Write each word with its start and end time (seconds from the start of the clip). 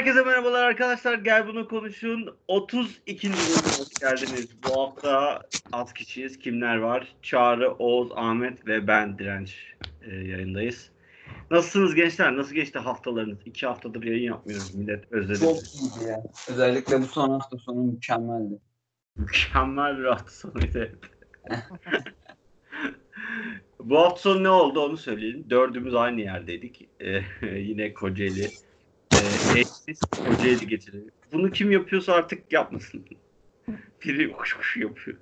Herkese 0.00 0.22
merhabalar 0.22 0.64
arkadaşlar. 0.64 1.14
Gel 1.14 1.46
bunu 1.46 1.68
konuşun. 1.68 2.36
32. 2.48 3.28
bölüme 3.28 3.42
hoş 3.78 3.88
geldiniz. 4.00 4.48
Bu 4.64 4.80
hafta 4.80 5.42
az 5.72 5.92
kişiyiz. 5.92 6.38
Kimler 6.38 6.76
var? 6.76 7.14
Çağrı, 7.22 7.72
Oğuz, 7.72 8.12
Ahmet 8.14 8.66
ve 8.66 8.86
ben 8.86 9.18
Direnç 9.18 9.74
e, 10.02 10.14
yayındayız. 10.14 10.90
Nasılsınız 11.50 11.94
gençler? 11.94 12.36
Nasıl 12.36 12.54
geçti 12.54 12.78
haftalarınız? 12.78 13.38
İki 13.46 13.66
haftadır 13.66 14.02
yayın 14.02 14.22
yapmıyoruz. 14.22 14.74
Millet 14.74 15.12
özledi. 15.12 15.40
Çok 15.40 15.56
iyiydi 15.56 16.08
ya. 16.08 16.22
Özellikle 16.50 17.00
bu 17.00 17.06
son 17.06 17.30
hafta 17.30 17.58
sonu 17.58 17.82
mükemmeldi. 17.82 18.58
Mükemmel 19.16 19.98
bir 19.98 20.04
hafta 20.04 20.30
sonuydu. 20.30 20.88
Bu 23.80 23.98
hafta 23.98 24.20
sonu 24.20 24.42
ne 24.44 24.50
oldu 24.50 24.80
onu 24.80 24.96
söyleyelim. 24.96 25.50
Dördümüz 25.50 25.94
aynı 25.94 26.20
yerdeydik. 26.20 26.88
Ee, 27.00 27.22
yine 27.56 27.94
Kocaeli. 27.94 28.50
Ee, 29.20 29.60
eşsiz 29.60 30.00
Kocaeli 30.00 30.68
geceleri. 30.68 31.10
Bunu 31.32 31.50
kim 31.50 31.70
yapıyorsa 31.70 32.12
artık 32.12 32.52
yapmasın. 32.52 33.06
Biri 34.04 34.32
kuş 34.32 34.52
kuş 34.52 34.76
yapıyor. 34.76 35.16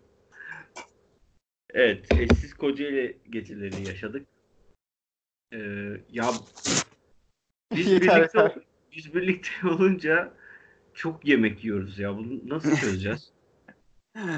Evet, 1.70 2.12
eşsiz 2.12 2.54
Kocaeli 2.54 3.18
geceleri 3.30 3.88
yaşadık. 3.88 4.26
Ee, 5.52 5.58
ya 6.10 6.30
biz 7.74 7.86
birlikte 8.00 8.54
biz 8.92 9.14
birlikte 9.14 9.68
olunca 9.68 10.32
çok 10.94 11.26
yemek 11.26 11.64
yiyoruz 11.64 11.98
ya. 11.98 12.16
Bunu 12.16 12.40
nasıl 12.48 12.76
çözeceğiz? 12.76 13.32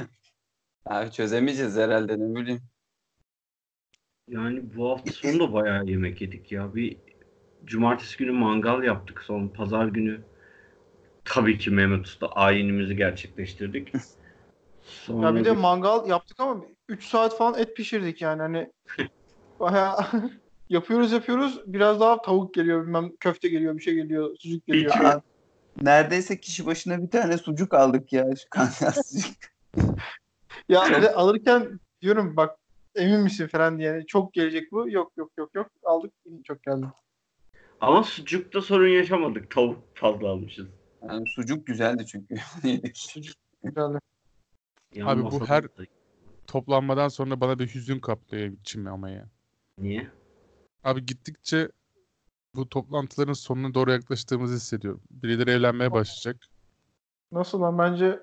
Abi 0.84 1.10
çözemeyeceğiz 1.12 1.76
herhalde 1.76 2.18
ne 2.18 2.40
bileyim. 2.40 2.62
Yani 4.28 4.76
bu 4.76 4.90
hafta 4.90 5.12
sonu 5.12 5.40
da 5.40 5.52
bayağı 5.52 5.86
yemek 5.86 6.20
yedik 6.20 6.52
ya. 6.52 6.74
Bir 6.74 6.96
cumartesi 7.64 8.16
günü 8.16 8.32
mangal 8.32 8.82
yaptık. 8.82 9.22
Son 9.26 9.48
pazar 9.48 9.86
günü 9.86 10.20
tabii 11.24 11.58
ki 11.58 11.70
Mehmet 11.70 12.06
Usta 12.06 12.26
ayinimizi 12.26 12.96
gerçekleştirdik. 12.96 13.92
Sonra 14.82 15.26
Ya 15.26 15.36
bir 15.36 15.44
de 15.44 15.52
mangal 15.52 16.08
yaptık 16.08 16.40
ama 16.40 16.64
3 16.88 17.04
saat 17.04 17.38
falan 17.38 17.60
et 17.60 17.76
pişirdik 17.76 18.22
yani 18.22 18.42
hani 18.42 18.72
bayağı 19.60 19.96
yapıyoruz 20.68 21.12
yapıyoruz 21.12 21.60
biraz 21.66 22.00
daha 22.00 22.22
tavuk 22.22 22.54
geliyor 22.54 22.82
bilmem 22.82 23.10
köfte 23.20 23.48
geliyor 23.48 23.76
bir 23.76 23.82
şey 23.82 23.94
geliyor 23.94 24.36
sucuk 24.38 24.66
geliyor. 24.66 24.94
Abi, 25.00 25.22
neredeyse 25.82 26.40
kişi 26.40 26.66
başına 26.66 27.02
bir 27.02 27.10
tane 27.10 27.38
sucuk 27.38 27.74
aldık 27.74 28.12
ya. 28.12 28.26
Şu 28.36 29.02
sucuk. 29.02 29.36
Ya 30.68 30.80
alırken 31.14 31.80
diyorum 32.02 32.36
bak 32.36 32.56
emin 32.94 33.20
misin 33.20 33.46
falan 33.46 33.78
diye 33.78 34.04
çok 34.06 34.32
gelecek 34.32 34.72
bu 34.72 34.90
yok 34.90 35.12
yok 35.16 35.32
yok 35.38 35.50
yok 35.54 35.70
aldık 35.84 36.12
çok 36.44 36.62
geldi. 36.62 36.86
Ama 37.80 38.02
sucukta 38.02 38.62
sorun 38.62 38.88
yaşamadık. 38.88 39.50
Tavuk 39.50 39.78
fazla 39.94 40.28
almışız. 40.28 40.66
Yani 41.08 41.26
sucuk 41.26 41.66
güzeldi 41.66 42.06
çünkü. 42.06 42.34
Yedik. 42.64 43.14
Güzeldi. 43.62 43.98
Abi 45.02 45.22
bu 45.22 45.46
her- 45.46 45.64
da- 45.64 45.84
Toplanmadan 46.46 47.08
sonra 47.08 47.40
bana 47.40 47.58
bir 47.58 47.74
hüzün 47.74 48.00
kaplıyor 48.00 48.52
içimi 48.52 48.90
ama 48.90 49.10
ya. 49.10 49.28
Niye? 49.78 50.10
Abi 50.84 51.06
gittikçe 51.06 51.68
bu 52.54 52.68
toplantıların 52.68 53.32
sonuna 53.32 53.74
doğru 53.74 53.90
yaklaştığımızı 53.92 54.54
hissediyorum. 54.54 55.00
Birileri 55.10 55.50
evlenmeye 55.50 55.92
başlayacak. 55.92 56.42
Nasıl 57.32 57.60
lan 57.60 57.78
bence 57.78 58.20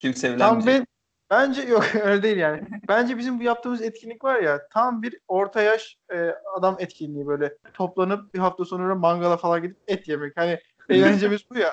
Kimse 0.00 0.36
tam 0.36 0.56
evlenmeyecek. 0.56 0.66
ben 0.80 0.86
bence 1.30 1.62
yok 1.62 1.84
öyle 2.04 2.22
değil 2.22 2.36
yani. 2.36 2.62
Bence 2.88 3.18
bizim 3.18 3.38
bu 3.40 3.42
yaptığımız 3.42 3.82
etkinlik 3.82 4.24
var 4.24 4.40
ya 4.40 4.68
tam 4.72 5.02
bir 5.02 5.18
orta 5.28 5.62
yaş 5.62 5.96
e, 6.12 6.34
adam 6.56 6.76
etkinliği 6.78 7.26
böyle 7.26 7.54
toplanıp 7.74 8.34
bir 8.34 8.38
hafta 8.38 8.64
sonra 8.64 8.94
mangala 8.94 9.36
falan 9.36 9.62
gidip 9.62 9.76
et 9.86 10.08
yemek. 10.08 10.32
Hani 10.36 10.58
eğlencemiz 10.88 11.40
bu 11.50 11.58
ya. 11.58 11.72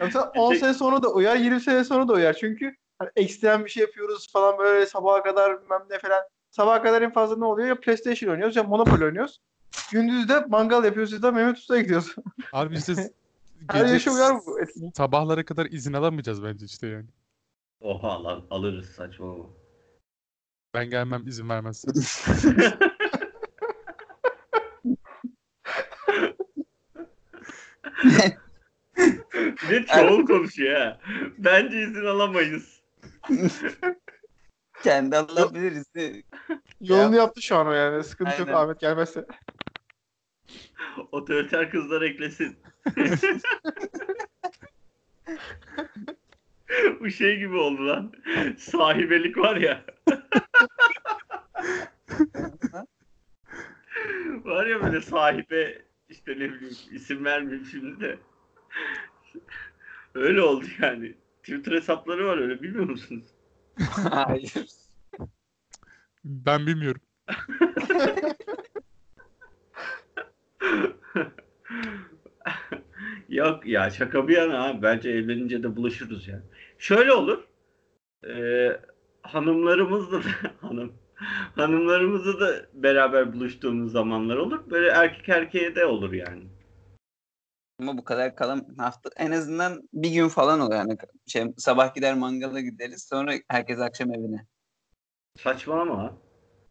Mesela 0.00 0.32
10 0.36 0.50
Tek- 0.50 0.60
sene 0.60 0.74
sonra 0.74 1.02
da 1.02 1.08
uyar, 1.12 1.36
20 1.36 1.60
sene 1.60 1.84
sonra 1.84 2.08
da 2.08 2.12
uyar. 2.12 2.32
Çünkü 2.32 2.74
hani 2.98 3.10
ekstrem 3.16 3.64
bir 3.64 3.70
şey 3.70 3.80
yapıyoruz 3.80 4.32
falan 4.32 4.58
böyle 4.58 4.86
sabaha 4.86 5.22
kadar 5.22 5.62
bilmem 5.62 5.82
ne 5.90 5.98
falan. 5.98 6.20
Sabaha 6.50 6.82
kadar 6.82 7.02
en 7.02 7.12
fazla 7.12 7.36
ne 7.36 7.44
oluyor? 7.44 7.68
Ya 7.68 7.80
PlayStation 7.80 8.30
oynuyoruz 8.30 8.56
ya 8.56 8.62
Monopoly 8.62 9.04
oynuyoruz. 9.04 9.40
Gündüz 9.92 10.28
de 10.28 10.44
mangal 10.48 10.84
yapıyoruz 10.84 11.12
ya 11.12 11.22
da 11.22 11.32
Mehmet 11.32 11.56
Usta'ya 11.56 11.82
gidiyoruz. 11.82 12.14
Abi 12.52 12.74
işte 12.76 13.10
Her 13.70 13.80
gece 13.80 13.92
yaşa 13.92 14.12
uyar 14.12 14.36
bu 14.46 14.60
etkinlik. 14.60 14.96
sabahlara 14.96 15.44
kadar 15.44 15.66
izin 15.66 15.92
alamayacağız 15.92 16.42
bence 16.44 16.66
işte 16.66 16.86
yani. 16.86 17.06
Oha 17.80 18.24
lan 18.24 18.46
alırız 18.50 18.90
saçmalama. 18.90 19.44
Ben 20.74 20.90
gelmem 20.90 21.26
izin 21.26 21.48
vermezse. 21.48 21.88
Bir 29.62 29.70
de 29.70 29.86
çoğul 29.86 30.26
konuşuyor 30.26 30.80
ha. 30.80 31.00
Bence 31.38 31.82
izin 31.82 32.04
alamayız. 32.04 32.80
Kendi 34.82 35.16
alabiliriz. 35.16 35.94
de. 35.94 36.22
Yolunu 36.80 37.16
yaptı 37.16 37.42
şu 37.42 37.56
an 37.56 37.66
o 37.66 37.72
yani. 37.72 38.04
Sıkıntı 38.04 38.30
yok 38.30 38.48
Aynen. 38.48 38.60
Ahmet 38.60 38.80
gelmezse. 38.80 39.26
Otoriter 41.12 41.70
kızlar 41.70 42.02
eklesin. 42.02 42.58
Bu 47.00 47.10
şey 47.10 47.38
gibi 47.38 47.56
oldu 47.56 47.88
lan. 47.88 48.12
Sahibelik 48.58 49.38
var 49.38 49.56
ya. 49.56 49.84
var 54.44 54.66
ya 54.66 54.82
böyle 54.84 55.00
sahibe 55.00 55.82
işte 56.08 56.32
ne 56.32 56.52
bileyim 56.52 56.76
isim 56.92 57.24
vermeyeyim 57.24 57.66
şimdi 57.70 58.00
de. 58.00 58.18
Öyle 60.14 60.42
oldu 60.42 60.64
yani. 60.82 61.14
Twitter 61.42 61.72
hesapları 61.72 62.26
var 62.26 62.38
öyle 62.38 62.62
bilmiyor 62.62 62.90
musunuz? 62.90 63.24
Hayır. 64.10 64.66
Ben 66.24 66.66
bilmiyorum. 66.66 67.00
Yok 73.30 73.66
ya 73.66 73.90
şaka 73.90 74.28
bir 74.28 74.36
yana 74.36 74.68
abi. 74.68 74.82
Bence 74.82 75.10
evlenince 75.10 75.62
de 75.62 75.76
buluşuruz 75.76 76.28
yani. 76.28 76.42
Şöyle 76.78 77.12
olur. 77.12 77.44
Ee, 78.28 78.80
hanımlarımızla 79.22 80.24
da 80.24 80.28
hanım 80.60 80.92
hanımlarımızla 81.56 82.40
da 82.40 82.66
beraber 82.74 83.32
buluştuğumuz 83.32 83.92
zamanlar 83.92 84.36
olur. 84.36 84.70
Böyle 84.70 84.88
erkek 84.88 85.28
erkeğe 85.28 85.74
de 85.74 85.86
olur 85.86 86.12
yani. 86.12 86.44
Ama 87.80 87.98
bu 87.98 88.04
kadar 88.04 88.36
kalan 88.36 88.66
hafta 88.78 89.10
en 89.16 89.30
azından 89.30 89.88
bir 89.92 90.10
gün 90.10 90.28
falan 90.28 90.60
oluyor 90.60 90.78
yani. 90.80 90.96
Şey, 91.26 91.44
sabah 91.56 91.94
gider 91.94 92.14
mangala 92.14 92.60
gideriz 92.60 93.06
sonra 93.08 93.32
herkes 93.48 93.80
akşam 93.80 94.14
evine. 94.14 94.46
Saçmalama. 95.38 95.98
ha. 95.98 96.12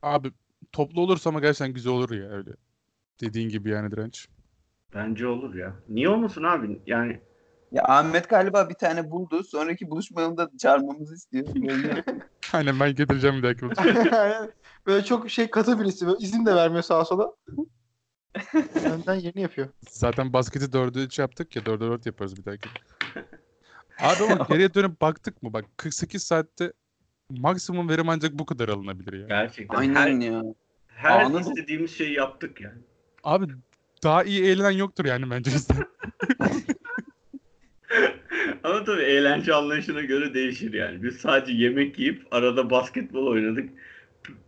Abi 0.02 0.31
toplu 0.72 1.02
olursa 1.02 1.30
ama 1.30 1.40
gerçekten 1.40 1.74
güzel 1.74 1.94
olur 1.94 2.12
ya 2.12 2.30
öyle. 2.30 2.52
Dediğin 3.22 3.50
gibi 3.50 3.70
yani 3.70 3.91
direnç. 3.91 4.28
Bence 4.95 5.27
olur 5.27 5.55
ya. 5.55 5.75
Niye 5.89 6.09
olmasın 6.09 6.44
abi? 6.44 6.81
Yani 6.85 7.19
Ya 7.72 7.83
Ahmet 7.83 8.29
galiba 8.29 8.69
bir 8.69 8.73
tane 8.73 9.11
buldu. 9.11 9.44
Sonraki 9.44 9.89
buluşmamda 9.89 10.50
çağırmamızı 10.59 11.16
istiyor. 11.16 11.45
Aynen 12.53 12.79
ben 12.79 12.95
getireceğim 12.95 13.38
bir 13.38 13.44
dahaki 13.44 13.61
buluşmaya. 13.61 14.49
böyle 14.85 15.05
çok 15.05 15.29
şey 15.29 15.49
katı 15.49 15.79
birisi. 15.79 16.08
Böyle 16.08 16.17
izin 16.19 16.46
de 16.46 16.55
vermiyor 16.55 16.84
sağa 16.84 17.05
sola. 17.05 17.31
Önden 18.85 19.16
yeni 19.16 19.41
yapıyor. 19.41 19.67
Zaten 19.90 20.34
basketi 20.34 20.66
4'e 20.66 21.03
3 21.03 21.19
yaptık 21.19 21.55
ya 21.55 21.61
4'e 21.61 21.79
4 21.79 22.05
yaparız 22.05 22.37
bir 22.37 22.46
dahaki. 22.46 22.69
Abi 23.99 24.23
ama 24.23 24.46
geriye 24.49 24.73
dönüp 24.73 25.02
baktık 25.02 25.43
mı 25.43 25.53
bak 25.53 25.66
48 25.78 26.23
saatte 26.23 26.73
maksimum 27.29 27.90
verim 27.90 28.09
ancak 28.09 28.34
bu 28.34 28.46
kadar 28.46 28.69
alınabilir 28.69 29.14
ya. 29.14 29.28
gerçekten 29.28 29.78
Aynen 29.78 29.96
her, 29.96 30.11
ya. 30.11 30.43
her 30.87 31.22
Anladım. 31.22 31.53
istediğimiz 31.53 31.91
şeyi 31.91 32.14
yaptık 32.14 32.61
yani. 32.61 32.81
Abi 33.23 33.46
daha 34.03 34.23
iyi 34.23 34.43
eğlenen 34.43 34.72
yoktur 34.72 35.05
yani 35.05 35.29
bence. 35.31 35.51
Ama 38.63 38.84
tabii 38.84 39.01
eğlence 39.01 39.53
anlayışına 39.53 40.01
göre 40.01 40.34
değişir 40.34 40.73
yani. 40.73 41.03
Biz 41.03 41.16
sadece 41.17 41.53
yemek 41.53 41.99
yiyip 41.99 42.28
arada 42.31 42.69
basketbol 42.69 43.28
oynadık. 43.28 43.69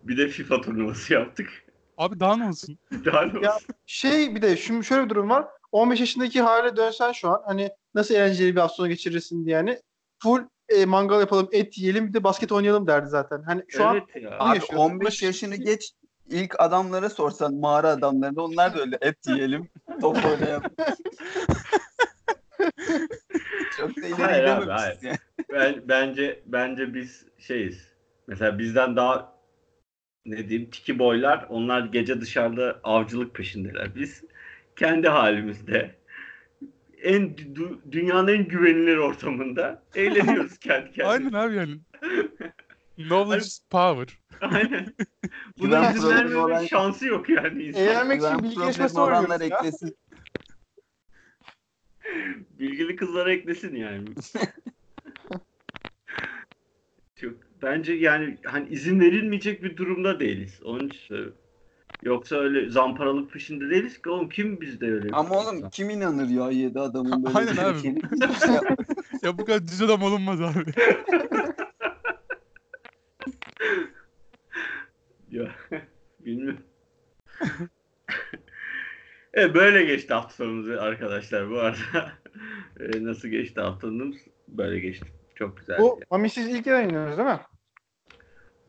Bir 0.04 0.18
de 0.18 0.28
FIFA 0.28 0.62
turnuvası 0.62 1.14
yaptık. 1.14 1.50
Abi 1.98 2.20
daha 2.20 2.38
ne 2.38 2.48
olsun? 2.48 2.78
Daha 3.06 3.22
ne 3.22 3.40
Ya- 3.46 3.56
olsun? 3.56 3.68
Şey 3.86 4.36
bir 4.36 4.42
de 4.42 4.58
şimdi 4.58 4.86
şöyle 4.86 5.04
bir 5.06 5.10
durum 5.10 5.30
var. 5.30 5.46
15 5.72 6.00
yaşındaki 6.00 6.42
hale 6.42 6.76
dönsen 6.76 7.12
şu 7.12 7.30
an 7.30 7.42
hani 7.46 7.70
nasıl 7.96 8.16
eğlenceli 8.16 8.56
bir 8.56 8.62
hafta 8.62 8.76
sonu 8.76 8.88
geçirirsin 8.90 9.46
diye 9.46 9.56
yani 9.56 9.80
full 10.24 10.42
e, 10.70 10.86
mangal 10.86 11.20
yapalım, 11.20 11.50
et 11.52 11.78
yiyelim 11.78 12.08
bir 12.08 12.14
de 12.14 12.24
basket 12.24 12.52
oynayalım 12.52 12.88
derdi 12.88 13.10
zaten. 13.10 13.44
Hani 13.44 13.64
şu 13.68 13.86
an 13.86 13.96
evet 13.96 14.24
ya. 14.24 14.32
Bunu 14.40 14.50
Abi 14.50 14.56
yaşıyorsun. 14.56 14.78
15 14.90 15.24
yaşını 15.24 15.56
geç 15.56 15.92
ilk 16.32 16.56
adamlara 16.60 17.10
sorsan 17.10 17.54
mağara 17.56 17.88
adamlarına 17.88 18.42
onlar 18.42 18.76
da 18.76 18.80
öyle 18.82 18.98
et 19.02 19.18
yiyelim 19.28 19.70
top 20.02 20.18
oynayalım. 20.26 20.72
Çok 23.78 23.98
da 23.98 24.08
ileri 24.08 24.14
Hayır 24.22 24.44
abi, 24.44 24.70
hayır. 24.72 24.98
yani. 25.02 25.18
Ben, 25.54 25.76
bence 25.88 26.40
bence 26.46 26.94
biz 26.94 27.26
şeyiz. 27.38 27.88
Mesela 28.28 28.60
bizden 28.60 28.96
daha 28.96 29.34
ne 30.26 30.50
diyeyim 30.50 30.70
tiki 30.70 31.00
boylar 31.00 31.46
onlar 31.50 31.86
gece 31.86 32.22
dışarıda 32.22 32.80
avcılık 32.84 33.36
peşindeler. 33.36 33.96
Biz 33.96 34.24
kendi 34.76 35.08
halimizde 35.08 35.96
en 37.04 37.22
dü- 37.36 37.92
dünyanın 37.92 38.28
en 38.28 38.48
güvenilir 38.48 38.98
ortamında 38.98 39.84
eğleniyoruz 39.96 40.58
kendi 40.60 40.92
kendimize. 40.94 41.08
Aynen 41.08 41.34
abi 41.48 41.56
yani. 41.56 41.80
Knowledge 43.04 43.46
is 43.46 43.60
power. 43.70 44.20
Aynen. 44.42 44.94
Buna 45.60 45.92
izin 45.92 46.36
olan- 46.36 46.66
şansı 46.66 47.08
yok 47.08 47.30
yani 47.30 47.64
insan. 47.64 47.82
Eğlenmek 47.82 48.22
için 48.24 48.44
bilgi 48.44 48.60
yarışması 48.60 49.02
oynuyoruz 49.02 49.30
ya. 49.30 49.46
eklesin. 49.46 49.98
Bilgili 52.60 52.96
kızlara 52.96 53.32
eklesin 53.34 53.76
yani. 53.76 54.08
Çok, 57.16 57.34
bence 57.62 57.94
yani 57.94 58.38
hani 58.44 58.70
izin 58.70 59.00
verilmeyecek 59.00 59.64
bir 59.64 59.78
durumda 59.78 60.20
değiliz. 60.20 60.60
Onun 60.64 60.88
için 60.88 61.00
söylüyorum. 61.00 61.38
Yoksa 62.04 62.36
öyle 62.36 62.70
zamparalık 62.70 63.32
peşinde 63.32 63.70
değiliz 63.70 64.02
ki 64.02 64.10
oğlum 64.10 64.30
kim 64.30 64.62
bizde 64.62 64.86
öyle? 64.92 65.04
bir 65.04 65.20
Ama 65.20 65.36
oğlum 65.36 65.70
kim 65.70 65.90
inanır 65.90 66.30
ya 66.30 66.52
yedi 66.52 66.80
adamın 66.80 67.24
böyle 67.24 67.38
Aynen 67.38 67.54
bir 67.54 67.62
abi. 67.62 67.80
şeyine? 67.82 68.00
Ya 69.22 69.38
bu 69.38 69.46
kadar 69.46 69.68
düz 69.68 69.82
adam 69.82 70.04
olunmaz 70.04 70.42
abi. 70.42 70.72
Ya 75.32 75.56
bilmiyorum. 76.20 76.64
evet 79.34 79.56
böyle 79.56 79.84
geçti 79.84 80.14
hafta 80.14 80.36
sonumuz 80.36 80.70
arkadaşlar 80.70 81.50
bu 81.50 81.60
arada. 81.60 82.12
Ee, 82.80 83.04
nasıl 83.04 83.28
geçti 83.28 83.62
haftanız? 83.62 84.16
Böyle 84.48 84.80
geçti. 84.80 85.08
Çok 85.36 85.58
güzel. 85.58 85.80
Bu 85.80 86.00
Mami'siz 86.12 86.48
ilk 86.50 86.68
yayınlıyoruz 86.68 87.18
değil 87.18 87.30
mi? 87.30 87.40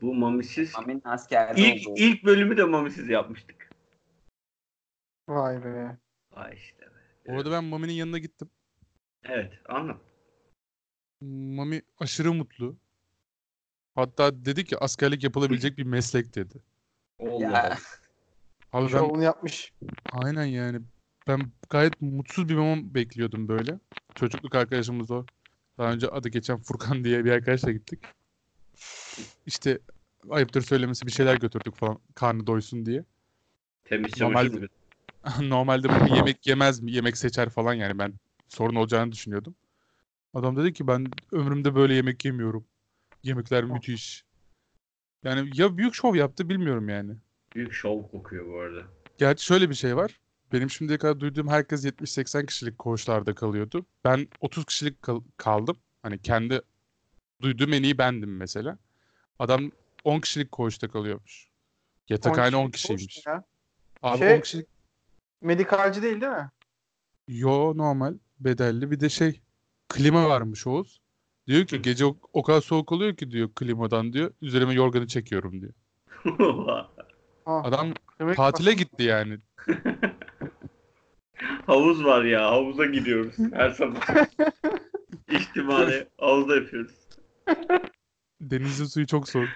Bu 0.00 0.14
mamisiz. 0.14 0.72
Amin 0.76 1.02
askerde 1.04 1.60
İlk, 1.60 1.88
oldu. 1.88 1.98
ilk 1.98 2.24
bölümü 2.24 2.56
de 2.56 2.64
mamisiz 2.64 3.08
yapmıştık. 3.08 3.70
Vay 5.28 5.64
be. 5.64 5.98
Vay 6.32 6.54
işte. 6.54 6.82
be. 6.82 7.32
Orada 7.32 7.50
ben 7.50 7.64
Mami'nin 7.64 7.92
yanına 7.92 8.18
gittim. 8.18 8.50
Evet 9.24 9.52
anlat. 9.68 10.00
Mami 11.20 11.82
aşırı 11.98 12.32
mutlu. 12.32 12.76
Hatta 13.94 14.44
dedi 14.44 14.64
ki 14.64 14.78
askerlik 14.78 15.24
yapılabilecek 15.24 15.78
bir 15.78 15.82
meslek 15.84 16.34
dedi. 16.34 16.62
Allah. 17.20 17.78
Abi 18.72 18.84
ben 18.84 18.88
Şovunu 18.98 19.22
yapmış. 19.22 19.72
aynen 20.12 20.44
yani 20.44 20.80
ben 21.28 21.40
gayet 21.70 22.02
mutsuz 22.02 22.48
bir 22.48 22.54
mama 22.54 22.94
bekliyordum 22.94 23.48
böyle. 23.48 23.78
Çocukluk 24.14 24.54
arkadaşımız 24.54 25.10
o. 25.10 25.26
Daha 25.78 25.92
önce 25.92 26.08
adı 26.08 26.28
geçen 26.28 26.58
Furkan 26.58 27.04
diye 27.04 27.24
bir 27.24 27.30
arkadaşla 27.32 27.72
gittik. 27.72 28.00
İşte 29.46 29.78
ayıptır 30.30 30.62
söylemesi 30.62 31.06
bir 31.06 31.12
şeyler 31.12 31.34
götürdük 31.36 31.74
falan 31.76 31.98
karnı 32.14 32.46
doysun 32.46 32.86
diye. 32.86 33.04
Temiz 33.84 34.16
Normalde- 34.20 34.58
mı? 34.58 34.66
Normalde 35.40 35.88
Mami 35.88 36.16
yemek 36.16 36.46
yemez 36.46 36.80
mi? 36.80 36.92
Yemek 36.92 37.16
seçer 37.16 37.48
falan 37.50 37.74
yani 37.74 37.98
ben 37.98 38.14
sorun 38.48 38.74
olacağını 38.74 39.12
düşünüyordum. 39.12 39.54
Adam 40.34 40.56
dedi 40.56 40.72
ki 40.72 40.86
ben 40.86 41.06
ömrümde 41.32 41.74
böyle 41.74 41.94
yemek 41.94 42.24
yemiyorum. 42.24 42.64
Yemekler 43.22 43.64
müthiş. 43.64 44.24
Yani 45.24 45.50
ya 45.54 45.76
büyük 45.76 45.94
şov 45.94 46.14
yaptı 46.14 46.48
bilmiyorum 46.48 46.88
yani. 46.88 47.16
Büyük 47.54 47.72
şov 47.72 48.02
kokuyor 48.02 48.46
bu 48.46 48.60
arada. 48.60 48.82
Gerçi 49.18 49.44
şöyle 49.44 49.70
bir 49.70 49.74
şey 49.74 49.96
var. 49.96 50.20
Benim 50.52 50.70
şimdiye 50.70 50.98
kadar 50.98 51.20
duyduğum 51.20 51.48
herkes 51.48 51.84
70-80 51.84 52.46
kişilik 52.46 52.78
koğuşlarda 52.78 53.34
kalıyordu. 53.34 53.86
Ben 54.04 54.28
30 54.40 54.64
kişilik 54.64 55.02
kal- 55.02 55.22
kaldım. 55.36 55.76
Hani 56.02 56.18
kendi 56.22 56.60
duyduğum 57.40 57.72
en 57.72 57.82
iyi 57.82 57.98
bendim 57.98 58.36
mesela. 58.36 58.78
Adam 59.38 59.70
10 60.04 60.20
kişilik 60.20 60.52
koğuşta 60.52 60.88
kalıyormuş. 60.88 61.48
Yatakhane 62.08 62.56
10 62.56 62.70
kişilik 62.70 62.98
kişiymiş. 62.98 63.16
boş 63.16 63.26
ya. 63.26 63.44
Abi 64.02 64.18
Şey- 64.18 64.36
10 64.36 64.40
kişilik 64.40 64.66
Medikalci 65.40 66.02
değil 66.02 66.20
değil 66.20 66.32
mi? 66.32 66.50
Yo 67.28 67.72
normal 67.76 68.14
bedelli 68.40 68.90
bir 68.90 69.00
de 69.00 69.08
şey 69.08 69.40
klima 69.88 70.28
varmış 70.28 70.66
Oğuz. 70.66 71.01
Diyor 71.46 71.66
ki 71.66 71.82
gece 71.82 72.04
o, 72.04 72.16
o 72.32 72.42
kadar 72.42 72.60
soğuk 72.60 72.92
oluyor 72.92 73.16
ki 73.16 73.30
diyor 73.30 73.48
klimadan 73.54 74.12
diyor. 74.12 74.30
Üzerime 74.42 74.74
yorganı 74.74 75.06
çekiyorum 75.06 75.60
diyor. 75.60 75.72
Ha, 76.66 76.90
Adam 77.64 77.88
demek 78.20 78.36
tatile 78.36 78.72
gitti 78.72 79.02
yani. 79.02 79.38
Havuz 81.66 82.04
var 82.04 82.24
ya. 82.24 82.50
Havuza 82.50 82.86
gidiyoruz 82.86 83.34
her 83.52 83.70
sabah. 83.70 84.00
İhtimali 85.30 86.08
havuzda 86.20 86.56
yapıyoruz. 86.56 86.94
Denizin 88.40 88.84
suyu 88.84 89.06
çok 89.06 89.28
soğuk. 89.28 89.48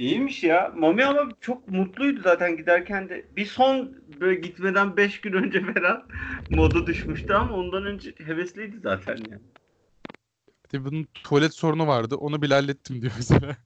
İyiymiş 0.00 0.44
ya. 0.44 0.72
Mami 0.76 1.04
ama 1.04 1.28
çok 1.40 1.68
mutluydu 1.68 2.20
zaten 2.22 2.56
giderken 2.56 3.08
de. 3.08 3.26
Bir 3.36 3.46
son 3.46 3.96
böyle 4.20 4.40
gitmeden 4.40 4.96
5 4.96 5.20
gün 5.20 5.32
önce 5.32 5.60
falan 5.74 6.08
modu 6.50 6.86
düşmüştü 6.86 7.32
ama 7.32 7.56
ondan 7.56 7.84
önce 7.84 8.14
hevesliydi 8.18 8.78
zaten 8.82 9.16
yani. 9.16 9.42
Bir 10.64 10.78
de 10.78 10.84
bunun 10.84 11.06
tuvalet 11.22 11.54
sorunu 11.54 11.86
vardı. 11.86 12.16
Onu 12.16 12.42
bile 12.42 12.54
hallettim 12.54 13.02
diyor 13.02 13.12
mesela. 13.16 13.56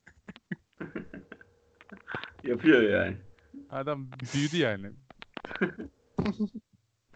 Yapıyor 2.44 2.82
yani. 2.82 3.16
Adam 3.70 4.06
büyüdü 4.34 4.56
yani. 4.56 4.90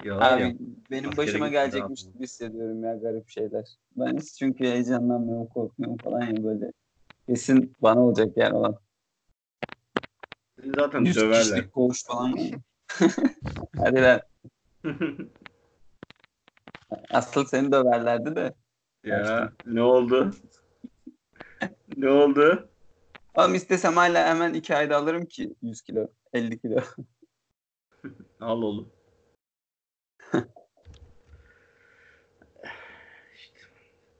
Ya, 0.05 0.15
Abi 0.21 0.43
ya. 0.43 0.53
benim 0.91 1.11
Askere 1.11 1.27
başıma 1.27 1.49
gelecekmiş 1.49 2.03
gibi 2.03 2.23
hissediyorum 2.23 2.85
ya 2.85 2.95
garip 2.95 3.29
şeyler. 3.29 3.65
Ben 3.97 4.19
hiç 4.19 4.35
çünkü 4.39 4.65
heyecanlanmıyorum, 4.65 5.47
korkmuyorum 5.47 5.99
falan 5.99 6.21
ya 6.21 6.45
böyle. 6.45 6.73
Kesin 7.29 7.77
bana 7.83 8.01
olacak 8.01 8.37
yani 8.37 8.55
olan. 8.55 8.79
Seni 10.63 10.75
zaten 10.75 11.05
100 11.05 11.17
döverler. 11.17 11.43
kişilik 11.43 11.73
koğuş 11.73 12.05
falan. 12.05 12.39
Hadi 13.79 14.03
lan. 14.03 14.21
Asıl 17.11 17.45
seni 17.45 17.73
döverlerdi 17.73 18.37
de. 18.37 18.55
ya 19.05 19.53
ne 19.67 19.83
oldu? 19.83 20.35
ne 21.97 22.11
oldu? 22.11 22.71
Oğlum 23.35 23.55
istesem 23.55 23.97
hala 23.97 24.29
hemen 24.29 24.55
iki 24.55 24.77
ayda 24.77 24.97
alırım 24.97 25.27
ki 25.27 25.55
100 25.63 25.83
kilo, 25.83 26.09
50 26.33 26.61
kilo. 26.61 26.81
Al 28.41 28.63
oğlum. 28.63 28.93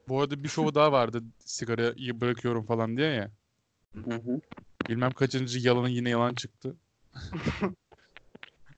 Bu 0.09 0.21
arada 0.21 0.45
bir 0.45 0.49
şovu 0.49 0.75
daha 0.75 0.93
vardı. 0.93 1.23
Sigarayı 1.39 2.21
bırakıyorum 2.21 2.67
falan 2.67 2.97
diye 2.97 3.09
ya. 3.09 3.31
Hı 3.95 4.15
hı. 4.15 4.41
Bilmem 4.89 5.11
kaçıncı 5.11 5.59
yalanı 5.59 5.91
yine 5.91 6.11
yalan 6.11 6.35
çıktı. 6.35 6.77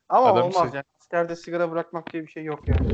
Ama 0.09 0.26
Adam 0.26 0.47
olmaz 0.47 0.71
şey- 0.71 0.76
yani. 0.76 0.85
Askerde 1.00 1.37
sigara 1.37 1.71
bırakmak 1.71 2.12
diye 2.12 2.23
bir 2.23 2.31
şey 2.31 2.45
yok 2.45 2.69
yani. 2.69 2.88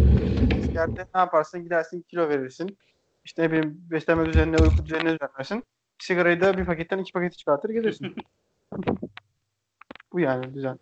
Askerde 0.59 1.07
ne 1.15 1.21
yaparsın? 1.21 1.63
Gidersin 1.65 2.03
kilo 2.03 2.29
verirsin. 2.29 2.79
İşte 3.25 3.43
ne 3.43 3.51
bileyim 3.51 3.79
beslenme 3.91 4.27
düzenine, 4.27 4.57
uyku 4.59 4.85
düzenine 4.87 5.15
düzenlersin. 5.15 5.65
Sigarayı 5.99 6.41
da 6.41 6.59
bir 6.59 6.65
paketten 6.65 6.99
iki 6.99 7.13
paketi 7.13 7.37
çıkartır 7.37 7.71
gelirsin. 7.71 8.15
Bu 10.13 10.21
yani 10.21 10.55
düzen. 10.55 10.79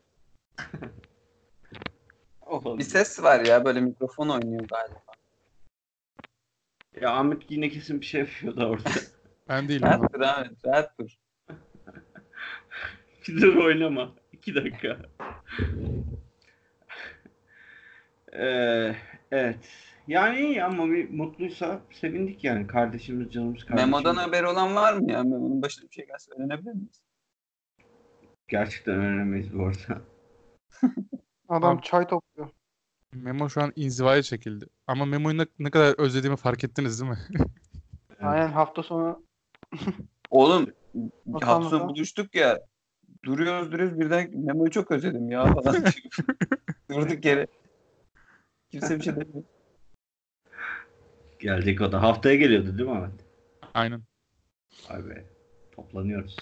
Bir 2.65 2.85
ses 2.85 3.23
var 3.23 3.41
ya 3.41 3.65
böyle 3.65 3.81
mikrofon 3.81 4.29
oynuyor 4.29 4.69
galiba. 4.69 5.01
Ya 7.01 7.11
Ahmet 7.11 7.51
yine 7.51 7.69
kesin 7.69 8.01
bir 8.01 8.07
şey 8.07 8.21
yapıyor 8.21 8.57
da 8.57 8.69
orada. 8.69 8.91
Ben 9.49 9.69
değilim. 9.69 9.83
Rahat 9.83 10.15
dur 10.15 10.21
Ahmet, 10.21 10.67
rahat 10.67 10.99
dur. 10.99 11.11
Bir 13.29 13.43
dur 13.43 13.57
oynama. 13.57 14.15
İki 14.33 14.55
dakika. 14.55 14.97
Ee, 18.39 18.97
evet. 19.31 19.69
Yani 20.07 20.41
iyi 20.41 20.65
ama 20.65 20.87
bir 20.91 21.11
mutluysa 21.11 21.83
sevindik 21.91 22.45
yani. 22.45 22.67
Kardeşimiz, 22.67 23.33
canımız 23.33 23.65
kardeşimiz. 23.65 23.93
Memo'dan 23.93 24.17
haberi 24.17 24.47
olan 24.47 24.77
var 24.77 24.93
mı 24.95 25.13
ya? 25.13 25.23
Memo'nun 25.23 25.63
başına 25.63 25.91
bir 25.91 25.95
şey 25.95 26.07
gelse 26.07 26.33
öğrenebilir 26.33 26.73
miyiz? 26.73 27.03
Gerçekten 28.49 28.95
öğrenemeyiz 28.95 29.59
bu 29.59 29.67
arada. 29.67 30.03
Adam 31.49 31.81
çay 31.81 32.07
topluyor. 32.07 32.51
Memo 33.13 33.49
şu 33.51 33.63
an 33.63 33.73
inzivaya 33.77 34.23
çekildi. 34.23 34.67
Ama 34.87 35.05
Memo'yu 35.05 35.39
ne, 35.39 35.47
ne 35.59 35.71
kadar 35.71 35.95
özlediğimi 35.99 36.37
fark 36.37 36.65
ettiniz 36.65 37.01
değil 37.01 37.13
mi? 37.13 37.19
Aynen 38.21 38.49
hafta 38.49 38.83
sonu 38.83 39.25
Oğlum 40.31 40.67
hafta 41.43 41.69
sonu 41.69 41.89
buluştuk 41.89 42.35
ya. 42.35 42.61
Duruyoruz 43.25 43.73
duruyoruz 43.73 44.01
birden 44.01 44.31
Memo'yu 44.35 44.71
çok 44.71 44.91
özledim 44.91 45.31
ya 45.31 45.55
falan. 45.55 45.85
Durduk 46.91 47.25
yere. 47.25 47.47
Kimse 48.71 48.99
bir 48.99 49.05
şey 49.05 49.17
demiyor. 49.17 49.45
Gelecek 51.39 51.81
o 51.81 51.93
da. 51.93 52.03
Haftaya 52.03 52.35
geliyordu 52.35 52.79
değil 52.79 52.89
mi 52.89 52.97
Ahmet? 52.97 53.11
Aynen. 53.75 54.03
Be. 54.91 55.25
Toplanıyoruz. 55.73 56.37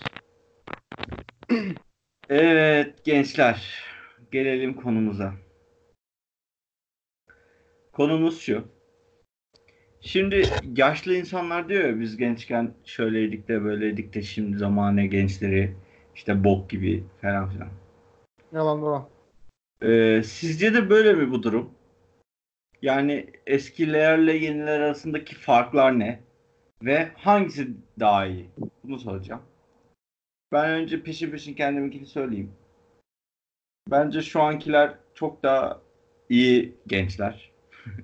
Evet 2.29 3.05
gençler. 3.05 3.85
Gelelim 4.33 4.75
konumuza. 4.75 5.35
Konumuz 7.93 8.41
şu. 8.41 8.65
Şimdi 10.01 10.43
yaşlı 10.77 11.15
insanlar 11.15 11.69
diyor 11.69 11.85
ya 11.85 12.01
biz 12.01 12.17
gençken 12.17 12.75
şöyleydik 12.85 13.49
de 13.49 13.65
böyleydik 13.65 14.15
de 14.15 14.23
şimdi 14.23 14.57
zamane 14.57 15.07
gençleri 15.07 15.75
işte 16.15 16.45
bok 16.45 16.71
gibi 16.71 17.05
falan 17.23 17.51
filan. 17.51 17.69
yalan 18.53 18.83
dolan. 18.83 19.09
Ee, 19.83 20.23
sizce 20.25 20.75
de 20.75 20.91
böyle 20.91 21.13
mi 21.13 21.31
bu 21.31 21.43
durum? 21.43 21.71
Yani 22.83 23.27
eskilerle 23.47 24.33
yeniler 24.33 24.81
arasındaki 24.81 25.35
farklar 25.35 25.99
ne? 25.99 26.21
Ve 26.83 27.11
hangisi 27.15 27.69
daha 28.01 28.27
iyi? 28.27 28.51
Bunu 28.85 28.99
soracağım. 28.99 29.43
Ben 30.53 30.71
önce 30.71 31.03
peşin 31.03 31.31
peşin 31.31 31.55
kendiminkini 31.55 32.07
söyleyeyim. 32.07 32.53
Bence 33.91 34.23
şu 34.23 34.43
ankiler 34.43 34.95
çok 35.15 35.43
daha 35.43 35.81
iyi 36.29 36.75
gençler. 36.87 37.53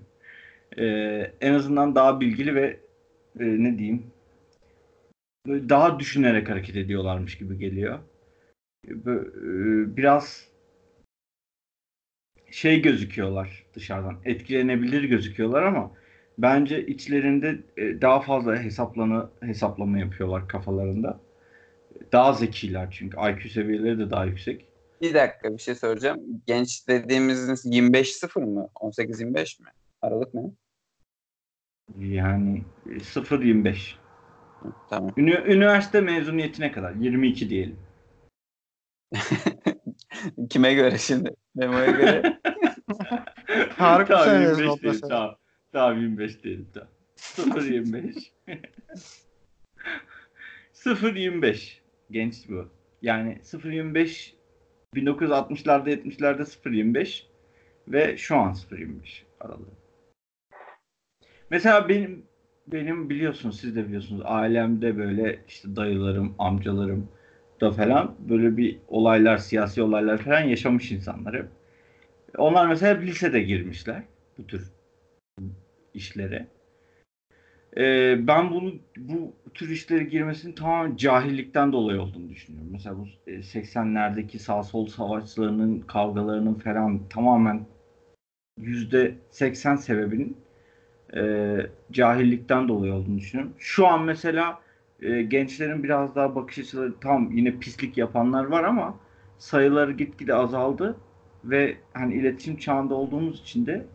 Ee, 0.78 1.32
en 1.40 1.54
azından 1.54 1.94
daha 1.94 2.20
bilgili 2.20 2.54
ve 2.54 2.80
e, 3.40 3.44
ne 3.44 3.78
diyeyim 3.78 4.06
böyle 5.49 5.69
daha 5.69 5.99
düşünerek 6.00 6.49
hareket 6.50 6.76
ediyorlarmış 6.76 7.38
gibi 7.38 7.59
geliyor. 7.59 7.99
E, 8.88 8.93
Biraz 9.97 10.49
şey 12.50 12.83
gözüküyorlar 12.83 13.64
dışarıdan. 13.75 14.17
Etkilenebilir 14.25 15.05
gözüküyorlar 15.05 15.62
ama 15.62 15.93
bence 16.38 16.87
içlerinde 16.87 17.59
e, 17.76 18.00
daha 18.00 18.21
fazla 18.21 18.62
hesaplanı 18.62 19.31
hesaplama 19.40 19.99
yapıyorlar 19.99 20.49
kafalarında. 20.49 21.21
Daha 22.12 22.33
zekiler 22.33 22.88
çünkü 22.90 23.17
IQ 23.17 23.49
seviyeleri 23.49 23.99
de 23.99 24.11
daha 24.11 24.25
yüksek. 24.25 24.64
Bir 25.00 25.14
dakika 25.14 25.52
bir 25.52 25.62
şey 25.62 25.75
soracağım. 25.75 26.21
Genç 26.47 26.88
dediğimiz 26.88 27.67
25-0 27.67 28.45
mı? 28.45 28.69
18-25 28.75 29.62
mi? 29.62 29.69
Aralık 30.02 30.35
ne? 30.35 30.43
Yani 31.99 32.64
e, 32.87 32.90
0-25. 32.90 33.95
Tamam. 34.90 35.12
Ünü- 35.16 35.54
üniversite 35.54 36.00
mezuniyetine 36.00 36.72
kadar 36.72 36.94
22 36.94 37.50
diyelim. 37.50 37.78
Kime 40.50 40.74
göre 40.74 40.98
şimdi? 40.98 41.30
Memo'ya 41.54 41.90
göre. 41.90 42.22
Tarık 43.76 44.08
tamam, 44.08 44.24
sen 44.24 44.40
25 44.40 44.66
yazın 44.66 44.80
diyelim. 44.80 45.00
sen. 45.00 45.08
Tamam. 45.08 45.36
Tamam 45.72 46.00
25 46.00 46.42
diyelim. 46.44 46.68
Tamam. 46.74 46.88
0-25. 47.16 48.30
0-25. 50.74 51.78
Genç 52.10 52.48
bu. 52.48 52.68
Yani 53.02 53.38
0-25 53.42 54.32
1960'larda 54.94 55.90
70'lerde 55.90 56.42
0-25 56.42 57.22
ve 57.88 58.16
şu 58.16 58.36
an 58.36 58.52
0-25 58.52 59.22
aralığı. 59.40 59.78
Mesela 61.50 61.88
benim 61.88 62.26
benim 62.72 63.10
biliyorsunuz 63.10 63.60
siz 63.60 63.76
de 63.76 63.87
biliyorsunuz 63.87 64.22
ailemde 64.25 64.96
böyle 64.96 65.38
işte 65.48 65.76
dayılarım, 65.76 66.34
amcalarım 66.38 67.08
da 67.60 67.72
falan 67.72 68.14
böyle 68.28 68.56
bir 68.56 68.78
olaylar, 68.88 69.38
siyasi 69.38 69.82
olaylar 69.82 70.18
falan 70.18 70.40
yaşamış 70.40 70.92
insanlar 70.92 71.34
hep. 71.34 71.46
Onlar 72.38 72.66
mesela 72.66 72.94
hep 72.94 73.06
lisede 73.06 73.42
girmişler 73.42 74.02
bu 74.38 74.46
tür 74.46 74.72
işlere. 75.94 76.46
Ee, 77.76 78.26
ben 78.26 78.50
bunu 78.50 78.75
bu 78.96 79.32
tür 79.54 79.70
işlere 79.70 80.04
girmesinin 80.04 80.52
tamamen 80.52 80.96
cahillikten 80.96 81.72
dolayı 81.72 82.00
olduğunu 82.00 82.30
düşünüyorum. 82.30 82.68
Mesela 82.72 82.98
bu 82.98 83.06
e, 83.26 83.32
80'lerdeki 83.42 84.38
sağ 84.38 84.62
sol 84.62 84.87
savaşlarının 84.87 85.80
kavgalarının 85.80 86.54
falan 86.54 87.08
tamamen 87.08 87.66
yüzde 88.58 89.14
80 89.30 89.76
sebebinin 89.76 90.37
e, 91.16 91.56
cahillikten 91.92 92.68
dolayı 92.68 92.94
olduğunu 92.94 93.18
düşünüyorum. 93.18 93.54
Şu 93.58 93.86
an 93.86 94.02
mesela 94.02 94.60
e, 95.02 95.22
gençlerin 95.22 95.82
biraz 95.82 96.14
daha 96.14 96.34
bakış 96.34 96.58
açıları 96.58 96.92
tam 97.00 97.32
yine 97.32 97.58
pislik 97.58 97.98
yapanlar 97.98 98.44
var 98.44 98.64
ama 98.64 98.94
sayıları 99.38 99.92
gitgide 99.92 100.34
azaldı 100.34 100.96
ve 101.44 101.76
hani 101.92 102.14
iletişim 102.14 102.56
çağında 102.56 102.94
olduğumuz 102.94 103.40
için 103.40 103.66
de 103.66 103.86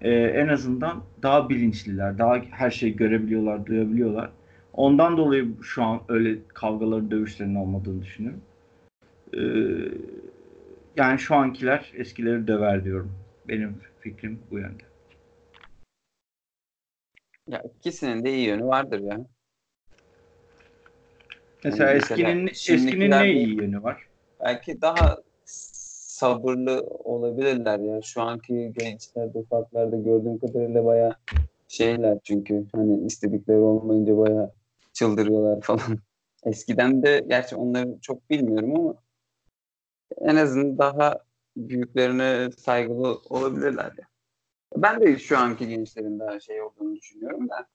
e, 0.00 0.10
en 0.10 0.48
azından 0.48 1.02
daha 1.22 1.48
bilinçliler, 1.48 2.18
daha 2.18 2.38
her 2.50 2.70
şeyi 2.70 2.96
görebiliyorlar, 2.96 3.66
duyabiliyorlar. 3.66 4.30
Ondan 4.72 5.16
dolayı 5.16 5.48
şu 5.62 5.82
an 5.82 6.00
öyle 6.08 6.38
kavgaların, 6.54 7.10
dövüşlerin 7.10 7.54
olmadığını 7.54 8.02
düşünüyorum. 8.02 8.40
E, 9.34 9.40
yani 10.96 11.18
şu 11.18 11.34
ankiler 11.34 11.92
eskileri 11.94 12.46
döver 12.46 12.84
diyorum. 12.84 13.12
Benim 13.48 13.76
fikrim 14.00 14.38
bu 14.50 14.58
yönde. 14.58 14.91
Ya 17.48 17.62
ikisinin 17.62 18.24
de 18.24 18.32
iyi 18.34 18.46
yönü 18.46 18.64
vardır 18.66 19.00
ya. 19.00 19.18
Mesela 21.64 21.90
Yani 21.90 21.96
eskinin 21.96 22.36
mesela 22.38 22.74
eskinin 22.74 22.80
şimdikiler 22.80 23.26
ne 23.26 23.32
iyi 23.32 23.56
yönü 23.56 23.82
var? 23.82 24.06
Belki 24.40 24.80
daha 24.80 25.18
sabırlı 25.44 26.80
olabilirler 26.80 27.78
ya. 27.80 28.02
Şu 28.02 28.22
anki 28.22 28.72
gençler 28.76 29.34
de 29.34 29.44
farklarda 29.50 29.96
gördüğüm 29.96 30.38
kadarıyla 30.38 30.84
baya 30.84 31.16
şeyler 31.68 32.18
çünkü 32.24 32.66
hani 32.74 33.06
istedikleri 33.06 33.58
olmayınca 33.58 34.16
baya 34.18 34.50
çıldırıyorlar 34.92 35.60
falan. 35.62 35.98
Eskiden 36.46 37.02
de 37.02 37.24
gerçi 37.28 37.56
onları 37.56 37.98
çok 38.02 38.30
bilmiyorum 38.30 38.76
ama 38.80 38.94
en 40.20 40.36
azından 40.36 40.78
daha 40.78 41.18
büyüklerine 41.56 42.50
saygılı 42.50 43.18
olabilirler 43.30 43.92
ya. 43.98 44.11
Ben 44.76 45.00
de 45.00 45.18
şu 45.18 45.38
anki 45.38 45.68
gençlerin 45.68 46.18
daha 46.18 46.40
şey 46.40 46.62
olduğunu 46.62 46.96
düşünüyorum 46.96 47.48
da 47.48 47.66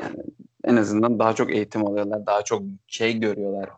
yani 0.00 0.22
en 0.64 0.76
azından 0.76 1.18
daha 1.18 1.34
çok 1.34 1.50
eğitim 1.50 1.86
alıyorlar, 1.86 2.26
daha 2.26 2.42
çok 2.42 2.62
şey 2.86 3.20
görüyorlar. 3.20 3.70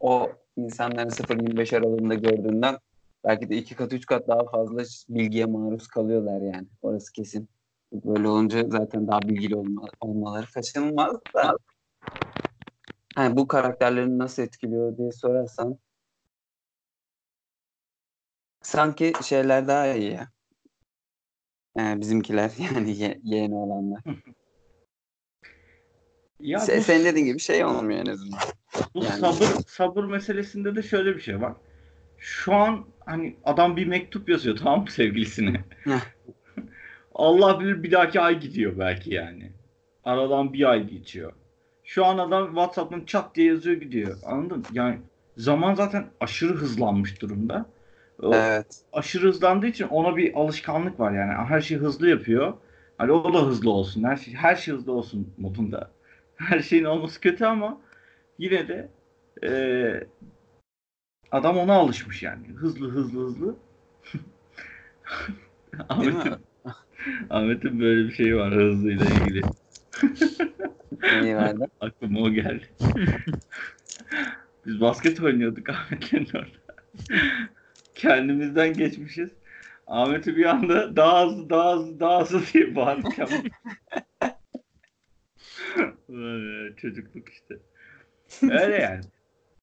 O 0.00 0.32
insanların 0.56 1.08
0-25 1.10 1.76
aralığında 1.76 2.14
gördüğünden 2.14 2.78
belki 3.24 3.50
de 3.50 3.56
iki 3.56 3.74
kat 3.76 3.92
üç 3.92 4.06
kat 4.06 4.28
daha 4.28 4.44
fazla 4.44 4.82
bilgiye 5.08 5.46
maruz 5.46 5.88
kalıyorlar 5.88 6.40
yani. 6.40 6.66
Orası 6.82 7.12
kesin. 7.12 7.48
Böyle 7.92 8.28
olunca 8.28 8.68
zaten 8.68 9.06
daha 9.06 9.22
bilgili 9.22 9.56
olma, 9.56 9.82
olmaları 10.00 10.46
kaçınılmaz 10.54 11.16
da 11.34 11.56
hani 13.14 13.36
bu 13.36 13.48
karakterlerini 13.48 14.18
nasıl 14.18 14.42
etkiliyor 14.42 14.96
diye 14.96 15.12
sorarsan 15.12 15.78
sanki 18.62 19.12
şeyler 19.22 19.68
daha 19.68 19.86
iyi 19.86 20.12
ya. 20.12 20.28
Ee, 21.78 22.00
bizimkiler 22.00 22.50
yani 22.74 22.96
ye- 22.98 23.20
yeğeni 23.24 23.54
olanlar. 23.54 24.02
Ya 26.40 26.58
Se- 26.58 26.78
bu, 26.78 26.82
senin 26.82 27.04
dediğin 27.04 27.26
gibi 27.26 27.38
şey 27.40 27.64
olmuyor 27.64 28.00
en 28.00 28.06
azından. 28.06 28.38
bu 28.94 29.04
yani- 29.04 29.20
sabır 29.20 29.46
sabır 29.66 30.04
meselesinde 30.04 30.76
de 30.76 30.82
şöyle 30.82 31.16
bir 31.16 31.20
şey 31.20 31.40
var. 31.40 31.52
Şu 32.18 32.54
an 32.54 32.86
hani 33.06 33.36
adam 33.44 33.76
bir 33.76 33.86
mektup 33.86 34.28
yazıyor 34.28 34.56
tamam 34.56 34.80
mı 34.82 34.90
sevgilisine? 34.90 35.64
Allah 37.14 37.60
bilir 37.60 37.82
bir 37.82 37.92
dahaki 37.92 38.20
ay 38.20 38.40
gidiyor 38.40 38.78
belki 38.78 39.14
yani. 39.14 39.52
Aradan 40.04 40.52
bir 40.52 40.70
ay 40.70 40.88
geçiyor. 40.88 41.32
Şu 41.84 42.04
an 42.06 42.18
adam 42.18 42.46
WhatsApp'tan 42.46 43.04
çat 43.04 43.34
diye 43.34 43.46
yazıyor 43.46 43.76
gidiyor. 43.76 44.18
Anladın? 44.26 44.64
Yani 44.72 44.98
zaman 45.36 45.74
zaten 45.74 46.06
aşırı 46.20 46.54
hızlanmış 46.54 47.22
durumda. 47.22 47.66
O 48.22 48.34
Evet. 48.34 48.66
aşırı 48.92 49.26
hızlandığı 49.28 49.66
için 49.66 49.88
ona 49.88 50.16
bir 50.16 50.34
alışkanlık 50.34 51.00
var 51.00 51.12
yani. 51.12 51.32
Her 51.32 51.60
şey 51.60 51.78
hızlı 51.78 52.08
yapıyor. 52.08 52.52
Hani 52.98 53.12
o 53.12 53.34
da 53.34 53.46
hızlı 53.46 53.70
olsun. 53.70 54.04
Her 54.04 54.16
şey 54.16 54.34
her 54.34 54.56
şey 54.56 54.74
hızlı 54.74 54.92
olsun 54.92 55.34
modunda. 55.38 55.90
Her 56.36 56.60
şeyin 56.60 56.84
olması 56.84 57.20
kötü 57.20 57.44
ama 57.44 57.80
yine 58.38 58.68
de 58.68 58.88
eee, 59.42 60.06
adam 61.30 61.58
ona 61.58 61.74
alışmış 61.74 62.22
yani. 62.22 62.46
Hızlı 62.48 62.90
hızlı 62.90 63.20
hızlı. 63.24 63.56
Ahmet'in? 65.88 66.32
Ahmet'in 67.30 67.80
böyle 67.80 68.08
bir 68.08 68.12
şeyi 68.12 68.36
var 68.36 68.54
hızlıyla 68.54 69.04
ilgili. 69.04 69.42
İyi. 71.22 71.36
Aklıma 71.80 72.20
o 72.20 72.30
geldi. 72.30 72.64
Biz 74.66 74.80
basket 74.80 75.20
oynuyorduk 75.20 75.68
Ahmet'lerin 75.68 76.28
orada. 76.34 76.60
Kendimizden 78.00 78.72
geçmişiz. 78.72 79.30
Ahmet'i 79.86 80.36
bir 80.36 80.44
anda 80.44 80.96
daha 80.96 81.26
hızlı, 81.26 81.50
daha 81.50 81.76
hızlı, 81.76 82.00
daha 82.00 82.20
hızlı 82.20 82.42
diye 82.52 82.76
bağırdık 82.76 83.18
ama. 83.18 83.36
Ulan 86.08 86.64
ya, 86.68 86.76
Çocukluk 86.76 87.28
işte. 87.28 87.58
Öyle 88.42 88.76
yani. 88.76 89.04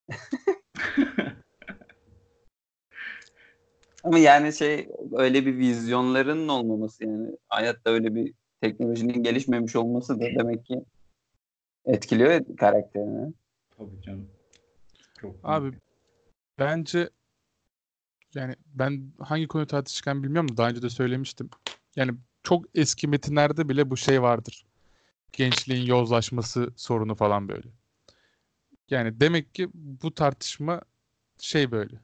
Ama 4.03 4.19
yani 4.19 4.53
şey 4.53 4.89
öyle 5.11 5.45
bir 5.45 5.57
vizyonlarının 5.57 6.47
olmaması 6.47 7.03
yani 7.03 7.37
hayatta 7.49 7.89
öyle 7.89 8.15
bir 8.15 8.33
teknolojinin 8.61 9.23
gelişmemiş 9.23 9.75
olması 9.75 10.19
da 10.19 10.25
demek 10.39 10.65
ki 10.65 10.81
etkiliyor 11.85 12.41
karakterini. 12.57 13.33
Tabii 13.77 14.01
canım. 14.01 14.29
Çok 15.21 15.35
Abi 15.43 15.71
bence 16.59 17.09
yani 18.35 18.55
ben 18.65 19.11
hangi 19.19 19.47
konuyu 19.47 19.67
tartışırken 19.67 20.23
bilmiyorum 20.23 20.51
da 20.51 20.57
daha 20.57 20.69
önce 20.69 20.81
de 20.81 20.89
söylemiştim. 20.89 21.49
Yani 21.95 22.11
çok 22.43 22.65
eski 22.75 23.07
metinlerde 23.07 23.69
bile 23.69 23.89
bu 23.89 23.97
şey 23.97 24.21
vardır. 24.21 24.65
Gençliğin 25.33 25.85
yozlaşması 25.85 26.69
sorunu 26.75 27.15
falan 27.15 27.49
böyle. 27.49 27.67
Yani 28.89 29.19
demek 29.19 29.55
ki 29.55 29.69
bu 29.73 30.13
tartışma 30.13 30.81
şey 31.37 31.71
böyle. 31.71 31.95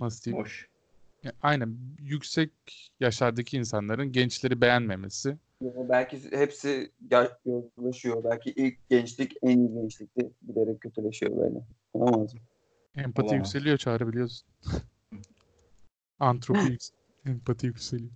Nasıl 0.00 0.24
diyeyim? 0.24 0.44
boş. 0.44 0.68
Ya, 1.22 1.32
aynen 1.42 1.76
yüksek 1.98 2.50
yaşlardaki 3.00 3.56
insanların 3.56 4.12
gençleri 4.12 4.60
beğenmemesi. 4.60 5.36
Belki 5.60 6.30
hepsi 6.30 6.92
yozlaşıyor. 7.46 8.24
Belki 8.24 8.50
ilk 8.50 8.88
gençlik 8.88 9.36
en 9.42 9.58
iyi 9.58 9.72
gençlikti. 9.74 10.30
Giderek 10.46 10.80
kötüleşiyor 10.80 11.36
böyle. 11.36 11.66
Olamaz 11.92 12.34
mı? 12.34 12.40
Empati 12.96 13.26
Olamaz. 13.26 13.38
yükseliyor 13.38 13.78
çağrı 13.78 14.08
biliyorsun. 14.08 14.48
Antropi 16.20 16.60
yüks- 16.72 16.90
empati 17.26 17.66
yükseliyor. 17.66 18.10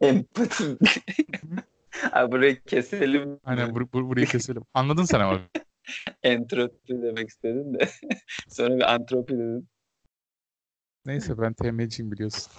Empati. 0.00 0.64
Abi 2.12 2.32
burayı 2.32 2.60
keselim. 2.64 3.40
Aynen 3.44 3.68
bur- 3.70 3.90
bur- 3.90 4.08
burayı 4.08 4.26
keselim. 4.26 4.62
Anladın 4.74 5.04
sen 5.04 5.20
ama. 5.20 5.40
Entropi 6.22 7.02
demek 7.02 7.28
istedim 7.28 7.74
de. 7.78 7.88
Sonra 8.48 8.76
bir 8.76 8.94
antropi 8.94 9.32
dedim. 9.34 9.68
Neyse 11.06 11.38
ben 11.38 11.52
TM'ciyim 11.54 12.12
biliyorsun. 12.12 12.52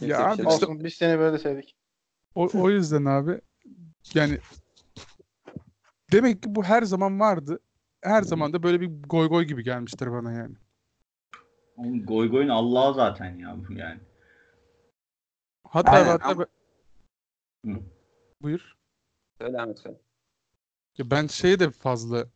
Ya 0.00 0.18
abi 0.26 0.36
şey 0.36 0.44
işte- 0.46 0.46
Olsun 0.46 0.84
biz 0.84 0.94
seni 0.94 1.18
böyle 1.18 1.38
sevdik. 1.38 1.76
O, 2.34 2.48
o 2.54 2.70
yüzden 2.70 3.04
abi 3.04 3.40
yani 4.14 4.38
demek 6.12 6.42
ki 6.42 6.54
bu 6.54 6.64
her 6.64 6.82
zaman 6.82 7.20
vardı. 7.20 7.60
Her 8.02 8.22
zaman 8.22 8.52
da 8.52 8.62
böyle 8.62 8.80
bir 8.80 8.90
goy 9.08 9.28
goy 9.28 9.44
gibi 9.44 9.64
gelmiştir 9.64 10.12
bana 10.12 10.32
yani. 10.32 10.54
Oğlum 11.76 12.06
goy 12.06 12.30
goyun 12.30 12.48
Allah'ı 12.48 12.94
zaten 12.94 13.38
ya 13.38 13.56
bu 13.68 13.72
yani. 13.72 14.00
Hatta 15.64 15.90
Aynen 15.90 16.06
hatta 16.08 16.24
ama- 16.28 16.46
Hı. 17.64 17.70
Buyur. 18.42 18.76
Söyle 19.40 19.60
Ahmet. 19.60 19.84
Ya 20.98 21.10
ben 21.10 21.26
şeye 21.26 21.58
de 21.60 21.70
fazla 21.70 22.26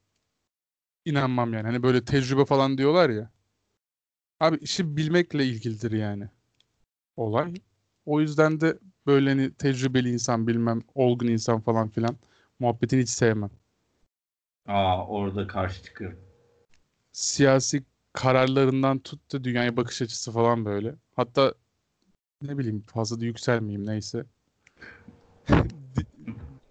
inanmam 1.05 1.53
yani. 1.55 1.67
Hani 1.67 1.83
böyle 1.83 2.05
tecrübe 2.05 2.45
falan 2.45 2.79
diyorlar 2.79 3.11
ya. 3.11 3.31
Abi 4.41 4.57
işi 4.57 4.97
bilmekle 4.97 5.45
ilgilidir 5.47 5.93
yani. 5.93 6.29
Olay. 7.17 7.55
O 8.07 8.21
yüzden 8.21 8.61
de 8.61 8.79
böyle 9.07 9.29
hani 9.31 9.55
tecrübeli 9.55 10.11
insan 10.11 10.47
bilmem 10.47 10.81
olgun 10.95 11.27
insan 11.27 11.61
falan 11.61 11.89
filan 11.89 12.17
muhabbetini 12.59 13.03
hiç 13.03 13.09
sevmem. 13.09 13.51
Aa 14.67 15.07
orada 15.07 15.47
karşı 15.47 15.83
çıkıyorum. 15.83 16.21
Siyasi 17.13 17.83
kararlarından 18.12 18.99
tut 18.99 19.33
da 19.33 19.45
dünyaya 19.45 19.76
bakış 19.76 20.02
açısı 20.02 20.33
falan 20.33 20.64
böyle. 20.64 20.95
Hatta 21.17 21.55
ne 22.43 22.59
bileyim 22.59 22.81
fazla 22.81 23.21
da 23.21 23.25
yükselmeyeyim 23.25 23.87
neyse. 23.87 24.25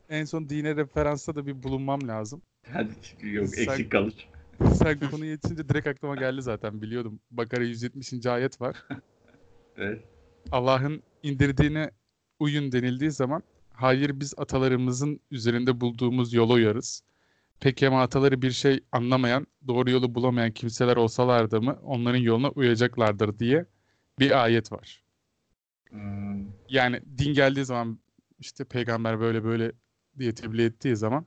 En 0.09 0.25
son 0.25 0.49
dine 0.49 0.75
referansta 0.75 1.35
da 1.35 1.45
bir 1.45 1.63
bulunmam 1.63 2.07
lazım. 2.07 2.41
Hadi 2.71 2.91
yok 3.21 3.47
Sen- 3.47 3.63
eksik 3.63 3.91
kalır. 3.91 4.29
Sen 4.73 4.99
konuyu 5.11 5.31
yetişince 5.31 5.69
direkt 5.69 5.87
aklıma 5.87 6.15
geldi 6.15 6.41
zaten 6.41 6.81
biliyordum. 6.81 7.19
Bakara 7.31 7.63
170. 7.63 8.25
ayet 8.25 8.61
var. 8.61 8.85
Evet. 9.77 10.03
Allah'ın 10.51 11.03
indirdiğine 11.23 11.91
uyun 12.39 12.71
denildiği 12.71 13.11
zaman 13.11 13.43
hayır 13.73 14.19
biz 14.19 14.33
atalarımızın 14.37 15.19
üzerinde 15.31 15.81
bulduğumuz 15.81 16.33
yola 16.33 16.53
uyarız. 16.53 17.03
Peki 17.59 17.87
ama 17.87 18.01
ataları 18.01 18.41
bir 18.41 18.51
şey 18.51 18.79
anlamayan, 18.91 19.47
doğru 19.67 19.89
yolu 19.89 20.15
bulamayan 20.15 20.51
kimseler 20.51 20.97
olsalardı 20.97 21.61
mı 21.61 21.79
onların 21.83 22.19
yoluna 22.19 22.49
uyacaklardır 22.49 23.39
diye 23.39 23.65
bir 24.19 24.43
ayet 24.43 24.71
var. 24.71 25.03
Hmm. 25.89 26.45
Yani 26.69 27.01
din 27.17 27.33
geldiği 27.33 27.65
zaman 27.65 27.99
işte 28.39 28.63
peygamber 28.63 29.19
böyle 29.19 29.43
böyle 29.43 29.71
diye 30.19 30.35
tebliğ 30.35 30.63
ettiği 30.63 30.95
zaman 30.95 31.25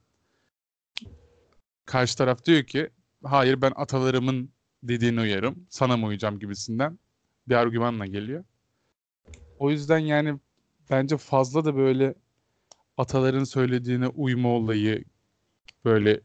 karşı 1.85 2.19
taraf 2.19 2.45
diyor 2.45 2.65
ki 2.65 2.91
hayır 3.25 3.63
ben 3.63 3.73
atalarımın 3.77 4.51
dediğine 4.83 5.21
uyarım 5.21 5.67
sana 5.69 5.97
mı 5.97 6.07
uyacağım 6.07 6.39
gibisinden 6.39 6.99
bir 7.49 7.55
argümanla 7.55 8.07
geliyor. 8.07 8.45
O 9.59 9.71
yüzden 9.71 9.99
yani 9.99 10.39
bence 10.91 11.17
fazla 11.17 11.65
da 11.65 11.77
böyle 11.77 12.15
ataların 12.97 13.45
söylediğine 13.45 14.09
uyma 14.09 14.49
olayı 14.49 15.05
böyle 15.85 16.21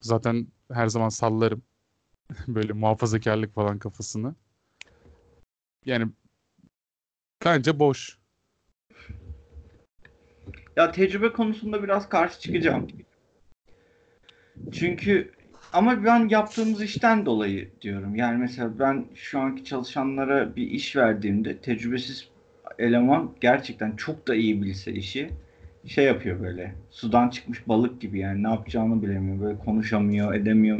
zaten 0.00 0.46
her 0.72 0.86
zaman 0.86 1.08
sallarım 1.08 1.62
böyle 2.48 2.72
muhafazakarlık 2.72 3.54
falan 3.54 3.78
kafasını. 3.78 4.34
Yani 5.84 6.12
bence 7.44 7.78
boş. 7.78 8.18
Ya 10.76 10.92
tecrübe 10.92 11.32
konusunda 11.32 11.82
biraz 11.82 12.08
karşı 12.08 12.40
çıkacağım. 12.40 12.88
Çünkü 14.72 15.32
ama 15.72 16.04
ben 16.04 16.28
yaptığımız 16.28 16.82
işten 16.82 17.26
dolayı 17.26 17.70
diyorum. 17.82 18.14
Yani 18.14 18.38
mesela 18.38 18.78
ben 18.78 19.06
şu 19.14 19.40
anki 19.40 19.64
çalışanlara 19.64 20.56
bir 20.56 20.70
iş 20.70 20.96
verdiğimde 20.96 21.58
tecrübesiz 21.58 22.28
eleman 22.78 23.34
gerçekten 23.40 23.96
çok 23.96 24.26
da 24.26 24.34
iyi 24.34 24.62
bilse 24.62 24.92
işi 24.92 25.30
şey 25.86 26.04
yapıyor 26.04 26.40
böyle. 26.40 26.74
Sudan 26.90 27.28
çıkmış 27.28 27.68
balık 27.68 28.00
gibi 28.00 28.18
yani 28.18 28.42
ne 28.42 28.48
yapacağını 28.48 29.02
bilemiyor. 29.02 29.40
Böyle 29.40 29.58
konuşamıyor, 29.58 30.34
edemiyor. 30.34 30.78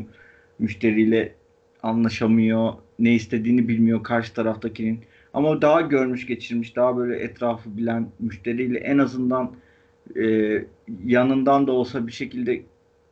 Müşteriyle 0.58 1.34
anlaşamıyor. 1.82 2.72
Ne 2.98 3.14
istediğini 3.14 3.68
bilmiyor 3.68 4.02
karşı 4.02 4.34
taraftakinin. 4.34 5.00
Ama 5.34 5.62
daha 5.62 5.80
görmüş 5.80 6.26
geçirmiş, 6.26 6.76
daha 6.76 6.96
böyle 6.96 7.18
etrafı 7.18 7.76
bilen 7.76 8.08
müşteriyle 8.18 8.78
en 8.78 8.98
azından 8.98 9.52
e, 10.16 10.24
yanından 11.04 11.66
da 11.66 11.72
olsa 11.72 12.06
bir 12.06 12.12
şekilde 12.12 12.62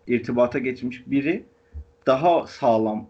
irtibata 0.07 0.59
geçmiş 0.59 1.03
biri 1.07 1.44
daha 2.07 2.46
sağlam 2.46 3.07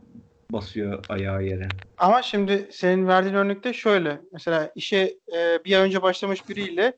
basıyor 0.53 1.05
ayağı 1.09 1.45
yere. 1.45 1.69
Ama 1.99 2.23
şimdi 2.23 2.69
senin 2.71 3.09
verdiğin 3.09 3.35
örnekte 3.35 3.73
şöyle. 3.73 4.21
Mesela 4.33 4.73
işe 4.75 5.15
e, 5.37 5.65
bir 5.65 5.77
ay 5.77 5.87
önce 5.87 6.03
başlamış 6.03 6.49
biriyle 6.49 6.93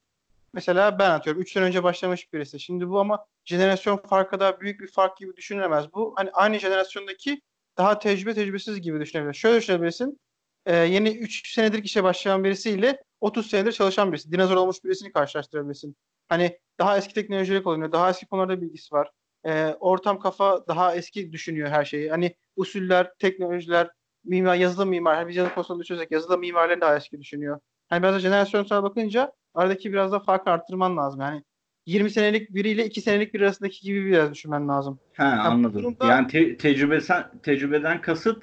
mesela 0.53 0.99
ben 0.99 1.11
atıyorum 1.11 1.43
3 1.43 1.53
sene 1.53 1.65
önce 1.65 1.83
başlamış 1.83 2.33
birisi. 2.33 2.61
Şimdi 2.61 2.89
bu 2.89 3.01
ama 3.01 3.27
jenerasyon 3.45 3.97
farkı 3.97 4.41
da 4.41 4.61
büyük 4.61 4.81
bir 4.81 4.89
fark 4.89 5.17
gibi 5.17 5.37
düşünülemez. 5.37 5.93
Bu 5.95 6.13
hani 6.17 6.31
aynı 6.33 6.59
jenerasyondaki 6.59 7.43
daha 7.79 7.99
tecrübe 7.99 8.35
tecrübesiz 8.35 8.81
gibi 8.81 9.01
düşünebilirsin. 9.01 9.41
Şöyle 9.41 9.59
düşünebilirsin. 9.59 10.19
E, 10.67 10.77
yeni 10.77 11.11
3 11.11 11.55
senedir 11.55 11.85
işe 11.85 12.05
başlayan 12.05 12.45
birisiyle 12.45 13.03
30 13.21 13.51
senedir 13.51 13.73
çalışan 13.73 14.13
birisi. 14.13 14.33
Dinozor 14.33 14.57
olmuş 14.57 14.85
birisini 14.85 15.13
karşılaştırabilirsin. 15.13 15.97
Hani 16.29 16.59
daha 16.79 16.99
eski 16.99 17.15
teknolojiyle 17.15 17.63
kullanıyor. 17.63 17.93
Daha 17.93 18.11
eski 18.11 18.27
konularda 18.27 18.61
bilgisi 18.61 18.95
var. 18.95 19.11
E, 19.47 19.75
ortam 19.81 20.19
kafa 20.21 20.67
daha 20.69 20.97
eski 20.97 21.33
düşünüyor 21.33 21.69
her 21.69 21.85
şeyi. 21.85 22.11
Hani 22.11 22.35
usuller, 22.57 23.11
teknolojiler, 23.19 23.91
mimar, 24.25 24.55
yazılım 24.57 24.89
mimar. 24.89 25.17
Hani 25.17 25.29
biz 25.29 25.37
yazılım 25.37 25.55
konusunda 25.55 25.83
düşünürsek 25.83 26.11
yazılım 26.11 26.41
mimarları 26.41 26.81
daha 26.81 26.97
eski 26.97 27.21
düşünüyor. 27.21 27.61
Hani 27.89 28.03
biraz 28.03 28.15
da 28.15 28.21
jenerasyonsal 28.21 28.83
bakınca 28.83 29.33
aradaki 29.55 29.93
biraz 29.93 30.13
da 30.13 30.21
farkı 30.21 30.51
arttırman 30.51 30.97
lazım. 30.97 31.21
Yani 31.21 31.43
20 31.87 32.11
senelik 32.11 32.55
biriyle 32.55 32.85
2 32.87 33.01
senelik 33.01 33.35
biri 33.35 33.45
arasındaki 33.45 33.81
gibi 33.81 34.07
biraz 34.07 34.31
düşünmen 34.33 34.69
lazım. 34.69 34.99
Ha 35.17 35.25
anladım. 35.25 35.83
durumda- 35.83 36.07
Yani 36.07 36.29
te- 36.29 36.57
tecrübesen 36.57 37.25
tecrübeden 37.43 38.01
kasıt 38.01 38.43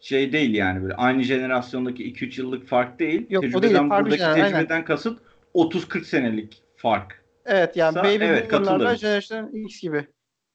şey 0.00 0.32
değil 0.32 0.54
yani 0.54 0.82
böyle 0.82 0.94
aynı 0.94 1.22
jenerasyondaki 1.22 2.04
2-3 2.04 2.38
yıllık 2.38 2.66
fark 2.66 2.98
değil. 2.98 3.26
Yok, 3.30 3.42
değil, 3.42 3.52
tecrübeden 3.54 3.88
farklı 3.88 4.04
buradaki 4.04 4.26
aynen. 4.26 4.50
tecrübeden 4.52 4.84
kasıt 4.84 5.20
30-40 5.54 6.04
senelik 6.06 6.62
fark. 6.76 7.24
Evet 7.46 7.76
yani 7.76 7.96
Sa- 7.98 8.04
baby 8.04 8.24
evet, 8.24 8.52
boomer'larla 8.52 8.96
jenerasyon 8.96 9.52
X 9.52 9.80
gibi. 9.80 10.06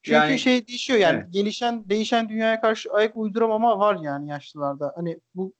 Çünkü 0.04 0.16
Yani- 0.16 0.40
şey 0.40 0.68
değişiyor 0.68 1.00
yani 1.00 1.18
Evet. 1.18 1.34
gelişen 1.34 1.90
değişen 1.90 2.30
dünyaya 2.30 2.62
karşı 2.62 2.92
ayak 2.92 3.18
uyduramama 3.18 3.80
var 3.80 3.98
yani 4.02 4.30
yaşlılarda. 4.30 4.94
Hani 4.96 5.20
bu 5.36 5.54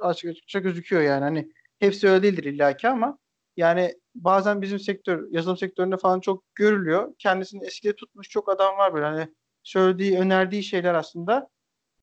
açıkça 0.00 0.58
gözüküyor 0.58 1.02
yani. 1.02 1.22
Hani 1.24 1.48
hepsi 1.78 2.08
öyle 2.08 2.22
değildir 2.22 2.44
illaki 2.44 2.88
ama 2.88 3.18
yani 3.56 3.94
bazen 4.14 4.62
bizim 4.62 4.78
sektör 4.78 5.28
yazılım 5.30 5.56
sektöründe 5.56 5.96
falan 5.96 6.20
çok 6.20 6.44
görülüyor. 6.54 7.14
Kendisini 7.18 7.66
eskide 7.66 7.96
tutmuş 7.96 8.28
çok 8.28 8.48
adam 8.48 8.76
var 8.76 8.94
böyle 8.94 9.06
hani 9.06 9.28
söylediği 9.62 10.18
önerdiği 10.18 10.62
şeyler 10.62 10.94
aslında 10.94 11.48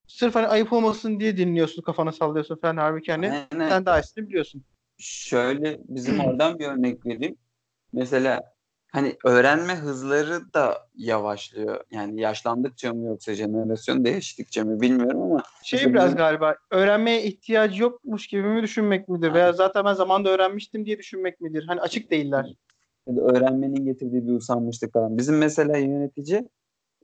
sırf 0.08 0.36
hani 0.36 0.48
ayıp 0.48 0.74
olmasın 0.74 1.20
diye 1.20 1.38
dinliyorsun 1.38 1.82
kafana 1.82 2.12
sallıyorsun 2.12 2.56
falan 2.56 2.78
halbuki 2.78 3.12
hani 3.12 3.32
Aynen. 3.32 3.70
sen 3.70 3.86
daha 3.86 4.00
iyisini 4.00 4.28
biliyorsun. 4.28 4.64
Şöyle 4.98 5.80
bizim 5.84 6.20
oradan 6.20 6.60
bir 6.60 6.68
örnek 6.68 7.06
vereyim. 7.06 7.38
Mesela 7.94 8.53
hani 8.94 9.16
öğrenme 9.26 9.76
hızları 9.76 10.54
da 10.54 10.88
yavaşlıyor. 10.96 11.84
Yani 11.92 12.22
yaşlandıkça 12.22 12.94
mı 12.94 13.06
yoksa 13.08 13.34
jenerasyon 13.34 14.06
değiştikçe 14.06 14.64
mi 14.64 14.82
bilmiyorum 14.82 15.22
ama 15.22 15.44
Şey 15.64 15.78
Mesela 15.78 15.94
biraz 15.94 16.06
bizim- 16.06 16.18
galiba 16.18 16.56
öğrenmeye 16.72 17.24
ihtiyacı 17.24 17.82
yokmuş 17.82 18.28
gibi 18.28 18.44
mi 18.48 18.64
düşünmek 18.64 19.10
midir? 19.10 19.34
Veya 19.34 19.54
zaten 19.54 19.86
ben 19.86 19.94
zamanında 19.94 20.30
öğrenmiştim 20.30 20.86
diye 20.86 20.98
düşünmek 20.98 21.42
midir? 21.42 21.66
Hani 21.68 21.82
açık 21.82 22.12
değiller. 22.12 22.56
ya 23.08 23.16
da 23.16 23.22
öğrenmenin 23.22 23.86
getirdiği 23.86 24.28
bir 24.28 24.34
usanmışlık 24.34 24.94
falan. 24.94 25.18
Bizim 25.18 25.38
mesela 25.38 25.78
yönetici 25.78 26.50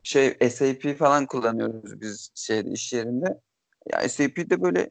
şey 0.03 0.37
SAP 0.49 0.97
falan 0.97 1.25
kullanıyoruz 1.25 2.01
biz 2.01 2.31
şeyde 2.35 2.69
iş 2.71 2.93
yerinde. 2.93 3.39
Ya 3.93 4.09
SAP'de 4.09 4.61
böyle 4.61 4.89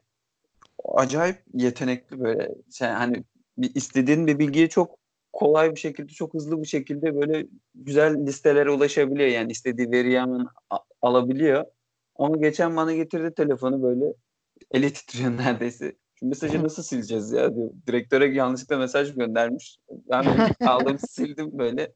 acayip 0.85 1.37
yetenekli 1.53 2.19
böyle 2.19 2.55
şey 2.71 2.87
hani 2.87 3.23
bir 3.57 3.75
istediğin 3.75 4.27
bir 4.27 4.39
bilgiye 4.39 4.69
çok 4.69 4.98
kolay 5.39 5.75
bir 5.75 5.79
şekilde 5.79 6.13
çok 6.13 6.33
hızlı 6.33 6.61
bir 6.61 6.67
şekilde 6.67 7.15
böyle 7.21 7.47
güzel 7.75 8.25
listelere 8.25 8.71
ulaşabiliyor 8.71 9.29
yani 9.29 9.51
istediği 9.51 9.91
veriyi 9.91 10.19
hemen 10.19 10.45
alabiliyor. 11.01 11.65
Ama 12.15 12.37
geçen 12.37 12.75
bana 12.75 12.93
getirdi 12.93 13.33
telefonu 13.35 13.83
böyle 13.83 14.13
eli 14.71 14.93
titriyor 14.93 15.37
neredeyse. 15.37 15.95
Şu 16.15 16.25
mesajı 16.25 16.63
nasıl 16.63 16.83
sileceğiz 16.83 17.31
ya 17.31 17.55
diyor. 17.55 17.71
Direktöre 17.87 18.33
yanlışlıkla 18.33 18.77
mesaj 18.77 19.15
göndermiş. 19.15 19.79
Ben 20.09 20.25
aldım 20.67 20.97
sildim 21.09 21.57
böyle. 21.57 21.91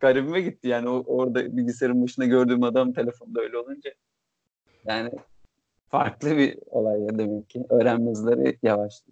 Garibime 0.00 0.40
gitti 0.40 0.68
yani 0.68 0.88
o, 0.88 1.04
orada 1.06 1.56
bilgisayarın 1.56 2.02
başında 2.02 2.26
gördüğüm 2.26 2.62
adam 2.62 2.92
telefonda 2.92 3.40
öyle 3.40 3.58
olunca. 3.58 3.90
Yani 4.86 5.10
farklı 5.88 6.36
bir 6.36 6.58
olay 6.66 7.00
ya 7.00 7.18
demek 7.18 7.50
ki. 7.50 7.64
Öğrenme 7.70 8.10
hızları 8.10 8.56
yavaş. 8.62 9.02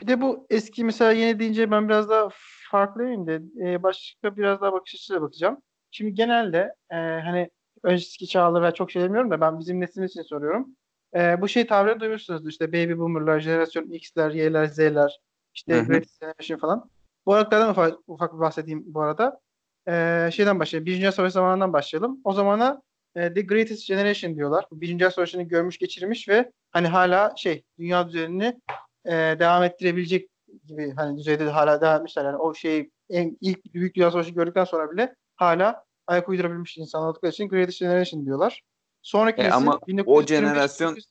Bir 0.00 0.06
de 0.06 0.20
bu 0.20 0.46
eski 0.50 0.84
mesela 0.84 1.12
yeni 1.12 1.38
deyince 1.38 1.70
ben 1.70 1.88
biraz 1.88 2.08
daha 2.08 2.28
farklıyım 2.70 3.26
de 3.26 3.42
e, 3.60 3.82
başka 3.82 4.36
biraz 4.36 4.60
daha 4.60 4.72
bakış 4.72 4.94
açısıyla 4.94 5.22
bakacağım. 5.22 5.62
Şimdi 5.90 6.14
genelde 6.14 6.74
e, 6.90 6.96
hani 6.96 7.50
önceki 7.82 8.28
çağları 8.28 8.64
ben 8.64 8.70
çok 8.70 8.90
şey 8.90 9.02
demiyorum 9.02 9.30
da 9.30 9.40
ben 9.40 9.58
bizim 9.58 9.80
neslimiz 9.80 10.10
için 10.10 10.22
soruyorum. 10.22 10.68
E, 11.14 11.40
bu 11.40 11.48
şey 11.48 11.66
tabirini 11.66 12.00
duymuşsunuzdur 12.00 12.50
işte 12.50 12.68
baby 12.68 12.98
boomerlar, 12.98 13.40
jenerasyon 13.40 13.90
X'ler, 13.90 14.30
Y'ler, 14.30 14.66
Z'ler, 14.66 15.20
işte. 15.54 15.80
Great 15.80 16.04
Generation 16.20 16.58
falan. 16.58 16.90
Bu 17.26 17.34
aralardan 17.34 17.70
ufak, 17.70 17.98
ufak 18.06 18.34
bir 18.34 18.40
bahsedeyim 18.40 18.82
bu 18.86 19.00
arada. 19.02 19.40
E, 19.88 20.28
şeyden 20.32 20.60
başlayalım. 20.60 20.86
Birinci 20.86 21.00
Dünya 21.00 21.12
Savaşı 21.12 21.32
zamanından 21.32 21.72
başlayalım. 21.72 22.20
O 22.24 22.32
zamana 22.32 22.82
e, 23.14 23.34
The 23.34 23.42
Greatest 23.42 23.88
Generation 23.88 24.36
diyorlar. 24.36 24.64
Birinci 24.72 24.98
Dünya 24.98 25.10
Savaşı'nı 25.10 25.42
görmüş 25.42 25.78
geçirmiş 25.78 26.28
ve 26.28 26.52
hani 26.70 26.88
hala 26.88 27.34
şey 27.36 27.64
dünya 27.78 28.08
düzenini 28.08 28.60
e, 29.04 29.10
devam 29.12 29.62
ettirebilecek 29.62 30.28
gibi 30.64 30.92
hani 30.96 31.18
düzeyde 31.18 31.46
de 31.46 31.50
hala 31.50 31.80
devam 31.80 31.96
etmişler. 31.96 32.24
Yani 32.24 32.36
o 32.36 32.54
şey 32.54 32.90
en 33.10 33.38
ilk 33.40 33.74
büyük 33.74 33.94
dünya 33.94 34.10
savaşı 34.10 34.30
gördükten 34.30 34.64
sonra 34.64 34.90
bile 34.90 35.14
hala 35.36 35.84
ayak 36.06 36.28
uydurabilmiş 36.28 36.78
insan 36.78 37.02
oldukları 37.02 37.32
için 37.32 37.48
Greatest 37.48 37.80
Generation 37.80 38.26
diyorlar. 38.26 38.62
Sonraki 39.02 39.40
E 39.42 39.44
nesil 39.44 39.56
ama 39.56 39.76
o 39.76 39.86
1925 39.86 40.30
jenerasyon- 40.30 41.10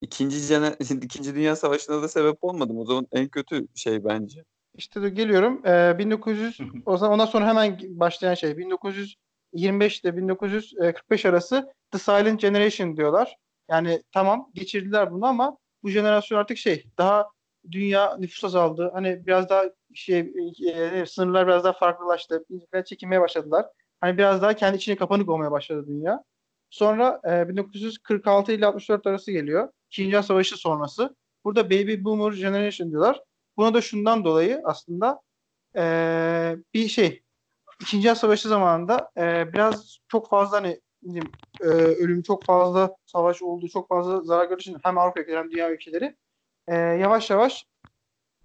İkinci, 0.00 0.46
cene, 0.46 0.76
İkinci 1.02 1.34
Dünya 1.34 1.56
Savaşı'na 1.56 2.02
da 2.02 2.08
sebep 2.08 2.38
olmadım. 2.44 2.78
O 2.78 2.84
zaman 2.84 3.06
en 3.12 3.28
kötü 3.28 3.66
şey 3.74 4.04
bence. 4.04 4.44
İşte 4.74 5.02
de 5.02 5.08
geliyorum. 5.08 5.66
Ee, 5.66 5.98
1900 5.98 6.60
o 6.86 6.96
zaman 6.96 7.14
ondan 7.14 7.26
sonra 7.26 7.46
hemen 7.48 7.78
başlayan 7.88 8.34
şey 8.34 8.56
1925 8.58 10.00
ile 10.00 10.16
1945 10.16 11.26
arası 11.26 11.72
The 11.90 11.98
Silent 11.98 12.40
Generation 12.40 12.96
diyorlar. 12.96 13.36
Yani 13.70 14.02
tamam 14.12 14.50
geçirdiler 14.54 15.12
bunu 15.12 15.26
ama 15.26 15.56
bu 15.82 15.90
jenerasyon 15.90 16.38
artık 16.38 16.58
şey 16.58 16.86
daha 16.98 17.28
dünya 17.70 18.16
nüfus 18.16 18.44
azaldı. 18.44 18.90
Hani 18.94 19.26
biraz 19.26 19.48
daha 19.48 19.64
şey 19.94 20.32
e, 20.74 21.06
sınırlar 21.06 21.46
biraz 21.46 21.64
daha 21.64 21.72
farklılaştı. 21.72 22.44
Biraz 22.50 22.84
çekinmeye 22.84 23.20
başladılar. 23.20 23.66
Hani 24.00 24.18
biraz 24.18 24.42
daha 24.42 24.54
kendi 24.54 24.76
içine 24.76 24.96
kapanık 24.96 25.28
olmaya 25.28 25.50
başladı 25.50 25.84
dünya. 25.88 26.24
Sonra 26.70 27.20
e, 27.30 27.48
1946 27.48 28.52
ile 28.52 28.66
64 28.66 29.06
arası 29.06 29.32
geliyor. 29.32 29.68
İkinci 29.90 30.22
Savaşı 30.22 30.56
sonrası. 30.56 31.16
Burada 31.44 31.64
Baby 31.64 32.04
Boomer 32.04 32.32
Generation 32.32 32.90
diyorlar. 32.90 33.20
Buna 33.56 33.74
da 33.74 33.80
şundan 33.80 34.24
dolayı 34.24 34.60
aslında 34.64 35.20
eee, 35.76 36.56
bir 36.74 36.88
şey 36.88 37.22
İkinci 37.80 38.14
Savaşı 38.14 38.48
zamanında 38.48 39.10
eee, 39.16 39.50
biraz 39.52 39.98
çok 40.08 40.30
fazla 40.30 40.56
hani 40.56 40.80
diyeyim, 41.04 41.34
eee, 41.62 41.68
ölüm 41.70 42.22
çok 42.22 42.46
fazla 42.46 42.96
savaş 43.06 43.42
oldu 43.42 43.68
çok 43.68 43.88
fazla 43.88 44.22
zarar 44.22 44.44
gördüğü 44.46 44.60
için 44.62 44.76
hem 44.84 44.98
Avrupa 44.98 45.20
ülkeleri 45.20 45.38
hem 45.38 45.50
dünya 45.50 45.70
ülkeleri 45.72 46.16
eee, 46.70 46.76
yavaş 46.76 47.30
yavaş 47.30 47.64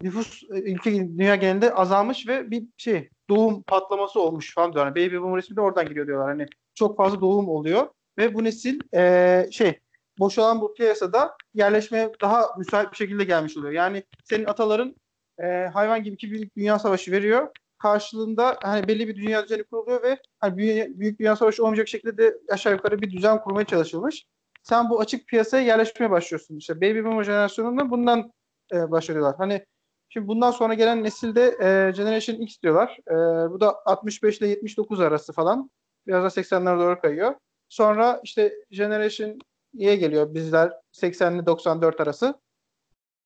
nüfus 0.02 0.44
e, 0.44 0.74
ülke 0.74 0.92
dünya 0.94 1.36
genelinde 1.36 1.74
azalmış 1.74 2.28
ve 2.28 2.52
bir 2.52 2.64
şey 2.78 3.10
doğum 3.30 3.64
patlaması 3.64 4.20
olmuş 4.22 4.56
falan 4.56 4.74
diyorlar. 4.74 4.96
Yani 4.98 5.08
Baby 5.10 5.18
Boomer 5.18 5.40
ismi 5.44 5.56
de 5.56 5.62
oradan 5.62 5.88
geliyor 5.88 6.08
diyorlar. 6.08 6.28
Hani 6.30 6.46
çok 6.76 6.98
fazla 6.98 7.22
doğum 7.22 7.50
oluyor 7.50 7.88
ve 8.18 8.34
bu 8.34 8.44
nesil 8.44 8.82
eee, 8.94 9.50
şey 9.52 9.80
boşalan 10.20 10.62
bu 10.62 10.74
piyasada 10.74 11.38
yerleşmeye 11.54 12.12
daha 12.22 12.48
müsait 12.58 12.92
bir 12.92 12.98
şekilde 12.98 13.24
gelmiş 13.24 13.58
oluyor. 13.58 13.74
Yani 13.74 14.04
senin 14.24 14.46
ataların 14.46 14.96
e, 15.44 15.46
hayvan 15.74 16.04
gibi 16.04 16.14
iki 16.16 16.32
büyük 16.32 16.56
dünya 16.58 16.80
savaşı 16.80 17.12
veriyor. 17.12 17.48
Karşılığında 17.84 18.58
hani 18.62 18.88
belli 18.88 19.08
bir 19.08 19.16
dünya 19.16 19.44
düzeni 19.44 19.64
kuruluyor 19.64 20.04
ve 20.04 20.18
hani 20.40 20.58
büyük, 20.58 21.00
büyük 21.00 21.20
dünya 21.20 21.36
savaşı 21.36 21.64
olmayacak 21.64 21.88
şekilde 21.88 22.18
de 22.18 22.38
aşağı 22.50 22.74
yukarı 22.74 23.02
bir 23.02 23.12
düzen 23.12 23.42
kurmaya 23.42 23.66
çalışılmış. 23.66 24.26
Sen 24.64 24.90
bu 24.90 25.00
açık 25.00 25.28
piyasaya 25.28 25.64
yerleşmeye 25.64 26.12
başlıyorsun. 26.12 26.58
İşte 26.58 26.76
Baby 26.82 27.04
Boomer 27.04 27.24
jenerasyonunda 27.24 27.90
bundan 27.92 28.32
e, 28.74 28.92
başlıyorlar. 28.92 29.36
Hani 29.38 29.66
şimdi 30.10 30.28
bundan 30.28 30.52
sonra 30.52 30.74
gelen 30.74 31.04
nesilde 31.04 31.44
e, 31.46 31.92
Generation 31.92 32.36
X 32.36 32.62
diyorlar. 32.62 32.98
E, 33.08 33.14
bu 33.52 33.60
da 33.60 33.76
65 33.86 34.38
ile 34.38 34.48
79 34.48 35.00
arası 35.00 35.34
falan. 35.34 35.70
Biraz 36.08 36.24
da 36.24 36.42
80'lere 36.42 36.80
doğru 36.80 37.02
kayıyor. 37.02 37.36
Sonra 37.70 38.20
işte 38.24 38.54
Generation 38.72 39.40
Y'ye 39.74 39.96
geliyor 39.96 40.34
bizler 40.34 40.74
80 40.92 41.36
ile 41.36 41.46
94 41.46 42.02
arası. 42.02 42.34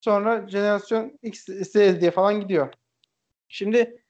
Sonra 0.02 0.48
jenerasyon 0.50 1.20
X, 1.22 1.46
Z 1.46 1.76
diye 1.76 2.12
falan 2.12 2.40
gidiyor. 2.40 2.74
Şimdi 3.48 4.07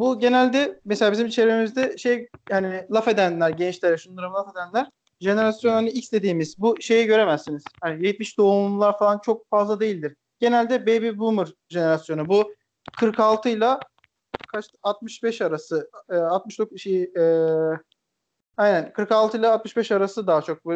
bu 0.00 0.18
genelde 0.18 0.80
mesela 0.84 1.12
bizim 1.12 1.28
çevremizde 1.28 1.98
şey 1.98 2.28
yani 2.48 2.86
laf 2.92 3.08
edenler, 3.08 3.50
gençlere 3.50 3.96
şunlara 3.98 4.32
laf 4.32 4.52
edenler 4.52 4.86
jenerasyon 5.20 5.72
hani 5.72 5.90
X 5.90 6.12
dediğimiz 6.12 6.58
bu 6.58 6.80
şeyi 6.80 7.06
göremezsiniz. 7.06 7.74
Hani 7.80 8.06
70 8.06 8.38
doğumlular 8.38 8.98
falan 8.98 9.18
çok 9.18 9.50
fazla 9.50 9.80
değildir. 9.80 10.16
Genelde 10.40 10.82
baby 10.86 11.18
boomer 11.18 11.48
jenerasyonu. 11.68 12.28
Bu 12.28 12.54
46 12.94 13.48
ile 13.48 13.68
kaç 14.46 14.66
65 14.82 15.40
arası 15.42 15.90
e, 16.10 16.14
69 16.16 16.80
şey 16.80 17.02
e, 17.02 17.22
aynen 18.56 18.92
46 18.92 19.38
ile 19.38 19.46
65 19.46 19.90
arası 19.92 20.26
daha 20.26 20.42
çok 20.42 20.64
bu 20.64 20.72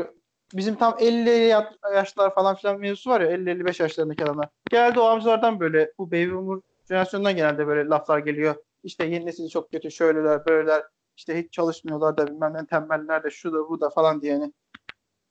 bizim 0.53 0.77
tam 0.77 0.97
50 1.01 1.31
ya- 1.31 1.73
yaşlar 1.95 2.35
falan 2.35 2.55
filan 2.57 2.81
mevzusu 2.81 3.11
var 3.11 3.21
ya 3.21 3.27
50-55 3.31 3.81
yaşlarındaki 3.83 4.25
adamlar. 4.25 4.49
Genelde 4.71 5.01
o 5.01 5.05
amcalardan 5.05 5.61
böyle 5.61 5.93
bu 5.99 6.07
baby 6.13 6.31
boomer 6.33 6.61
jenerasyonundan 6.89 7.37
genelde 7.37 7.67
böyle 7.67 7.89
laflar 7.89 8.19
geliyor. 8.19 8.55
İşte 8.83 9.05
yeni 9.05 9.27
nesil 9.27 9.49
çok 9.49 9.71
kötü 9.71 9.91
şöyleler 9.91 10.47
böyleler 10.47 10.83
işte 11.17 11.43
hiç 11.43 11.53
çalışmıyorlar 11.53 12.17
da 12.17 12.27
bilmem 12.27 12.55
ne 12.55 12.67
tembeller 12.67 13.25
de 13.25 13.31
şu 13.31 13.53
da 13.53 13.69
bu 13.69 13.81
da 13.81 13.91
falan 13.91 14.23
diye. 14.23 14.33
Yani. 14.33 14.53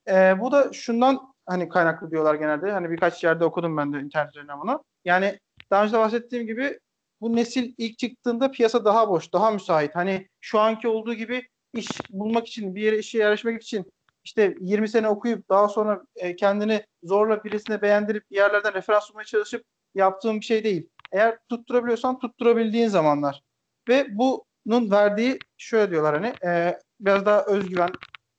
Ee, 0.07 0.39
bu 0.39 0.51
da 0.51 0.73
şundan 0.73 1.33
hani 1.45 1.69
kaynaklı 1.69 2.11
diyorlar 2.11 2.35
genelde. 2.35 2.71
Hani 2.71 2.89
birkaç 2.89 3.23
yerde 3.23 3.45
okudum 3.45 3.77
ben 3.77 3.93
de 3.93 3.99
internet 3.99 4.29
üzerinden 4.29 4.61
bunu. 4.61 4.83
Yani 5.05 5.39
daha 5.71 5.83
önce 5.83 5.93
de 5.93 5.99
bahsettiğim 5.99 6.47
gibi 6.47 6.79
bu 7.21 7.35
nesil 7.35 7.73
ilk 7.77 7.97
çıktığında 7.97 8.51
piyasa 8.51 8.85
daha 8.85 9.09
boş, 9.09 9.33
daha 9.33 9.51
müsait. 9.51 9.95
Hani 9.95 10.27
şu 10.41 10.59
anki 10.59 10.87
olduğu 10.87 11.13
gibi 11.13 11.47
iş 11.73 12.05
bulmak 12.09 12.47
için, 12.47 12.75
bir 12.75 12.81
yere 12.81 12.97
işe 12.97 13.17
yerleşmek 13.17 13.63
için 13.63 13.91
işte 14.23 14.55
20 14.61 14.89
sene 14.89 15.07
okuyup 15.09 15.49
daha 15.49 15.67
sonra 15.67 16.01
e, 16.15 16.35
kendini 16.35 16.85
zorla 17.03 17.43
birisine 17.43 17.81
beğendirip 17.81 18.23
yerlerden 18.29 18.73
referans 18.73 19.09
bulmaya 19.09 19.25
çalışıp 19.25 19.63
yaptığın 19.95 20.39
bir 20.39 20.45
şey 20.45 20.63
değil. 20.63 20.89
Eğer 21.11 21.37
tutturabiliyorsan 21.49 22.19
tutturabildiğin 22.19 22.87
zamanlar. 22.87 23.43
Ve 23.89 24.07
bunun 24.09 24.91
verdiği 24.91 25.39
şöyle 25.57 25.91
diyorlar 25.91 26.15
hani 26.15 26.33
e, 26.45 26.79
biraz 26.99 27.25
daha 27.25 27.45
özgüven 27.45 27.89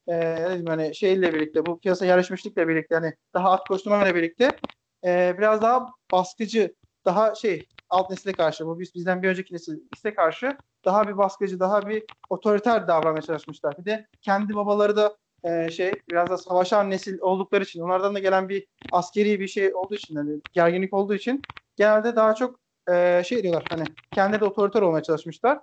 e, 0.09 0.15
hani 0.67 0.95
şeyle 0.95 1.35
birlikte 1.35 1.67
bu 1.67 1.81
piyasa 1.81 2.07
yerleşmişlikle 2.07 2.69
birlikte 2.69 2.95
hani 2.95 3.15
daha 3.35 3.51
at 3.51 3.69
koşturmayla 3.69 4.15
birlikte 4.15 4.51
e, 5.05 5.35
biraz 5.39 5.63
daha 5.63 5.87
baskıcı 6.13 6.75
daha 7.05 7.35
şey 7.35 7.67
alt 7.91 8.11
nesile 8.11 8.33
karşı 8.33 8.67
bu 8.67 8.81
biz 8.81 8.95
bizden 8.95 9.23
bir 9.23 9.29
önceki 9.29 9.55
nesile 9.55 10.15
karşı 10.15 10.57
daha 10.85 11.09
bir 11.09 11.19
baskıcı 11.19 11.61
daha 11.61 11.89
bir 11.89 12.05
otoriter 12.31 12.89
davranmaya 12.89 13.23
çalışmışlar. 13.23 13.79
Bir 13.79 13.85
de 13.85 14.07
kendi 14.21 14.55
babaları 14.55 14.97
da 14.97 15.17
e, 15.45 15.71
şey 15.71 15.93
biraz 16.11 16.31
da 16.31 16.39
savaşan 16.39 16.91
nesil 16.91 17.21
oldukları 17.21 17.65
için 17.65 17.81
onlardan 17.81 18.15
da 18.15 18.19
gelen 18.19 18.49
bir 18.49 18.67
askeri 18.93 19.41
bir 19.41 19.49
şey 19.49 19.75
olduğu 19.75 19.95
için 19.95 20.17
hani 20.17 20.41
gerginlik 20.53 20.95
olduğu 20.95 21.15
için 21.15 21.43
genelde 21.77 22.17
daha 22.17 22.35
çok 22.35 22.62
e, 22.91 23.23
şey 23.27 23.43
diyorlar 23.43 23.65
hani 23.71 23.85
kendi 24.15 24.41
de 24.41 24.45
otoriter 24.45 24.83
olmaya 24.83 25.03
çalışmışlar. 25.03 25.61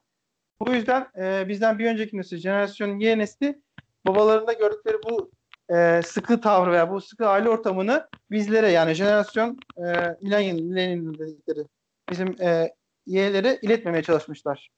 Bu 0.62 0.74
yüzden 0.74 1.08
e, 1.18 1.48
bizden 1.48 1.80
bir 1.80 1.86
önceki 1.86 2.18
nesil 2.18 2.38
jenerasyon 2.38 3.00
Y 3.00 3.18
nesli 3.18 3.62
babalarında 4.08 4.54
gördükleri 4.54 4.98
bu 5.10 5.32
e, 5.76 6.02
sıkı 6.06 6.42
tavrı 6.42 6.72
veya 6.72 6.92
bu 6.92 7.02
sıkı 7.02 7.28
aile 7.28 7.50
ortamını 7.50 8.08
bizlere 8.32 8.72
yani 8.72 8.94
jenerasyon 8.94 9.60
e, 9.78 9.82
millennial, 10.22 10.54
millennial 10.54 11.20
dedikleri 11.20 11.66
bizim 12.10 12.42
e, 12.42 12.74
Y'lere 13.08 13.60
iletmemeye 13.62 14.04
çalışmışlar. 14.04 14.70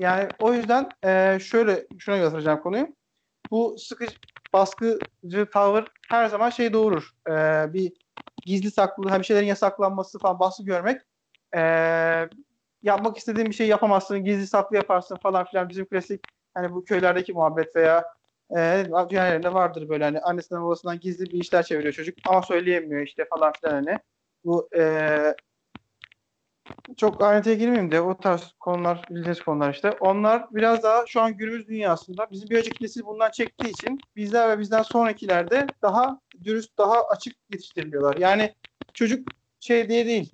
Yani 0.00 0.28
o 0.40 0.52
yüzden 0.52 0.88
e, 1.04 1.38
şöyle 1.40 1.86
şuna 1.98 2.16
göstereceğim 2.16 2.60
konuyu. 2.60 2.88
Bu 3.50 3.76
sıkı 3.78 4.06
baskıcı 4.52 5.46
tavır 5.52 5.84
her 6.08 6.28
zaman 6.28 6.50
şey 6.50 6.72
doğurur. 6.72 7.10
E, 7.28 7.32
bir 7.72 7.92
gizli 8.46 8.70
saklı, 8.70 9.08
hani 9.08 9.20
bir 9.20 9.26
şeylerin 9.26 9.46
yasaklanması 9.46 10.18
falan 10.18 10.38
baskı 10.38 10.64
görmek. 10.64 11.02
E, 11.56 11.60
yapmak 12.82 13.16
istediğin 13.16 13.48
bir 13.48 13.54
şey 13.54 13.68
yapamazsın, 13.68 14.24
gizli 14.24 14.46
saklı 14.46 14.76
yaparsın 14.76 15.16
falan 15.16 15.44
filan. 15.44 15.68
Bizim 15.68 15.86
klasik 15.86 16.20
hani 16.54 16.72
bu 16.72 16.84
köylerdeki 16.84 17.32
muhabbet 17.32 17.76
veya 17.76 18.04
e, 18.56 18.86
dünya 19.10 19.54
vardır 19.54 19.88
böyle 19.88 20.04
hani 20.04 20.20
annesinden 20.20 20.64
babasından 20.64 21.00
gizli 21.00 21.26
bir 21.26 21.40
işler 21.40 21.62
çeviriyor 21.62 21.94
çocuk 21.94 22.18
ama 22.26 22.42
söyleyemiyor 22.42 23.02
işte 23.02 23.24
falan 23.24 23.52
filan 23.60 23.72
hani. 23.74 23.98
Bu 24.44 24.68
e, 24.76 25.34
çok 26.96 27.22
ayrıntıya 27.22 27.54
girmeyeyim 27.54 27.90
de 27.90 28.00
o 28.00 28.18
tarz 28.18 28.54
konular 28.60 29.06
bildiğiniz 29.10 29.42
konular 29.42 29.74
işte. 29.74 29.90
Onlar 30.00 30.46
biraz 30.54 30.82
daha 30.82 31.06
şu 31.06 31.20
an 31.20 31.36
günümüz 31.36 31.68
dünyasında 31.68 32.30
bizim 32.30 32.50
bir 32.50 32.56
önceki 32.56 32.84
nesil 32.84 33.04
bundan 33.04 33.30
çektiği 33.30 33.70
için 33.70 33.98
bizler 34.16 34.50
ve 34.50 34.58
bizden 34.58 34.82
sonrakilerde 34.82 35.66
daha 35.82 36.20
dürüst, 36.44 36.78
daha 36.78 37.02
açık 37.02 37.36
yetiştiriliyorlar. 37.52 38.16
Yani 38.16 38.54
çocuk 38.94 39.28
şey 39.60 39.88
diye 39.88 40.06
değil. 40.06 40.30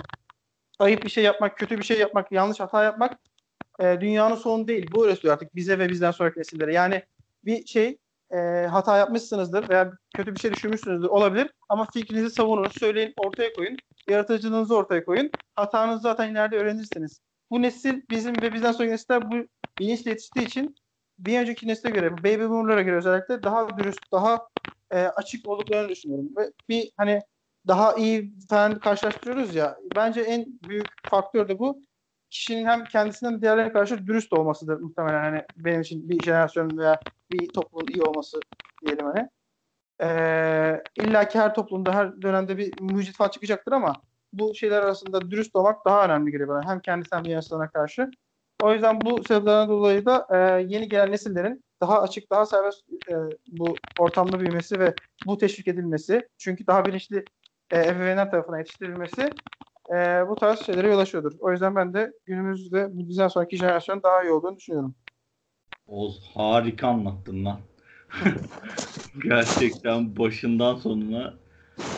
Ayıp 0.78 1.04
bir 1.04 1.10
şey 1.10 1.24
yapmak, 1.24 1.58
kötü 1.58 1.78
bir 1.78 1.84
şey 1.84 1.98
yapmak, 1.98 2.32
yanlış 2.32 2.60
hata 2.60 2.84
yapmak 2.84 3.18
e, 3.80 4.00
dünyanın 4.00 4.36
sonu 4.36 4.68
değil. 4.68 4.86
Bu 4.92 5.00
söylüyor 5.02 5.34
artık 5.34 5.54
bize 5.54 5.78
ve 5.78 5.88
bizden 5.88 6.10
sonraki 6.10 6.40
nesillere. 6.40 6.74
Yani 6.74 7.02
bir 7.44 7.66
şey 7.66 7.98
e, 8.30 8.66
hata 8.66 8.98
yapmışsınızdır 8.98 9.68
veya 9.68 9.92
kötü 10.16 10.34
bir 10.34 10.40
şey 10.40 10.52
düşünmüşsünüzdür 10.52 11.08
olabilir 11.08 11.50
ama 11.68 11.86
fikrinizi 11.94 12.30
savunun, 12.30 12.68
söyleyin, 12.68 13.12
ortaya 13.16 13.52
koyun. 13.52 13.76
Yaratıcılığınızı 14.08 14.76
ortaya 14.76 15.04
koyun. 15.04 15.30
Hatanızı 15.54 16.02
zaten 16.02 16.30
ileride 16.30 16.56
öğrenirsiniz. 16.56 17.20
Bu 17.50 17.62
nesil 17.62 18.02
bizim 18.10 18.42
ve 18.42 18.52
bizden 18.52 18.72
sonraki 18.72 18.92
nesiller 18.92 19.30
bu 19.30 19.34
bilinçle 19.78 20.10
yetiştiği 20.10 20.46
için 20.46 20.76
bir 21.18 21.40
önceki 21.40 21.68
nesile 21.68 21.90
göre, 21.90 22.18
baby 22.18 22.44
boomer'lara 22.44 22.82
göre 22.82 22.96
özellikle 22.96 23.42
daha 23.42 23.78
dürüst, 23.78 24.12
daha 24.12 24.48
e, 24.90 24.98
açık 24.98 25.48
olduklarını 25.48 25.88
düşünüyorum. 25.88 26.28
Ve 26.36 26.52
bir 26.68 26.90
hani 26.96 27.20
daha 27.68 27.94
iyi 27.94 28.34
falan 28.50 28.80
karşılaştırıyoruz 28.80 29.54
ya. 29.54 29.76
Bence 29.96 30.20
en 30.20 30.46
büyük 30.62 30.92
faktör 31.10 31.48
de 31.48 31.58
bu. 31.58 31.82
Kişinin 32.30 32.66
hem 32.66 32.88
kendisinden 32.88 33.42
diğerlerine 33.42 33.72
karşı 33.72 34.06
dürüst 34.06 34.32
olmasıdır 34.32 34.80
muhtemelen. 34.80 35.20
Hani 35.22 35.42
benim 35.56 35.80
için 35.80 36.08
bir 36.08 36.20
jenerasyon 36.22 36.78
veya 36.78 37.02
bir 37.30 37.52
toplumun 37.52 37.86
iyi 37.88 38.02
olması 38.02 38.44
diyelim 38.82 39.06
hani. 39.06 39.28
Ee, 40.02 40.84
İlla 40.96 41.28
ki 41.28 41.38
her 41.38 41.54
toplumda 41.54 41.94
her 41.94 42.22
dönemde 42.22 42.58
bir 42.58 42.80
mucit 42.80 43.16
falan 43.16 43.30
çıkacaktır 43.30 43.72
ama 43.72 44.02
bu 44.32 44.54
şeyler 44.54 44.82
arasında 44.82 45.30
dürüst 45.30 45.56
olmak 45.56 45.84
daha 45.84 46.04
önemli 46.04 46.30
geliyor 46.32 46.48
bana. 46.48 46.68
Hem 46.68 46.80
kendisi 46.80 47.16
hem 47.16 47.24
diğer 47.24 47.44
karşı. 47.72 48.10
O 48.60 48.72
yüzden 48.72 49.04
bu 49.04 49.24
sebeplerden 49.24 49.68
dolayı 49.68 50.06
da 50.06 50.26
e, 50.30 50.36
yeni 50.68 50.88
gelen 50.88 51.12
nesillerin 51.12 51.64
daha 51.80 52.02
açık, 52.02 52.30
daha 52.30 52.46
serbest 52.46 52.82
e, 53.10 53.14
bu 53.46 53.82
ortamda 53.96 54.40
büyümesi 54.40 54.78
ve 54.78 54.98
bu 55.26 55.38
teşvik 55.38 55.68
edilmesi, 55.68 56.28
çünkü 56.38 56.66
daha 56.66 56.86
bilinçli 56.86 57.28
e, 57.70 57.78
ebeveynler 57.78 58.30
tarafından 58.30 58.58
yetiştirilmesi 58.58 59.30
e, 59.94 60.28
bu 60.28 60.36
tarz 60.36 60.60
şeylere 60.60 60.88
yol 60.88 60.98
açıyordur. 60.98 61.32
O 61.40 61.52
yüzden 61.52 61.76
ben 61.76 61.94
de 61.94 62.12
günümüzde 62.26 62.88
bu 62.92 63.08
bizden 63.08 63.28
sonraki 63.28 63.56
jenerasyon 63.56 64.02
daha 64.02 64.22
iyi 64.22 64.30
olduğunu 64.32 64.56
düşünüyorum. 64.56 64.94
Oğuz 65.86 66.30
harika 66.34 66.88
anlattın 66.88 67.44
lan. 67.44 67.60
Gerçekten 69.22 70.16
başından 70.16 70.76
sonuna 70.76 71.34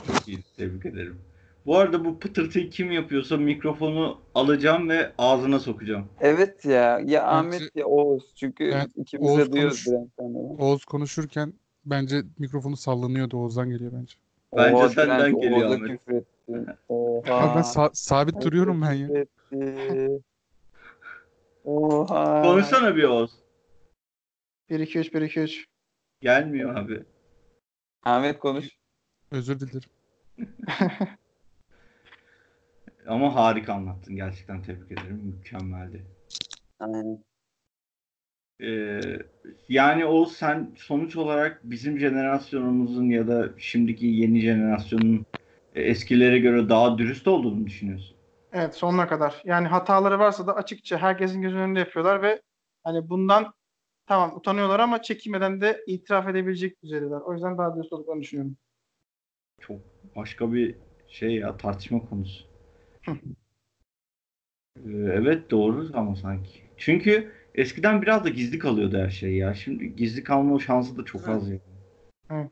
çok 0.07 0.29
iyi. 0.29 0.43
Tebrik 0.57 0.87
ederim. 0.87 1.21
Bu 1.67 1.77
arada 1.79 2.05
bu 2.05 2.19
pıtırtıyı 2.19 2.71
kim 2.71 2.93
yapıyorsa 2.93 3.37
mikrofonu 3.37 4.19
alacağım 4.35 4.89
ve 4.89 5.13
ağzına 5.19 5.59
sokacağım. 5.59 6.07
Evet 6.21 6.65
ya. 6.65 7.01
Ya 7.05 7.27
Ahmet 7.27 7.71
ya 7.75 7.87
Oğuz. 7.87 8.35
Çünkü 8.35 8.71
Ben- 8.71 9.03
ikimiz 9.03 9.31
Oğuz 9.31 9.39
de 9.39 9.53
duyuyoruz 9.53 9.85
konuş-. 10.17 10.61
Oğuz 10.61 10.85
konuşurken 10.85 11.53
bence 11.85 12.23
mikrofonu 12.39 12.77
sallanıyordu. 12.77 13.37
Oğuz'dan 13.37 13.71
geliyor 13.71 13.93
bence. 13.93 14.17
Bence 14.57 14.77
Oo, 14.77 14.89
senden 14.89 15.21
Brent 15.33 15.43
geliyor 15.43 15.67
Oğuz'a 15.67 15.75
Ahmet. 15.75 15.91
küfür 15.91 16.15
etti. 16.15 16.27
Oha. 16.89 17.35
Abi 17.35 17.57
ben 17.57 17.63
sa- 17.63 17.91
sabit 17.95 18.41
duruyorum 18.43 18.83
ben 18.83 18.93
ya. 18.93 19.09
Etti. 19.09 20.23
Oha. 21.65 22.43
Konuşsana 22.43 22.97
bir 22.97 23.05
Oğuz. 23.05 23.31
1 24.71 24.81
2 24.81 24.99
3 24.99 25.15
1 25.15 25.23
2 25.23 25.41
3. 25.41 25.67
Gelmiyor 26.21 26.75
abi. 26.77 27.05
Ahmet 28.03 28.39
konuş. 28.39 28.69
Özür 29.31 29.61
dilerim. 29.61 29.91
Ama 33.07 33.35
harika 33.35 33.73
anlattın. 33.75 34.17
Gerçekten 34.17 34.63
tebrik 34.63 34.93
ederim. 34.93 35.21
Mükemmeldi. 35.37 36.07
Aynen. 36.81 37.25
Ee, 38.63 39.01
yani 39.69 40.05
o 40.05 40.27
sen 40.27 40.71
sonuç 40.77 41.17
olarak 41.17 41.61
bizim 41.65 41.99
jenerasyonumuzun 41.99 43.11
ya 43.11 43.29
da 43.29 43.49
şimdiki 43.59 44.07
yeni 44.07 44.41
jenerasyonun 44.41 45.27
eskilere 45.75 46.39
göre 46.39 46.69
daha 46.69 46.99
dürüst 46.99 47.29
olduğunu 47.29 47.67
düşünüyorsun. 47.67 48.17
Evet 48.53 48.75
sonuna 48.75 49.09
kadar. 49.09 49.43
Yani 49.45 49.69
hataları 49.69 50.19
varsa 50.19 50.47
da 50.47 50.57
açıkça 50.57 50.99
herkesin 50.99 51.43
gözünün 51.43 51.61
önünde 51.63 51.79
yapıyorlar 51.79 52.23
ve 52.23 52.43
hani 52.85 53.09
bundan 53.09 53.55
tamam 54.07 54.37
utanıyorlar 54.37 54.81
ama 54.81 55.03
çekinmeden 55.03 55.61
de 55.61 55.85
itiraf 55.87 56.29
edebilecek 56.29 56.83
düzeydeler. 56.83 57.21
O 57.21 57.33
yüzden 57.33 57.59
daha 57.59 57.77
dürüst 57.77 57.93
olduklarını 57.93 58.23
düşünüyorum. 58.23 58.57
Çok 59.61 59.81
başka 60.17 60.53
bir 60.53 60.75
şey 61.09 61.35
ya 61.35 61.57
tartışma 61.57 62.01
konusu. 62.01 62.45
Ee, 64.77 64.91
evet 64.91 65.51
doğru 65.51 65.91
ama 65.95 66.17
sanki. 66.17 66.61
Çünkü 66.77 67.33
eskiden 67.57 68.03
biraz 68.03 68.25
da 68.25 68.29
gizli 68.29 68.59
kalıyordu 68.59 68.99
her 68.99 69.11
şey 69.11 69.37
ya. 69.37 69.55
Şimdi 69.55 69.97
gizli 69.97 70.25
kalma 70.25 70.59
şansı 70.59 70.99
da 70.99 71.05
çok 71.05 71.29
az 71.29 71.49
yani. 71.49 71.61
Evet. 72.31 72.51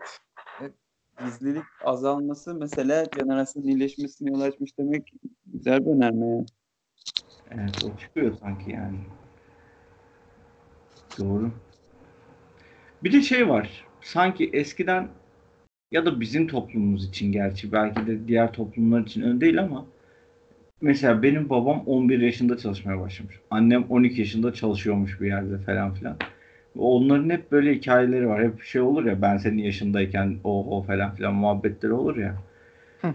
Gizlilik 1.25 1.65
azalması 1.85 2.55
mesela 2.55 3.07
jenerasyonun 3.17 3.69
iyileşmesine 3.69 4.31
yol 4.31 4.41
açmış 4.41 4.79
demek 4.79 5.13
güzel 5.47 5.87
bir 5.87 5.91
önerme 5.91 6.27
ya. 6.27 6.45
Evet 7.51 7.85
o 7.85 7.99
çıkıyor 7.99 8.37
sanki 8.41 8.71
yani. 8.71 8.99
Doğru. 11.19 11.51
Bir 13.05 13.13
de 13.13 13.23
şey 13.23 13.49
var. 13.49 13.85
Sanki 14.01 14.51
eskiden 14.53 15.09
ya 15.91 16.07
da 16.07 16.21
bizim 16.21 16.47
toplumumuz 16.47 17.09
için 17.09 17.33
gerçi 17.33 17.73
belki 17.73 18.07
de 18.07 18.29
diğer 18.29 18.53
toplumlar 18.53 19.01
için 19.01 19.23
öyle 19.23 19.41
değil 19.41 19.61
ama 19.61 19.87
mesela 20.85 21.23
benim 21.23 21.51
babam 21.51 21.83
11 21.87 22.21
yaşında 22.21 22.57
çalışmaya 22.57 23.01
başlamış. 23.01 23.41
Annem 23.51 23.85
12 23.89 24.21
yaşında 24.21 24.53
çalışıyormuş 24.53 25.21
bir 25.21 25.27
yerde 25.27 25.59
falan 25.59 25.95
filan. 25.95 26.17
Onların 26.79 27.31
hep 27.31 27.53
böyle 27.53 27.75
hikayeleri 27.75 28.29
var. 28.29 28.45
Hep 28.45 28.63
şey 28.63 28.81
olur 28.81 29.05
ya 29.05 29.23
ben 29.23 29.37
senin 29.37 29.63
yaşındayken 29.63 30.39
oho 30.45 30.83
falan 30.83 31.15
filan 31.15 31.35
muhabbetleri 31.35 31.93
olur 31.93 32.17
ya. 32.17 32.37
Hı. 33.01 33.15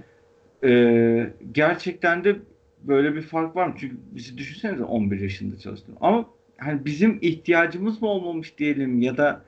Ee, 0.68 1.34
gerçekten 1.52 2.24
de 2.24 2.36
böyle 2.82 3.16
bir 3.16 3.22
fark 3.22 3.56
var 3.56 3.68
mı? 3.68 3.76
Çünkü 3.80 3.98
bizi 4.12 4.38
düşünsenize 4.38 4.84
11 4.84 5.20
yaşında 5.20 5.58
çalıştım. 5.58 5.96
Ama 6.02 6.26
hani 6.58 6.86
bizim 6.86 7.18
ihtiyacımız 7.22 8.02
mı 8.02 8.08
olmamış 8.08 8.58
diyelim 8.58 9.02
ya 9.02 9.18
da 9.18 9.42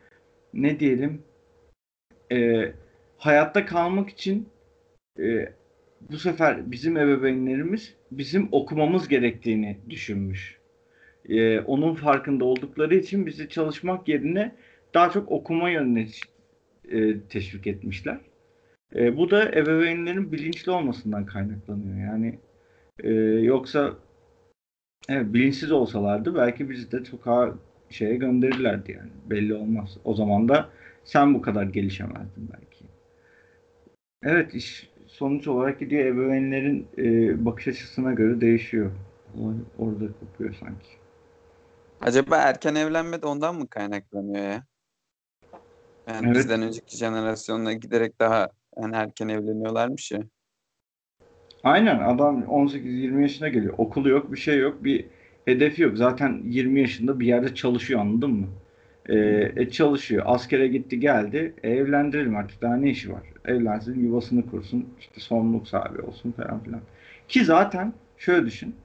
ne 0.53 0.79
diyelim 0.79 1.21
e, 2.31 2.71
hayatta 3.17 3.65
kalmak 3.65 4.09
için 4.09 4.49
e, 5.19 5.53
bu 6.11 6.17
sefer 6.17 6.71
bizim 6.71 6.97
ebeveynlerimiz 6.97 7.95
bizim 8.11 8.49
okumamız 8.51 9.07
gerektiğini 9.07 9.77
düşünmüş. 9.89 10.57
E, 11.29 11.59
onun 11.59 11.95
farkında 11.95 12.45
oldukları 12.45 12.95
için 12.95 13.25
bizi 13.25 13.49
çalışmak 13.49 14.07
yerine 14.07 14.55
daha 14.93 15.11
çok 15.11 15.31
okuma 15.31 15.69
yönüne 15.69 16.07
e, 16.91 17.19
teşvik 17.19 17.67
etmişler. 17.67 18.17
E, 18.95 19.17
bu 19.17 19.31
da 19.31 19.51
ebeveynlerin 19.51 20.31
bilinçli 20.31 20.71
olmasından 20.71 21.25
kaynaklanıyor. 21.25 21.97
Yani 21.97 22.39
e, 22.99 23.09
yoksa 23.43 23.93
evet, 25.09 25.33
bilinçsiz 25.33 25.71
olsalardı 25.71 26.35
belki 26.35 26.69
bizi 26.69 26.91
de 26.91 27.05
sokağa 27.05 27.55
şeye 27.89 28.15
gönderirlerdi 28.15 28.91
yani. 28.91 29.11
Belli 29.29 29.53
olmaz. 29.53 29.97
O 30.03 30.13
zaman 30.13 30.49
da 30.49 30.69
sen 31.03 31.33
bu 31.33 31.41
kadar 31.41 31.63
gelişemezdin 31.63 32.49
belki. 32.53 32.85
Evet 34.23 34.55
iş 34.55 34.90
sonuç 35.21 35.47
olarak 35.47 35.79
gidiyor 35.79 36.05
ebeveynlerin 36.05 36.87
e, 36.97 37.45
bakış 37.45 37.67
açısına 37.67 38.13
göre 38.13 38.41
değişiyor. 38.41 38.91
Olay 39.41 39.55
Orada 39.79 40.05
kopuyor 40.19 40.53
sanki. 40.59 40.89
Acaba 42.01 42.37
erken 42.37 42.75
evlenme 42.75 43.21
de 43.21 43.25
ondan 43.25 43.55
mı 43.55 43.67
kaynaklanıyor 43.67 44.43
ya? 44.43 44.63
Yani 46.07 46.25
Evet. 46.25 46.35
bizden 46.35 46.61
önceki 46.61 46.97
jenerasyonla 46.97 47.73
giderek 47.73 48.19
daha 48.19 48.49
yani 48.77 48.95
erken 48.95 49.27
evleniyorlarmış 49.27 50.11
ya. 50.11 50.19
Aynen 51.63 51.99
adam 51.99 52.43
18-20 52.43 53.21
yaşına 53.21 53.49
geliyor. 53.49 53.73
Okulu 53.77 54.09
yok, 54.09 54.31
bir 54.31 54.37
şey 54.37 54.59
yok, 54.59 54.83
bir 54.83 55.05
hedefi 55.45 55.81
yok. 55.81 55.97
Zaten 55.97 56.41
20 56.45 56.79
yaşında 56.79 57.19
bir 57.19 57.25
yerde 57.25 57.55
çalışıyor 57.55 57.99
anladın 57.99 58.31
mı? 58.31 58.47
Ee, 59.09 59.51
e, 59.55 59.69
çalışıyor. 59.69 60.23
Askere 60.25 60.67
gitti 60.67 60.99
geldi. 60.99 61.53
E, 61.63 61.69
evlendirelim 61.69 62.35
artık. 62.35 62.61
Daha 62.61 62.75
ne 62.75 62.89
işi 62.89 63.13
var? 63.13 63.30
Evlensin, 63.45 63.99
yuvasını 63.99 64.49
kursun. 64.49 64.89
işte 64.99 65.21
sorumluluk 65.21 65.67
sahibi 65.67 66.01
olsun 66.01 66.31
falan 66.31 66.63
filan. 66.63 66.81
Ki 67.27 67.45
zaten 67.45 67.93
şöyle 68.17 68.45
düşün. 68.45 68.75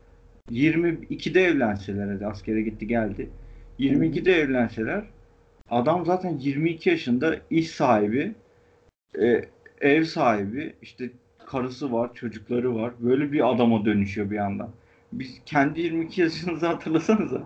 22'de 0.51 1.45
evlenseler 1.45 2.15
hadi 2.15 2.27
askere 2.27 2.63
gitti 2.63 2.87
geldi. 2.87 3.31
22'de 3.79 4.33
evlenseler 4.33 5.05
adam 5.71 6.07
zaten 6.07 6.39
22 6.39 6.91
yaşında 6.91 7.37
iş 7.51 7.71
sahibi, 7.71 8.35
e, 9.19 9.45
ev 9.81 10.05
sahibi, 10.05 10.75
işte 10.83 11.11
karısı 11.47 11.93
var, 11.93 12.15
çocukları 12.15 12.75
var. 12.75 12.93
Böyle 13.01 13.33
bir 13.33 13.55
adama 13.55 13.85
dönüşüyor 13.85 14.31
bir 14.31 14.39
anda. 14.39 14.69
Biz 15.13 15.41
kendi 15.47 15.81
22 15.81 16.21
yaşınızı 16.21 16.67
hatırlasanıza. 16.67 17.43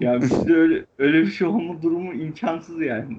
Yani 0.00 0.22
bizde 0.22 0.54
öyle 0.54 0.84
öyle 0.98 1.20
bir 1.20 1.30
şey 1.30 1.46
olma 1.46 1.82
durumu 1.82 2.14
imkansız 2.14 2.80
yani. 2.80 3.18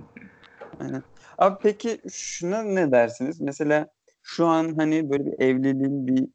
Abi 1.42 1.58
peki 1.62 2.02
şuna 2.12 2.64
ne 2.64 2.92
dersiniz? 2.92 3.42
Mesela 3.42 3.88
şu 4.24 4.46
an 4.46 4.76
hani 4.76 5.10
böyle 5.10 5.26
bir 5.26 5.40
evliliğin 5.40 6.08
bir 6.08 6.28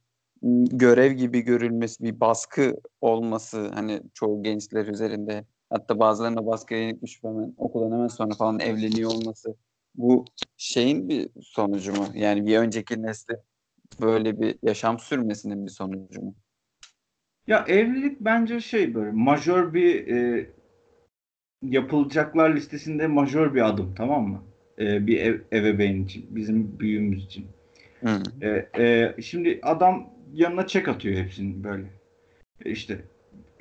m, 0.42 0.64
görev 0.70 1.12
gibi 1.12 1.40
görülmesi, 1.40 2.04
bir 2.04 2.20
baskı 2.20 2.80
olması 3.00 3.70
hani 3.74 4.02
çoğu 4.14 4.42
gençler 4.42 4.86
üzerinde 4.86 5.44
hatta 5.70 5.98
bazılarına 5.98 6.46
baskıya 6.46 6.80
yenikmiş 6.80 7.24
hemen 7.24 7.54
okuldan 7.56 7.92
hemen 7.96 8.08
sonra 8.08 8.34
falan 8.34 8.60
evleniyor 8.60 9.10
olması. 9.10 9.56
Bu 9.94 10.24
şeyin 10.56 11.08
bir 11.08 11.28
sonucu 11.42 11.92
mu? 11.92 12.06
Yani 12.14 12.46
bir 12.46 12.58
önceki 12.58 13.02
nesli 13.02 13.36
böyle 14.00 14.40
bir 14.40 14.58
yaşam 14.62 14.98
sürmesinin 14.98 15.66
bir 15.66 15.70
sonucu 15.70 16.22
mu? 16.22 16.34
Ya 17.46 17.64
evlilik 17.68 18.20
bence 18.20 18.60
şey 18.60 18.94
böyle 18.94 19.10
majör 19.12 19.74
bir 19.74 20.08
e, 20.08 20.50
yapılacaklar 21.62 22.54
listesinde 22.54 23.06
majör 23.06 23.54
bir 23.54 23.68
adım 23.68 23.94
tamam 23.94 24.28
mı? 24.28 24.55
E, 24.78 25.06
bir 25.06 25.20
ev, 25.20 25.40
ebeveyn 25.52 26.04
için, 26.04 26.26
bizim 26.30 26.80
büyüğümüz 26.80 27.24
için. 27.24 27.46
Hı. 28.00 28.22
E, 28.42 28.68
e, 28.78 29.14
şimdi 29.22 29.60
adam 29.62 30.10
yanına 30.34 30.66
çek 30.66 30.88
atıyor 30.88 31.16
hepsini 31.16 31.64
böyle. 31.64 31.86
E, 32.64 32.70
işte 32.70 33.00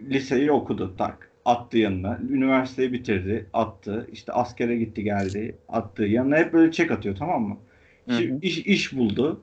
liseyi 0.02 0.52
okudu 0.52 0.96
tak. 0.98 1.32
Attı 1.46 1.78
yanına. 1.78 2.20
Üniversiteyi 2.30 2.94
bitirdi. 2.94 3.50
Attı. 3.54 4.08
İşte 4.12 4.32
askere 4.34 4.76
gitti 4.78 5.04
geldi. 5.04 5.58
Attı. 5.70 6.04
Yanına 6.04 6.38
hep 6.38 6.54
böyle 6.54 6.72
çek 6.72 6.92
atıyor 6.92 7.16
tamam 7.16 7.44
mı? 7.44 7.58
Hı 8.06 8.12
hı. 8.12 8.18
Şimdi 8.18 8.46
iş, 8.46 8.58
iş 8.58 8.98
buldu. 8.98 9.42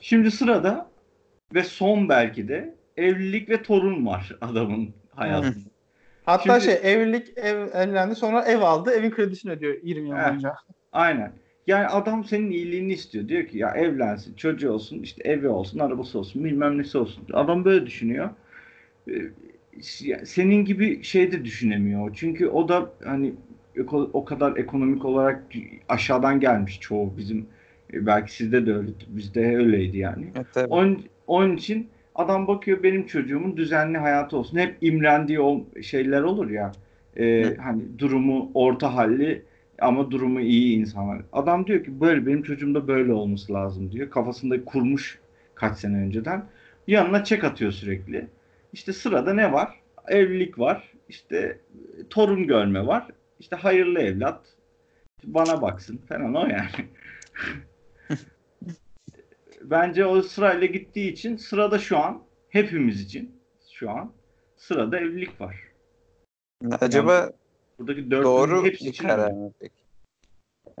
Şimdi 0.00 0.30
sırada 0.30 0.90
ve 1.54 1.62
son 1.62 2.08
belki 2.08 2.48
de 2.48 2.74
evlilik 2.96 3.48
ve 3.48 3.62
torun 3.62 4.06
var 4.06 4.36
adamın 4.40 4.94
hayatında. 5.10 5.73
Hatta 6.26 6.60
Şimdi- 6.60 6.76
şey 6.80 6.92
evlilik 6.92 7.38
ev, 7.38 7.68
evlendi 7.74 8.14
sonra 8.14 8.44
ev 8.44 8.60
aldı 8.60 8.90
evin 8.90 9.10
kredisini 9.10 9.52
ödüyor 9.52 9.76
20 9.82 10.08
yıl 10.08 10.16
boyunca. 10.16 10.54
Aynen. 10.92 11.32
Yani 11.66 11.86
adam 11.86 12.24
senin 12.24 12.50
iyiliğini 12.50 12.92
istiyor. 12.92 13.28
Diyor 13.28 13.46
ki 13.46 13.58
ya 13.58 13.70
evlensin, 13.70 14.34
çocuğu 14.34 14.70
olsun, 14.72 14.98
işte 14.98 15.22
evi 15.28 15.48
olsun, 15.48 15.78
arabası 15.78 16.18
olsun, 16.18 16.44
bilmem 16.44 16.78
nesi 16.78 16.98
olsun. 16.98 17.24
Adam 17.32 17.64
böyle 17.64 17.86
düşünüyor. 17.86 18.30
Ee, 19.08 19.12
Senin 20.24 20.64
gibi 20.64 21.02
şey 21.02 21.32
de 21.32 21.44
düşünemiyor. 21.44 22.10
Çünkü 22.14 22.48
o 22.48 22.68
da 22.68 22.90
hani 23.04 23.34
o 24.12 24.24
kadar 24.24 24.56
ekonomik 24.56 25.04
olarak 25.04 25.42
aşağıdan 25.88 26.40
gelmiş 26.40 26.80
çoğu 26.80 27.16
bizim. 27.18 27.46
e, 27.92 28.06
Belki 28.06 28.32
sizde 28.34 28.66
de 28.66 28.74
öyle, 28.74 28.88
bizde 29.08 29.56
öyleydi 29.56 29.98
yani. 29.98 30.26
Evet, 30.36 30.46
tabii. 30.54 30.66
Onun, 30.68 31.04
onun 31.26 31.56
için 31.56 31.88
adam 32.14 32.46
bakıyor 32.46 32.82
benim 32.82 33.06
çocuğumun 33.06 33.56
düzenli 33.56 33.98
hayatı 33.98 34.36
olsun. 34.36 34.58
Hep 34.58 34.76
imrendiği 34.80 35.40
o 35.40 35.64
şeyler 35.82 36.22
olur 36.22 36.50
ya. 36.50 36.72
e, 37.16 37.56
hani 37.56 37.98
durumu 37.98 38.50
orta 38.54 38.94
halli 38.94 39.42
ama 39.78 40.10
durumu 40.10 40.40
iyi 40.40 40.78
insanlar. 40.78 41.22
Adam 41.32 41.66
diyor 41.66 41.84
ki 41.84 42.00
böyle 42.00 42.26
benim 42.26 42.42
çocuğumda 42.42 42.88
böyle 42.88 43.12
olması 43.12 43.52
lazım 43.52 43.92
diyor. 43.92 44.10
Kafasında 44.10 44.64
kurmuş 44.64 45.18
kaç 45.54 45.78
sene 45.78 45.96
önceden. 45.96 46.44
Yanına 46.86 47.24
çek 47.24 47.44
atıyor 47.44 47.72
sürekli. 47.72 48.26
İşte 48.72 48.92
sırada 48.92 49.34
ne 49.34 49.52
var? 49.52 49.80
Evlilik 50.08 50.58
var. 50.58 50.92
İşte 51.08 51.58
torun 52.10 52.46
görme 52.46 52.86
var. 52.86 53.06
İşte 53.40 53.56
hayırlı 53.56 54.00
evlat. 54.00 54.40
Bana 55.24 55.62
baksın 55.62 56.00
falan 56.08 56.34
o 56.34 56.46
yani. 56.46 56.68
Bence 59.70 60.06
o 60.06 60.22
sırayla 60.22 60.66
gittiği 60.66 61.12
için 61.12 61.36
sırada 61.36 61.78
şu 61.78 61.98
an 61.98 62.22
hepimiz 62.48 63.00
için 63.00 63.40
şu 63.72 63.90
an 63.90 64.12
sırada 64.56 64.98
evlilik 64.98 65.40
var. 65.40 65.56
Acaba 66.80 67.30
Buradaki 67.78 68.10
dördünün 68.10 68.24
doğru 68.24 68.64
hepsi 68.64 68.88
için 68.88 69.08
karar 69.08 69.30
mı 69.30 69.52
peki? 69.60 69.74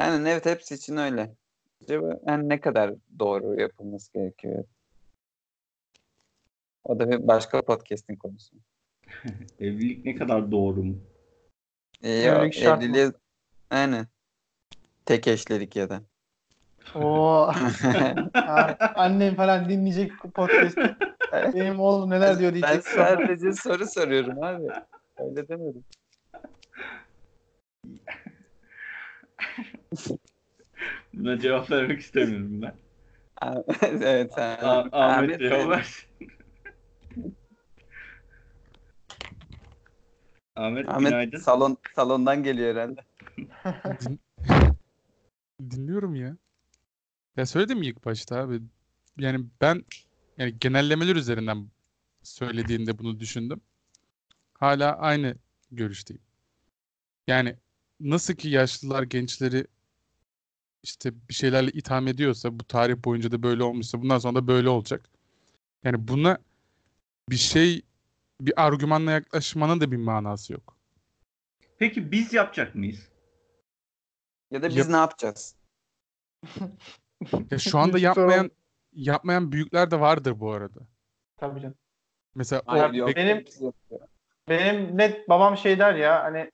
Yani 0.00 0.28
evet 0.28 0.46
hepsi 0.46 0.74
için 0.74 0.96
öyle. 0.96 1.34
Acaba 1.82 2.20
yani 2.26 2.48
ne 2.48 2.60
kadar 2.60 2.94
doğru 3.18 3.60
yapılması 3.60 4.12
gerekiyor? 4.12 4.64
O 6.84 6.98
da 6.98 7.10
bir 7.10 7.28
başka 7.28 7.62
podcast'in 7.62 8.16
konusu. 8.16 8.56
Evlilik 9.60 10.04
ne 10.04 10.14
kadar 10.14 10.50
doğru 10.50 10.82
mu? 10.82 10.98
Ee, 12.02 12.10
ya, 12.10 12.38
Evlilik 12.38 12.54
şart 12.54 12.82
evliliğe 12.82 13.12
aynen. 13.70 14.06
Tek 15.06 15.28
eşlilik 15.28 15.76
ya 15.76 15.90
da. 15.90 16.02
Oo. 16.94 17.52
Annem 18.94 19.34
falan 19.34 19.68
dinleyecek 19.68 20.12
podcast. 20.34 20.78
Benim 21.54 21.80
oğlum 21.80 22.10
neler 22.10 22.38
diyor 22.38 22.52
Ben 22.54 22.62
diyecek. 22.62 22.84
sadece 22.84 23.52
soru 23.52 23.86
soruyorum 23.86 24.42
abi. 24.42 24.64
Öyle 25.18 25.48
demedim. 25.48 25.84
Buna 31.14 31.38
cevap 31.38 31.70
vermek 31.70 32.00
istemiyorum 32.00 32.62
ben. 32.62 32.72
evet. 33.82 34.32
sen- 34.34 34.58
A- 34.62 34.88
Ahmet 34.92 35.40
versin. 35.40 36.04
Ahmet, 40.56 40.88
Ahmet 40.88 41.10
günaydın. 41.10 41.38
salon 41.38 41.76
salondan 41.96 42.42
geliyor 42.42 42.74
herhalde. 42.74 43.00
Din- 44.00 44.20
Dinliyorum 45.70 46.14
ya. 46.14 46.36
Ya 47.36 47.46
söyledim 47.46 47.78
mi 47.78 47.86
ilk 47.86 48.04
başta 48.04 48.36
abi? 48.36 48.60
Yani 49.18 49.46
ben 49.60 49.84
yani 50.38 50.58
genellemeler 50.58 51.16
üzerinden 51.16 51.70
söylediğinde 52.22 52.98
bunu 52.98 53.20
düşündüm. 53.20 53.60
Hala 54.54 54.98
aynı 54.98 55.36
görüşteyim. 55.70 56.22
Yani 57.26 57.56
nasıl 58.00 58.34
ki 58.34 58.48
yaşlılar 58.48 59.02
gençleri 59.02 59.66
işte 60.82 61.28
bir 61.28 61.34
şeylerle 61.34 61.70
itham 61.70 62.08
ediyorsa 62.08 62.58
bu 62.60 62.64
tarih 62.64 62.96
boyunca 63.04 63.32
da 63.32 63.42
böyle 63.42 63.62
olmuşsa 63.62 64.02
bundan 64.02 64.18
sonra 64.18 64.34
da 64.34 64.46
böyle 64.46 64.68
olacak. 64.68 65.10
Yani 65.84 66.08
buna 66.08 66.38
bir 67.30 67.36
şey 67.36 67.82
bir 68.40 68.66
argümanla 68.66 69.10
yaklaşmanın 69.10 69.80
da 69.80 69.92
bir 69.92 69.96
manası 69.96 70.52
yok. 70.52 70.76
Peki 71.78 72.12
biz 72.12 72.32
yapacak 72.32 72.74
mıyız? 72.74 73.08
Ya 74.50 74.62
da 74.62 74.68
biz 74.68 74.76
Yap- 74.76 74.88
ne 74.88 74.96
yapacağız? 74.96 75.54
Ya 77.50 77.58
şu 77.58 77.78
anda 77.78 77.92
sorun. 77.92 78.02
yapmayan 78.02 78.50
yapmayan 78.92 79.52
büyükler 79.52 79.90
de 79.90 80.00
vardır 80.00 80.40
bu 80.40 80.52
arada. 80.52 80.80
Tabii 81.36 81.60
canım. 81.60 81.76
Mesela 82.34 82.62
o 82.66 82.76
yok. 82.76 83.16
benim-. 83.16 83.44
Benim 84.48 84.98
net 84.98 85.28
babam 85.28 85.56
şey 85.56 85.78
der 85.78 85.94
ya 85.94 86.24
hani 86.24 86.50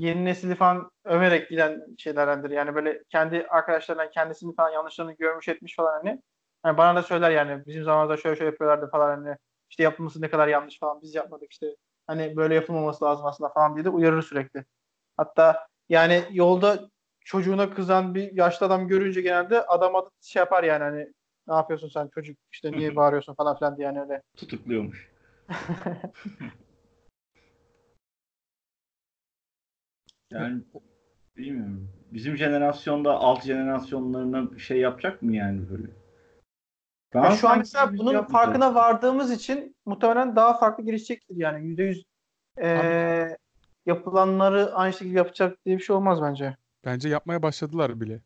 yeni 0.00 0.24
nesili 0.24 0.54
falan 0.54 0.90
överek 1.04 1.50
giden 1.50 1.82
şeylerdendir. 1.98 2.50
Yani 2.50 2.74
böyle 2.74 3.02
kendi 3.08 3.46
arkadaşlarından 3.46 4.10
kendisini 4.10 4.54
falan 4.54 4.70
yanlışlarını 4.70 5.12
görmüş 5.12 5.48
etmiş 5.48 5.76
falan 5.76 5.92
hani. 5.92 6.22
Hani 6.62 6.78
bana 6.78 6.96
da 6.96 7.02
söyler 7.02 7.30
yani 7.30 7.66
bizim 7.66 7.84
zamanımızda 7.84 8.22
şöyle 8.22 8.36
şöyle 8.36 8.50
yapıyorlardı 8.50 8.90
falan 8.90 9.24
hani. 9.24 9.36
İşte 9.70 9.82
yapılması 9.82 10.22
ne 10.22 10.30
kadar 10.30 10.48
yanlış 10.48 10.78
falan 10.78 11.02
biz 11.02 11.14
yapmadık 11.14 11.52
işte. 11.52 11.76
Hani 12.06 12.36
böyle 12.36 12.54
yapılmaması 12.54 13.04
lazım 13.04 13.26
aslında 13.26 13.50
falan 13.50 13.74
diye 13.74 13.84
de 13.84 13.88
uyarır 13.88 14.22
sürekli. 14.22 14.64
Hatta 15.16 15.66
yani 15.88 16.24
yolda 16.30 16.90
çocuğuna 17.24 17.74
kızan 17.74 18.14
bir 18.14 18.32
yaşlı 18.32 18.66
adam 18.66 18.88
görünce 18.88 19.20
genelde 19.20 19.66
adam 19.66 19.96
adı 19.96 20.08
şey 20.20 20.40
yapar 20.40 20.64
yani 20.64 20.82
hani 20.84 21.12
ne 21.48 21.54
yapıyorsun 21.54 21.88
sen 21.88 22.08
çocuk 22.08 22.38
işte 22.52 22.72
niye 22.72 22.96
bağırıyorsun 22.96 23.34
falan 23.34 23.56
filan 23.58 23.76
diye 23.76 23.86
yani 23.86 24.00
öyle. 24.00 24.22
Tutukluyormuş. 24.36 25.10
Yani 30.30 30.62
bilmiyorum. 31.36 31.88
Bizim 32.12 32.36
jenerasyonda 32.36 33.12
alt 33.12 33.44
jenerasyonlarına 33.44 34.58
şey 34.58 34.78
yapacak 34.78 35.22
mı 35.22 35.36
yani 35.36 35.70
böyle? 35.70 35.86
Ben 37.14 37.24
Ya 37.24 37.30
şu 37.30 37.48
an 37.48 37.58
mesela 37.58 37.86
bunun 37.92 38.12
yapmayacağız. 38.12 38.26
farkına 38.26 38.74
vardığımız 38.74 39.32
için 39.32 39.76
muhtemelen 39.86 40.36
daha 40.36 40.58
farklı 40.58 40.84
gelişecektir 40.84 41.36
yani. 41.36 41.66
Yüzde 41.66 41.82
yüz 41.82 42.04
eee, 42.58 43.36
yapılanları 43.86 44.74
aynı 44.74 44.92
şekilde 44.92 45.18
yapacak 45.18 45.64
diye 45.66 45.78
bir 45.78 45.82
şey 45.82 45.96
olmaz 45.96 46.22
bence. 46.22 46.56
Bence 46.84 47.08
yapmaya 47.08 47.42
başladılar 47.42 48.00
bile. 48.00 48.20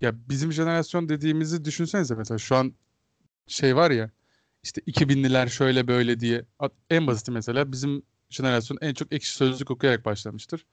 Ya 0.00 0.28
bizim 0.28 0.52
jenerasyon 0.52 1.08
dediğimizi 1.08 1.64
düşünsenize 1.64 2.14
mesela 2.14 2.38
şu 2.38 2.56
an 2.56 2.74
şey 3.46 3.76
var 3.76 3.90
ya 3.90 4.10
işte 4.62 4.80
2000'liler 4.80 5.48
şöyle 5.48 5.88
böyle 5.88 6.20
diye 6.20 6.44
en 6.90 7.06
basiti 7.06 7.30
mesela 7.30 7.72
bizim 7.72 8.02
jenerasyon 8.30 8.78
en 8.80 8.94
çok 8.94 9.12
ekşi 9.12 9.34
sözlük 9.34 9.70
okuyarak 9.70 10.04
başlamıştır. 10.04 10.66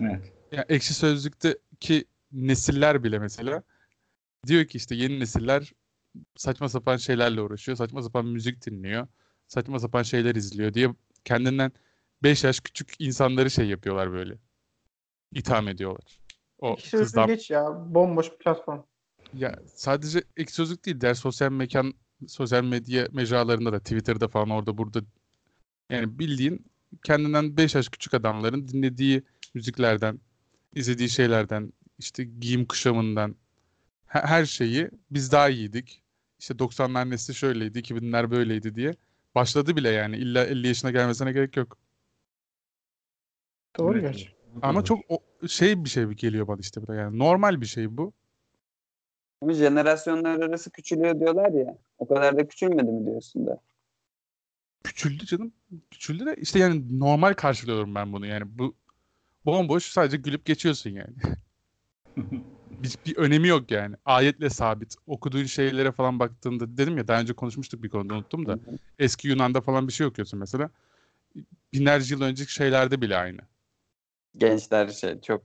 Evet. 0.00 0.32
Ya 0.52 0.64
ekşi 0.68 0.94
sözlükteki 0.94 2.04
nesiller 2.32 3.04
bile 3.04 3.18
mesela 3.18 3.62
diyor 4.46 4.64
ki 4.64 4.78
işte 4.78 4.94
yeni 4.94 5.20
nesiller 5.20 5.72
saçma 6.36 6.68
sapan 6.68 6.96
şeylerle 6.96 7.40
uğraşıyor, 7.40 7.78
saçma 7.78 8.02
sapan 8.02 8.26
müzik 8.26 8.66
dinliyor, 8.66 9.06
saçma 9.46 9.78
sapan 9.78 10.02
şeyler 10.02 10.34
izliyor 10.34 10.74
diye 10.74 10.88
kendinden 11.24 11.72
5 12.22 12.44
yaş 12.44 12.60
küçük 12.60 12.94
insanları 12.98 13.50
şey 13.50 13.66
yapıyorlar 13.68 14.12
böyle. 14.12 14.38
İtham 15.32 15.68
ediyorlar. 15.68 16.25
O 16.58 16.72
İki 16.72 16.88
sözlüğü 16.88 17.04
kızdan 17.04 17.26
geç 17.26 17.50
ya. 17.50 17.94
Bomboş 17.94 18.32
bir 18.32 18.38
platform. 18.38 18.80
ya 19.32 19.58
sadece 19.74 20.22
ek 20.36 20.52
sözlük 20.52 20.86
değil, 20.86 21.00
diğer 21.00 21.14
sosyal 21.14 21.52
mekan, 21.52 21.94
sosyal 22.28 22.64
medya 22.64 23.08
mecralarında 23.12 23.72
da 23.72 23.78
Twitter'da 23.80 24.28
falan 24.28 24.50
orada 24.50 24.78
burada 24.78 25.00
yani 25.90 26.18
bildiğin 26.18 26.66
kendinden 27.04 27.56
5 27.56 27.74
yaş 27.74 27.88
küçük 27.88 28.14
adamların 28.14 28.68
dinlediği 28.68 29.22
müziklerden, 29.54 30.20
izlediği 30.74 31.08
şeylerden, 31.10 31.72
işte 31.98 32.24
giyim 32.24 32.66
kuşamından 32.66 33.36
he- 34.06 34.20
her 34.26 34.44
şeyi 34.44 34.90
biz 35.10 35.32
daha 35.32 35.48
iyiydik. 35.48 36.02
İşte 36.38 36.54
90'lar 36.58 37.10
nesli 37.10 37.34
şöyleydi, 37.34 37.78
2000'ler 37.78 38.30
böyleydi 38.30 38.74
diye 38.74 38.94
başladı 39.34 39.76
bile 39.76 39.88
yani. 39.90 40.16
İlla 40.16 40.44
50 40.44 40.66
yaşına 40.66 40.90
gelmesine 40.90 41.32
gerek 41.32 41.56
yok. 41.56 41.78
Doğru 43.78 43.98
Evet, 43.98 44.02
gerçi. 44.02 44.35
Ama 44.62 44.84
çok 44.84 45.00
o, 45.08 45.18
şey 45.48 45.84
bir 45.84 45.88
şey 45.88 46.04
geliyor 46.04 46.48
bana 46.48 46.58
işte 46.60 46.82
bu 46.82 46.86
da 46.86 46.94
yani 46.94 47.18
normal 47.18 47.60
bir 47.60 47.66
şey 47.66 47.96
bu. 47.96 48.12
Ama 49.42 49.52
jenerasyonlar 49.52 50.40
arası 50.40 50.70
küçülüyor 50.70 51.20
diyorlar 51.20 51.52
ya. 51.52 51.78
O 51.98 52.08
kadar 52.08 52.36
da 52.36 52.48
küçülmedi 52.48 52.92
mi 52.92 53.06
diyorsun 53.06 53.46
da. 53.46 53.60
Küçüldü 54.84 55.26
canım. 55.26 55.52
Küçüldü 55.90 56.26
de 56.26 56.36
işte 56.38 56.58
yani 56.58 57.00
normal 57.00 57.34
karşılıyorum 57.34 57.94
ben 57.94 58.12
bunu 58.12 58.26
yani 58.26 58.44
bu 58.46 58.74
bomboş 59.46 59.84
sadece 59.84 60.16
gülüp 60.16 60.44
geçiyorsun 60.44 60.90
yani. 60.90 61.14
bir, 62.82 62.96
bir 63.06 63.16
önemi 63.16 63.48
yok 63.48 63.70
yani. 63.70 63.96
Ayetle 64.04 64.50
sabit. 64.50 64.94
Okuduğun 65.06 65.44
şeylere 65.44 65.92
falan 65.92 66.18
baktığında 66.18 66.76
dedim 66.76 66.98
ya 66.98 67.08
daha 67.08 67.20
önce 67.20 67.32
konuşmuştuk 67.32 67.82
bir 67.82 67.88
konuda 67.88 68.14
unuttum 68.14 68.46
da. 68.46 68.58
Eski 68.98 69.28
Yunan'da 69.28 69.60
falan 69.60 69.88
bir 69.88 69.92
şey 69.92 70.06
okuyorsun 70.06 70.38
mesela. 70.40 70.70
Binlerce 71.72 72.14
yıl 72.14 72.22
önceki 72.22 72.52
şeylerde 72.52 73.00
bile 73.00 73.16
aynı. 73.16 73.40
Gençler 74.36 74.88
şey 74.88 75.20
çok 75.20 75.42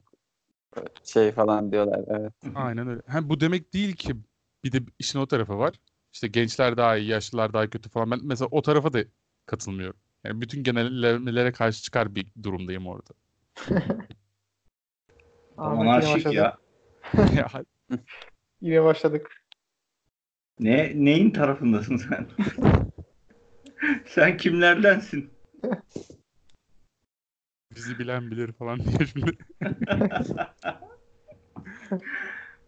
şey 1.04 1.32
falan 1.32 1.72
diyorlar. 1.72 2.04
Evet. 2.08 2.32
Aynen 2.54 2.88
öyle. 2.88 3.02
Ha, 3.06 3.28
bu 3.28 3.40
demek 3.40 3.74
değil 3.74 3.96
ki 3.96 4.14
bir 4.64 4.72
de 4.72 4.78
işin 4.98 5.18
o 5.18 5.26
tarafı 5.26 5.58
var. 5.58 5.74
İşte 6.12 6.28
gençler 6.28 6.76
daha 6.76 6.96
iyi, 6.96 7.08
yaşlılar 7.08 7.52
daha 7.52 7.70
kötü 7.70 7.90
falan. 7.90 8.10
Ben 8.10 8.20
mesela 8.22 8.48
o 8.50 8.62
tarafa 8.62 8.92
da 8.92 9.04
katılmıyorum. 9.46 10.00
Yani 10.24 10.40
bütün 10.40 10.62
genellemelere 10.62 11.52
karşı 11.52 11.82
çıkar 11.82 12.14
bir 12.14 12.26
durumdayım 12.42 12.86
orada. 12.86 13.10
Anarşik. 15.56 16.32
Ya, 16.32 16.58
Yine 18.60 18.84
başladık. 18.84 19.44
Ne 20.60 20.92
neyin 20.94 21.30
tarafındasın 21.30 21.96
sen? 21.96 22.26
sen 24.06 24.36
kimlerdensin? 24.36 25.30
Bizi 27.76 27.98
bilen 27.98 28.30
bilir 28.30 28.52
falan 28.52 28.78
diye 28.78 29.06
şimdi. 29.06 29.30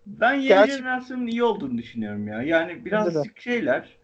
Ben 0.06 0.34
yeni 0.34 0.48
Gerçi- 0.48 0.76
jenerasyonun 0.76 1.26
iyi 1.26 1.42
olduğunu 1.42 1.78
düşünüyorum 1.78 2.28
ya. 2.28 2.42
Yani 2.42 2.84
birazcık 2.84 3.40
şeyler 3.40 3.98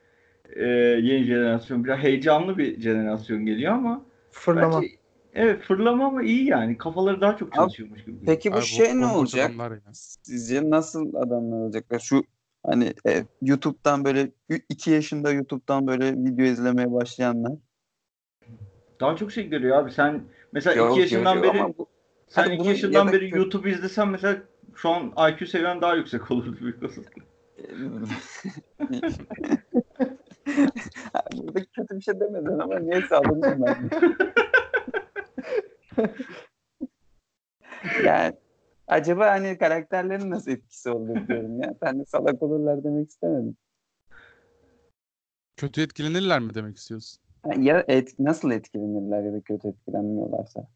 e, 0.56 0.64
yeni 1.02 1.24
jenerasyon 1.24 1.84
biraz 1.84 1.98
heyecanlı 1.98 2.58
bir 2.58 2.80
jenerasyon 2.80 3.46
geliyor 3.46 3.72
ama 3.72 4.04
Fırlama. 4.30 4.76
bence 4.76 4.88
evet 5.34 5.62
fırlama 5.62 6.06
ama 6.06 6.22
iyi 6.22 6.44
yani. 6.44 6.78
Kafaları 6.78 7.20
daha 7.20 7.36
çok 7.36 7.52
çalışıyormuş 7.52 8.04
gibi. 8.04 8.16
Peki 8.26 8.52
bu 8.52 8.56
Abi, 8.56 8.64
şey 8.64 9.00
ne 9.00 9.06
olacak? 9.06 9.52
Sizce 9.92 10.70
nasıl 10.70 11.14
adamlar 11.14 11.56
olacaklar? 11.56 11.98
Şu 11.98 12.24
hani 12.66 12.94
e, 13.08 13.24
YouTube'dan 13.42 14.04
böyle 14.04 14.30
2 14.68 14.90
yaşında 14.90 15.32
YouTube'dan 15.32 15.86
böyle 15.86 16.12
video 16.12 16.44
izlemeye 16.44 16.92
başlayanlar. 16.92 17.52
Daha 19.00 19.16
çok 19.16 19.32
şey 19.32 19.48
görüyor 19.48 19.76
abi. 19.76 19.92
Sen 19.92 20.22
mesela 20.52 20.76
Yok, 20.76 20.90
2 20.90 21.00
yaşından 21.00 21.42
beri 21.42 21.60
ama 21.60 21.78
bu- 21.78 21.86
sen 22.28 22.42
Hadi 22.42 22.52
2 22.54 22.60
bunu 22.60 22.68
yaşından 22.68 23.02
ya 23.06 23.08
da 23.08 23.12
beri 23.12 23.30
YouTube 23.36 23.70
izlesen 23.70 24.08
mesela 24.08 24.36
şu 24.74 24.90
an 24.90 25.12
IQ 25.32 25.46
seviyen 25.46 25.82
daha 25.82 25.94
yüksek 25.94 26.30
olurdu 26.30 26.56
büyük 26.60 26.82
olasılıkla. 26.82 27.22
Burada 31.36 31.60
kötü 31.76 31.96
bir 31.96 32.00
şey 32.00 32.20
demedin 32.20 32.58
ama 32.58 32.78
niye 32.78 33.02
saldırdın 33.02 33.66
ben? 33.66 33.90
yani 38.04 38.34
acaba 38.86 39.30
hani 39.30 39.58
karakterlerin 39.58 40.30
nasıl 40.30 40.50
etkisi 40.50 40.90
olur 40.90 41.28
diyorum 41.28 41.60
ya. 41.62 41.74
Ben 41.82 42.00
de 42.00 42.04
salak 42.04 42.42
olurlar 42.42 42.84
demek 42.84 43.10
istemedim. 43.10 43.56
Kötü 45.56 45.82
etkilenirler 45.82 46.40
mi 46.40 46.54
demek 46.54 46.76
istiyorsun? 46.76 47.22
Ya 47.58 47.84
et, 47.88 48.18
nasıl 48.18 48.50
etkilenirler 48.50 49.22
ya 49.22 49.32
da 49.32 49.40
kötü 49.40 49.68
etkilenmiyorlarsa. 49.68 50.68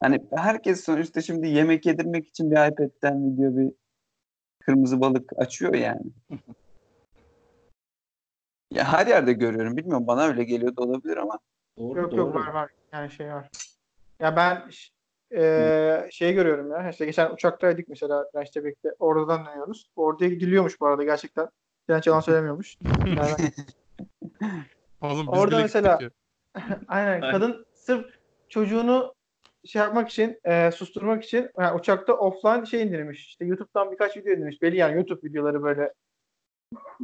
Hani 0.00 0.20
herkes 0.30 0.84
sonuçta 0.84 1.20
şimdi 1.20 1.48
yemek 1.48 1.86
yedirmek 1.86 2.28
için 2.28 2.50
bir 2.50 2.72
iPad'den 2.72 3.32
video 3.32 3.56
bir 3.56 3.72
kırmızı 4.60 5.00
balık 5.00 5.32
açıyor 5.36 5.74
yani. 5.74 6.02
Ya 8.70 8.92
her 8.92 9.06
yerde 9.06 9.32
görüyorum. 9.32 9.76
Bilmiyorum 9.76 10.06
bana 10.06 10.22
öyle 10.22 10.44
geliyor 10.44 10.76
da 10.76 10.82
olabilir 10.82 11.16
ama 11.16 11.38
Doğru 11.78 12.00
Yok 12.00 12.12
doğru. 12.12 12.20
yok 12.20 12.34
var 12.34 12.54
var. 12.54 12.70
Yani 12.92 13.10
şey 13.10 13.26
var. 13.32 13.48
Ya 14.20 14.36
ben 14.36 14.62
eee 15.30 16.08
şey 16.12 16.34
görüyorum 16.34 16.70
ya. 16.70 16.90
İşte 16.90 17.06
geçen 17.06 17.30
uçaktaydık 17.30 17.88
mesela 17.88 18.24
Direnç'le 18.34 18.56
birlikte. 18.56 18.88
Oradan 18.98 19.46
dönüyoruz. 19.46 19.90
Orada 19.96 20.26
gidiliyormuş 20.26 20.80
bu 20.80 20.86
arada 20.86 21.04
gerçekten. 21.04 21.48
Direnç 21.88 22.06
yalan 22.06 22.20
söylemiyormuş. 22.20 22.76
Yani, 23.06 23.52
Oğlum 25.00 25.26
biz 25.32 25.38
Orada 25.38 25.54
bile 25.56 25.62
mesela- 25.62 25.96
gittik 25.96 26.12
aynen. 26.88 27.20
Kadın 27.20 27.66
sırf 27.74 28.06
çocuğunu 28.48 29.14
şey 29.64 29.82
yapmak 29.82 30.08
için, 30.08 30.40
eee, 30.46 30.70
susturmak 30.72 31.24
için 31.24 31.50
yani 31.58 31.76
uçakta 31.78 32.12
offline 32.14 32.66
şey 32.66 32.82
indirmiş. 32.82 33.26
İşte 33.26 33.44
YouTube'dan 33.44 33.92
birkaç 33.92 34.16
video 34.16 34.32
indirmiş. 34.32 34.62
Belli 34.62 34.76
yani 34.76 34.94
YouTube 34.96 35.28
videoları 35.28 35.62
böyle 35.62 35.92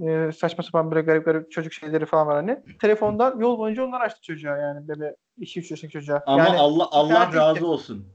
eee, 0.00 0.32
saçma 0.32 0.64
sapan 0.64 0.90
böyle 0.90 1.00
garip 1.06 1.24
garip 1.24 1.50
çocuk 1.50 1.72
şeyleri 1.72 2.06
falan 2.06 2.26
var 2.26 2.34
hani. 2.36 2.58
Telefondan 2.80 3.40
yol 3.40 3.58
boyunca 3.58 3.84
onlar 3.84 4.00
açtı 4.00 4.22
çocuğa 4.22 4.56
yani 4.56 4.88
böyle 4.88 5.16
2-3 5.38 5.70
yaşındaki 5.70 5.92
çocuğa. 5.92 6.22
Ama 6.26 6.44
yani, 6.44 6.58
Allah 6.58 6.88
Allah 6.90 7.32
razı 7.34 7.54
gitti. 7.54 7.64
olsun. 7.64 8.06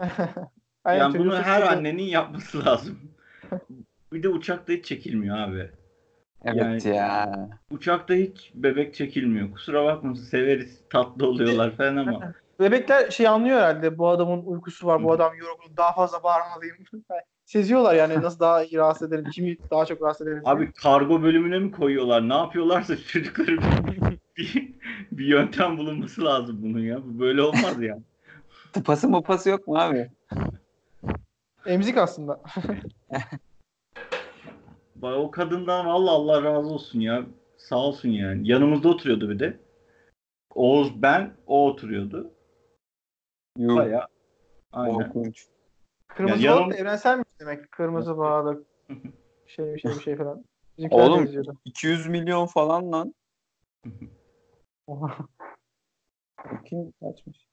Aynen, 0.84 1.00
yani 1.02 1.12
çocuğu 1.12 1.24
bunu 1.24 1.36
her 1.42 1.58
susturdu. 1.60 1.78
annenin 1.78 2.02
yapması 2.02 2.64
lazım. 2.66 2.98
bir 4.12 4.22
de 4.22 4.28
uçakta 4.28 4.72
hiç 4.72 4.84
çekilmiyor 4.84 5.38
abi. 5.38 5.70
Evet 6.46 6.86
Yani- 6.86 6.96
ya. 6.96 7.48
Uçakta 7.70 8.14
hiç 8.14 8.52
bebek 8.54 8.94
çekilmiyor. 8.94 9.52
Kusura 9.52 9.84
bakmasın 9.84 10.24
severiz. 10.24 10.80
Tatlı 10.90 11.26
oluyorlar 11.26 11.76
falan 11.76 11.96
ama. 11.96 12.32
Bebekler 12.60 13.10
şey 13.10 13.28
anlıyor 13.28 13.58
herhalde 13.58 13.98
bu 13.98 14.08
adamın 14.08 14.42
uykusu 14.46 14.86
var, 14.86 15.02
bu 15.02 15.12
adam 15.12 15.34
yorgun, 15.34 15.76
daha 15.76 15.92
fazla 15.92 16.22
bağırmalıyım. 16.22 16.76
Seziyorlar 17.44 17.94
yani 17.94 18.14
nasıl 18.22 18.40
daha 18.40 18.64
iyi 18.64 18.76
rahatsız 18.76 19.08
ederim, 19.08 19.30
kimi 19.30 19.56
daha 19.70 19.86
çok 19.86 20.02
rahatsız 20.02 20.26
ederim. 20.26 20.42
Abi 20.44 20.72
kargo 20.72 21.22
bölümüne 21.22 21.58
mi 21.58 21.70
koyuyorlar? 21.70 22.28
Ne 22.28 22.34
yapıyorlarsa 22.34 22.96
çocukları 22.96 23.58
bir, 24.36 24.74
bir 25.12 25.26
yöntem 25.26 25.78
bulunması 25.78 26.24
lazım 26.24 26.58
bunun 26.62 26.80
ya. 26.80 26.98
Bu 27.04 27.20
böyle 27.20 27.42
olmaz 27.42 27.82
ya. 27.82 27.98
Tıpası 28.72 29.08
mupası 29.08 29.50
yok 29.50 29.68
mu 29.68 29.78
abi? 29.78 30.10
Emzik 31.66 31.98
aslında. 31.98 32.40
O 35.02 35.30
kadından 35.30 35.84
Allah 35.84 36.10
Allah 36.10 36.42
razı 36.42 36.68
olsun 36.68 37.00
ya. 37.00 37.26
Sağ 37.56 37.78
olsun 37.78 38.08
yani. 38.08 38.48
Yanımızda 38.48 38.88
oturuyordu 38.88 39.30
bir 39.30 39.38
de. 39.38 39.60
Oğuz 40.54 41.02
ben 41.02 41.34
o 41.46 41.66
oturuyordu. 41.66 42.30
Yok. 43.58 43.76
Baya. 43.76 44.08
Aynen. 44.72 44.94
Korkunç. 44.94 45.46
Kırmızı 46.08 46.42
Yani 46.42 46.56
balık 46.56 46.60
yanım- 46.60 46.72
da 46.72 46.76
evrenselmiş 46.76 47.28
demek. 47.40 47.72
Kırmızı 47.72 48.18
balık. 48.18 48.66
Şey 49.46 49.74
bir 49.74 49.80
şey 49.80 49.90
bir 49.90 50.00
şey 50.00 50.16
falan. 50.16 50.44
Bizimkiler 50.78 51.02
Oğlum 51.02 51.20
yazıyordu. 51.20 51.56
200 51.64 52.06
milyon 52.06 52.46
falan 52.46 52.92
lan. 52.92 53.14
Oha. 54.86 55.16
Kim 56.64 56.92
kaçmış? 57.00 57.46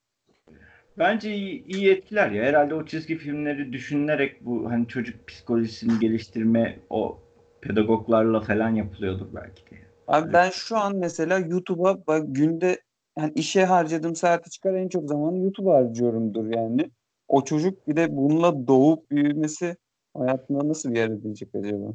Bence 0.98 1.34
iyi, 1.36 1.66
iyi 1.66 1.92
etkiler 1.92 2.32
ya. 2.32 2.44
Herhalde 2.44 2.76
o 2.76 2.86
çizgi 2.86 3.18
filmleri 3.18 3.74
düşünülerek 3.74 4.46
bu 4.46 4.72
hani 4.72 4.88
çocuk 4.88 5.28
psikolojisini 5.28 6.00
geliştirme 6.00 6.80
o 6.90 7.23
pedagoglarla 7.64 8.42
falan 8.42 8.70
yapılıyordur 8.70 9.28
belki 9.36 9.66
de. 9.72 9.76
Abi 10.08 10.34
ben 10.34 10.50
şu 10.50 10.78
an 10.78 10.96
mesela 10.96 11.40
YouTube'a 11.40 12.08
bak 12.08 12.24
günde 12.28 12.82
yani 13.18 13.32
işe 13.36 13.66
harcadığım 13.66 14.16
saati 14.16 14.50
çıkar 14.50 14.74
en 14.74 14.88
çok 14.90 15.10
zamanı 15.10 15.38
YouTube'a 15.38 15.76
harcıyorumdur 15.76 16.46
yani. 16.46 16.92
O 17.28 17.44
çocuk 17.44 17.88
bir 17.88 17.96
de 17.96 18.08
bununla 18.18 18.68
doğup 18.68 19.12
büyümesi 19.12 19.78
hayatında 20.18 20.68
nasıl 20.68 20.92
bir 20.92 20.98
yer 20.98 21.10
edecek 21.10 21.50
acaba? 21.56 21.94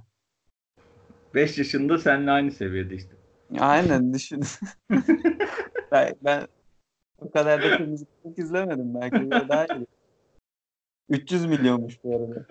5 1.35 1.59
yaşında 1.59 1.99
seninle 1.99 2.31
aynı 2.31 2.53
seviyede 2.53 2.95
işte. 2.95 3.15
Aynen 3.59 4.15
düşün. 4.15 4.43
ben, 5.93 6.15
ben 6.25 6.47
o 7.19 7.31
kadar 7.31 7.63
da 7.63 7.77
Kırk 7.77 8.39
izlemedim 8.39 8.95
belki 8.95 9.31
daha 9.49 9.67
iyi. 9.67 9.87
300 11.09 11.47
milyonmuş 11.47 12.05
bu 12.05 12.17
arada. 12.17 12.47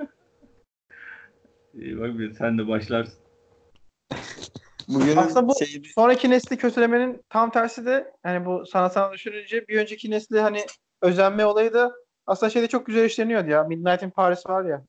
İyi 1.81 1.99
bak 1.99 2.19
bir 2.19 2.33
sen 2.33 2.57
de 2.57 2.67
başlarsın. 2.67 3.19
Bugün 4.87 5.17
Aslında 5.17 5.47
bu 5.47 5.53
şey, 5.65 5.81
sonraki 5.95 6.29
nesli 6.29 6.57
kötülemenin 6.57 7.21
tam 7.29 7.51
tersi 7.51 7.85
de 7.85 8.13
yani 8.25 8.45
bu 8.45 8.65
sanatsal 8.65 9.13
düşününce 9.13 9.67
bir 9.67 9.79
önceki 9.79 10.11
nesli 10.11 10.39
hani 10.39 10.65
özenme 11.01 11.45
olayı 11.45 11.73
da 11.73 11.91
aslında 12.27 12.49
şeyde 12.49 12.67
çok 12.67 12.85
güzel 12.85 13.05
işleniyordu 13.05 13.49
ya. 13.49 13.63
Midnight 13.63 14.03
in 14.03 14.09
Paris 14.09 14.45
var 14.47 14.65
ya. 14.65 14.85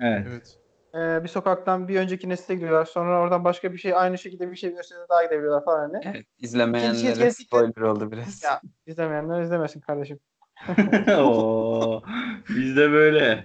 Evet. 0.00 0.26
Evet. 0.28 0.58
Ee, 0.94 1.24
bir 1.24 1.28
sokaktan 1.28 1.88
bir 1.88 2.00
önceki 2.00 2.28
nesle 2.28 2.54
gidiyorlar. 2.54 2.84
Sonra 2.84 3.20
oradan 3.20 3.44
başka 3.44 3.72
bir 3.72 3.78
şey 3.78 3.94
aynı 3.94 4.18
şekilde 4.18 4.50
bir 4.50 4.56
şey 4.56 4.74
gösteride 4.74 5.06
daha 5.08 5.24
gidebiliyorlar 5.24 5.64
falan 5.64 5.80
hani. 5.80 6.04
evet, 6.04 6.26
izlemeyenlere 6.38 7.30
spoiler 7.30 7.80
oldu 7.80 8.12
biraz. 8.12 8.42
Ya 8.42 8.60
izlemeyenler 8.86 9.42
izlemesin 9.42 9.80
kardeşim. 9.80 10.18
Oo, 11.18 12.02
bizde 12.48 12.90
böyle. 12.90 13.44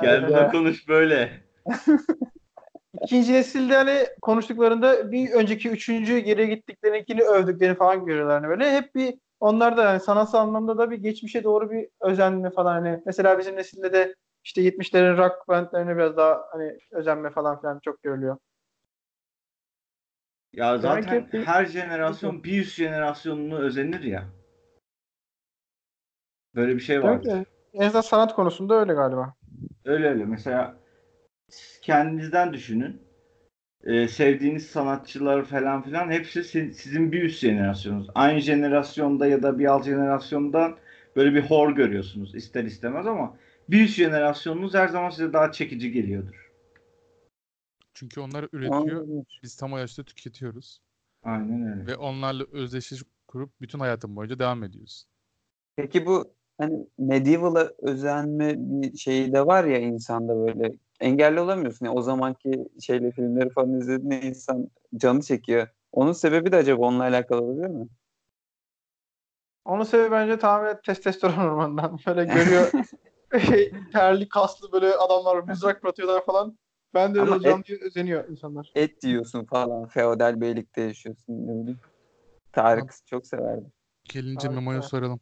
Gel 0.00 0.18
Evet. 0.18 0.22
burada 0.22 0.50
konuş 0.50 0.88
böyle. 0.88 1.49
İkinci 3.02 3.32
nesilde 3.32 3.76
hani 3.76 4.06
konuştuklarında 4.22 5.12
bir 5.12 5.30
önceki 5.30 5.70
üçüncü 5.70 6.18
geriye 6.18 6.46
gittiklerininkini 6.46 7.22
övdüklerini 7.22 7.76
falan 7.76 8.04
görüyorlar 8.04 8.40
hani 8.42 8.48
böyle. 8.50 8.72
Hep 8.72 8.94
bir 8.94 9.14
onlar 9.40 9.76
da 9.76 9.82
yani 9.84 10.00
sanatsal 10.00 10.38
anlamda 10.38 10.78
da 10.78 10.90
bir 10.90 10.98
geçmişe 10.98 11.44
doğru 11.44 11.70
bir 11.70 11.88
özenme 12.00 12.50
falan 12.50 12.72
hani 12.72 13.02
mesela 13.06 13.38
bizim 13.38 13.56
nesilde 13.56 13.92
de 13.92 14.14
işte 14.44 14.62
70'lerin 14.62 15.16
rock 15.16 15.48
bandlerine 15.48 15.96
biraz 15.96 16.16
daha 16.16 16.40
hani 16.52 16.78
özenme 16.90 17.30
falan 17.30 17.60
filan 17.60 17.80
çok 17.84 18.02
görülüyor. 18.02 18.36
Ya 20.52 20.78
zaten 20.78 21.26
ki 21.26 21.32
bir- 21.32 21.46
her 21.46 21.66
jenerasyon 21.66 22.44
bir 22.44 22.60
üst 22.60 22.74
jenerasyonunu 22.74 23.58
özenir 23.58 24.02
ya. 24.02 24.24
Böyle 26.54 26.74
bir 26.74 26.80
şey 26.80 27.00
ki 27.00 27.44
en 27.72 27.86
azından 27.86 28.00
sanat 28.00 28.34
konusunda 28.34 28.74
öyle 28.74 28.92
galiba. 28.92 29.34
Öyle 29.84 30.08
öyle. 30.08 30.24
Mesela 30.24 30.76
kendinizden 31.82 32.52
düşünün. 32.52 33.02
Ee, 33.84 34.08
sevdiğiniz 34.08 34.66
sanatçılar 34.66 35.44
falan 35.44 35.82
filan 35.82 36.10
hepsi 36.10 36.44
si- 36.44 36.74
sizin 36.74 37.12
bir 37.12 37.22
üst 37.22 37.40
jenerasyonunuz. 37.40 38.06
Aynı 38.14 38.40
jenerasyonda 38.40 39.26
ya 39.26 39.42
da 39.42 39.58
bir 39.58 39.66
alt 39.66 39.84
jenerasyondan 39.84 40.76
böyle 41.16 41.34
bir 41.34 41.42
hor 41.42 41.72
görüyorsunuz 41.72 42.34
ister 42.34 42.64
istemez 42.64 43.06
ama 43.06 43.36
bir 43.68 43.84
üst 43.84 43.94
jenerasyonunuz 43.94 44.74
her 44.74 44.88
zaman 44.88 45.10
size 45.10 45.32
daha 45.32 45.52
çekici 45.52 45.92
geliyordur. 45.92 46.50
Çünkü 47.94 48.20
onlar 48.20 48.48
üretiyor. 48.52 49.00
Olabilir. 49.00 49.40
Biz 49.42 49.56
tam 49.56 49.72
o 49.72 49.78
yaşta 49.78 50.04
tüketiyoruz. 50.04 50.80
Aynen 51.22 51.72
öyle. 51.72 51.86
Ve 51.86 51.96
onlarla 51.96 52.44
özdeşleşip 52.52 53.08
kurup 53.28 53.60
bütün 53.60 53.78
hayatın 53.78 54.16
boyunca 54.16 54.38
devam 54.38 54.62
ediyoruz. 54.64 55.06
Peki 55.76 56.06
bu 56.06 56.34
hani 56.58 56.86
medieval'a 56.98 57.70
özenme 57.78 58.54
bir 58.58 58.98
şeyi 58.98 59.32
de 59.32 59.46
var 59.46 59.64
ya 59.64 59.78
insanda 59.78 60.36
böyle 60.46 60.72
engelli 61.00 61.40
olamıyorsun. 61.40 61.86
Yani 61.86 61.98
o 61.98 62.02
zamanki 62.02 62.68
şeyle 62.80 63.10
filmleri 63.10 63.50
falan 63.50 63.80
izlediğinde 63.80 64.20
insan 64.20 64.70
canı 64.96 65.22
çekiyor. 65.22 65.68
Onun 65.92 66.12
sebebi 66.12 66.52
de 66.52 66.56
acaba 66.56 66.86
onunla 66.86 67.02
alakalı 67.02 67.42
olabilir 67.42 67.66
mi? 67.66 67.88
Onun 69.64 69.84
sebebi 69.84 70.10
bence 70.10 70.38
tamamen 70.38 70.80
testosteron 70.86 71.32
hormonundan. 71.32 71.98
Böyle 72.06 72.24
görüyor 72.24 72.72
şey, 73.38 73.72
terli 73.92 74.28
kaslı 74.28 74.72
böyle 74.72 74.94
adamlar 74.94 75.42
mızrak 75.42 75.80
fırlatıyorlar 75.80 76.24
falan. 76.24 76.58
Ben 76.94 77.14
de 77.14 77.18
öyle 77.20 77.30
Ama 77.30 77.36
olacağım 77.36 77.64
diye 77.64 77.78
özeniyor 77.82 78.28
insanlar. 78.28 78.72
Et 78.74 79.02
diyorsun 79.02 79.44
falan. 79.44 79.86
Feodal 79.86 80.40
beylikte 80.40 80.82
yaşıyorsun. 80.82 81.32
Ne 81.46 81.60
bileyim. 81.62 81.80
Tarık 82.52 82.94
çok 83.06 83.26
severdi. 83.26 83.72
Gelince. 84.04 84.48
Memo'ya 84.48 84.82
soralım. 84.82 85.20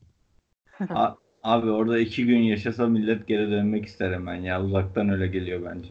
A- 0.91 1.15
Abi 1.43 1.71
orada 1.71 1.99
iki 1.99 2.27
gün 2.27 2.39
yaşasa 2.39 2.87
millet 2.87 3.27
geri 3.27 3.51
dönmek 3.51 3.87
ister 3.87 4.13
hemen 4.13 4.35
ya. 4.35 4.63
Uzaktan 4.63 5.09
öyle 5.09 5.27
geliyor 5.27 5.61
bence. 5.65 5.89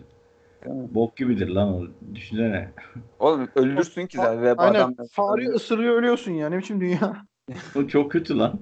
Değil 0.66 0.76
mi? 0.76 0.88
Bok 0.92 1.18
gibidir 1.18 1.48
lan 1.48 1.74
o. 1.74 1.88
Düşünsene. 2.16 2.70
Oğlum 3.20 3.48
ölürsün 3.56 4.08
ki 4.08 4.18
zaten. 4.18 4.42
Veba 4.44 4.62
Aynen. 4.62 4.80
adam. 4.80 4.96
Fareyi 5.12 5.50
ısırıyor 5.50 5.96
ölüyorsun 5.96 6.32
ya. 6.32 6.50
Ne 6.50 6.58
biçim 6.58 6.82
dünya. 6.82 7.26
O 7.76 7.88
çok 7.88 8.12
kötü 8.12 8.38
lan. 8.38 8.60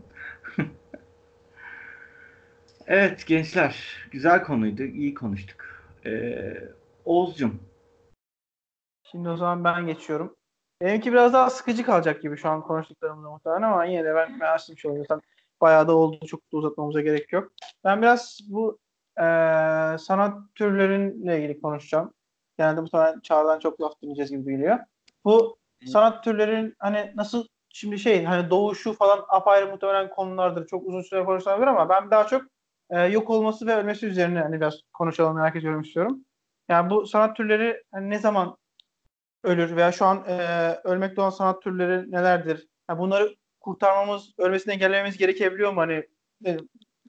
evet 2.87 3.27
gençler. 3.27 3.85
Güzel 4.11 4.43
konuydu. 4.43 4.83
iyi 4.83 5.13
konuştuk. 5.13 5.57
Ee, 6.05 6.53
Oğuzcum. 7.05 7.59
Şimdi 9.03 9.29
o 9.29 9.37
zaman 9.37 9.63
ben 9.63 9.87
geçiyorum. 9.87 10.35
Benimki 10.81 11.11
biraz 11.11 11.33
daha 11.33 11.49
sıkıcı 11.49 11.83
kalacak 11.83 12.21
gibi 12.21 12.37
şu 12.37 12.49
an 12.49 12.61
konuştuklarımızda 12.61 13.29
muhtemelen 13.29 13.61
ama 13.61 13.85
yine 13.85 14.03
de 14.03 14.15
ben, 14.15 14.39
ben 14.39 14.53
açtım 14.53 14.77
şöyle. 14.77 15.03
Bayağı 15.61 15.87
da 15.87 15.95
oldu. 15.95 16.25
Çok 16.27 16.39
da 16.53 16.57
uzatmamıza 16.57 17.01
gerek 17.01 17.33
yok. 17.33 17.51
Ben 17.83 18.01
biraz 18.01 18.39
bu 18.49 18.79
eee, 19.19 19.95
sanat 19.99 20.37
türlerinle 20.55 21.39
ilgili 21.39 21.61
konuşacağım. 21.61 22.13
Genelde 22.57 22.81
muhtemelen 22.81 23.19
Çağrı'dan 23.19 23.59
çok 23.59 23.81
laf 23.81 24.01
dinleyeceğiz 24.01 24.31
gibi 24.31 24.51
geliyor. 24.51 24.79
Bu 25.25 25.57
sanat 25.85 26.23
türlerin 26.23 26.75
hani 26.79 27.13
nasıl 27.15 27.47
şimdi 27.73 27.99
şey 27.99 28.23
hani 28.25 28.49
doğuşu 28.49 28.93
falan 28.93 29.25
apayrı 29.29 29.67
muhtemelen 29.71 30.09
konulardır. 30.09 30.67
Çok 30.67 30.87
uzun 30.87 31.01
süre 31.01 31.23
konuşulabilir 31.25 31.67
ama 31.67 31.89
ben 31.89 32.11
daha 32.11 32.27
çok 32.27 32.41
eee, 32.91 32.99
yok 32.99 33.29
olması 33.29 33.67
ve 33.67 33.75
ölmesi 33.75 34.05
üzerine 34.07 34.39
hani 34.41 34.55
biraz 34.61 34.75
konuşalım 34.93 35.35
merak 35.37 35.55
ediyorum 35.55 35.81
istiyorum. 35.81 36.25
Yani 36.69 36.89
bu 36.89 37.07
sanat 37.07 37.37
türleri 37.37 37.83
hani 37.93 38.09
ne 38.09 38.19
zaman 38.19 38.57
ölür 39.43 39.75
veya 39.75 39.91
şu 39.91 40.05
an 40.05 40.25
e, 40.27 40.37
ölmekte 40.83 41.21
olan 41.21 41.29
sanat 41.29 41.61
türleri 41.61 42.11
nelerdir? 42.11 42.67
Yani 42.89 42.99
bunları 42.99 43.35
kurtarmamız, 43.65 44.33
ölmesini 44.37 44.73
engellememiz 44.73 45.17
gerekebiliyor 45.17 45.73
mu? 45.73 45.81
Hani 45.81 46.03
e, 46.45 46.57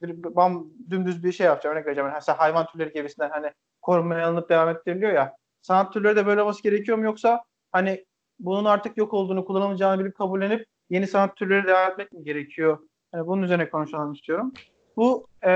bir- 0.01 0.35
bam 0.35 0.67
dümdüz 0.89 1.23
bir 1.23 1.31
şey 1.31 1.45
yapacağım. 1.45 1.75
Örnek 1.75 1.85
vereceğim. 1.87 2.09
Yani 2.09 2.37
hayvan 2.37 2.65
türleri 2.65 2.93
gibisinden 2.93 3.29
hani 3.29 3.51
korunmaya 3.81 4.27
alınıp 4.27 4.49
devam 4.49 4.69
ettiriliyor 4.69 5.11
ya. 5.13 5.35
Sanat 5.61 5.93
türleri 5.93 6.15
de 6.15 6.25
böyle 6.25 6.41
olması 6.41 6.63
gerekiyor 6.63 6.97
mu 6.97 7.03
yoksa 7.03 7.43
hani 7.71 8.05
bunun 8.39 8.65
artık 8.65 8.97
yok 8.97 9.13
olduğunu, 9.13 9.45
kullanılmayacağını 9.45 9.99
bilip 9.99 10.15
kabullenip 10.15 10.65
yeni 10.89 11.07
sanat 11.07 11.35
türleri 11.35 11.67
devam 11.67 11.91
etmek 11.91 12.11
mi 12.11 12.23
gerekiyor? 12.23 12.79
Hani 13.11 13.27
bunun 13.27 13.43
üzerine 13.43 13.69
konuşalım 13.69 14.13
istiyorum. 14.13 14.53
Bu 14.97 15.27
e, 15.41 15.49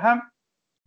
hem 0.00 0.22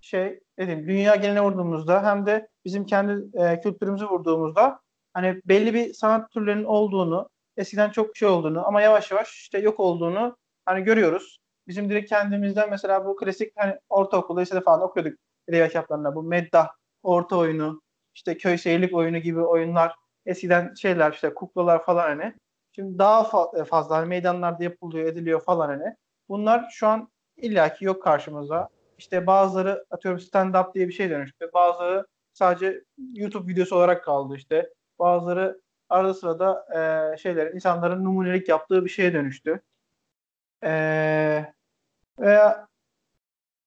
şey 0.01 0.39
dedim 0.59 0.87
dünya 0.87 1.15
geneline 1.15 1.41
vurduğumuzda 1.41 2.03
hem 2.03 2.25
de 2.25 2.47
bizim 2.65 2.85
kendi 2.85 3.37
e, 3.43 3.59
kültürümüzü 3.61 4.05
vurduğumuzda 4.05 4.79
hani 5.13 5.41
belli 5.45 5.73
bir 5.73 5.93
sanat 5.93 6.31
türlerinin 6.31 6.63
olduğunu, 6.63 7.29
eskiden 7.57 7.89
çok 7.89 8.17
şey 8.17 8.27
olduğunu 8.27 8.67
ama 8.67 8.81
yavaş 8.81 9.11
yavaş 9.11 9.29
işte 9.41 9.59
yok 9.59 9.79
olduğunu 9.79 10.37
hani 10.65 10.83
görüyoruz. 10.83 11.39
Bizim 11.67 11.89
direkt 11.89 12.09
kendimizden 12.09 12.69
mesela 12.69 13.05
bu 13.05 13.15
klasik 13.15 13.53
hani 13.55 13.75
ortaokulda, 13.89 14.41
lisede 14.41 14.61
falan 14.61 14.81
okuyorduk 14.81 15.19
edebiyat 15.47 15.69
kitaplarında. 15.69 16.15
Bu 16.15 16.23
meddah, 16.23 16.69
orta 17.03 17.37
oyunu, 17.37 17.81
işte 18.15 18.37
köy 18.37 18.57
şehirlik 18.57 18.95
oyunu 18.95 19.17
gibi 19.17 19.41
oyunlar 19.41 19.95
eskiden 20.25 20.73
şeyler 20.73 21.11
işte 21.11 21.33
kuklalar 21.33 21.85
falan 21.85 22.03
hani. 22.03 22.33
Şimdi 22.75 22.99
daha 22.99 23.21
fa- 23.21 23.65
fazla 23.65 23.97
hani 23.97 24.07
meydanlarda 24.07 24.63
yapılıyor, 24.63 25.07
ediliyor 25.07 25.41
falan 25.41 25.67
hani. 25.67 25.95
Bunlar 26.29 26.69
şu 26.71 26.87
an 26.87 27.09
illaki 27.37 27.85
yok 27.85 28.03
karşımıza. 28.03 28.69
İşte 28.97 29.27
bazıları 29.27 29.85
atıyorum 29.91 30.19
stand-up 30.19 30.73
diye 30.73 30.87
bir 30.87 30.93
şey 30.93 31.09
dönüştü. 31.09 31.49
Bazıları 31.53 32.07
sadece 32.33 32.83
YouTube 33.13 33.51
videosu 33.51 33.75
olarak 33.75 34.03
kaldı 34.03 34.35
işte. 34.35 34.69
Bazıları 34.99 35.61
arada 35.91 36.13
sırada 36.13 36.65
e, 37.13 37.17
şeylerin 37.17 37.55
insanların 37.55 38.03
numunelik 38.03 38.49
yaptığı 38.49 38.85
bir 38.85 38.89
şeye 38.89 39.13
dönüştü. 39.13 39.61
E, 40.63 40.71
veya 42.19 42.67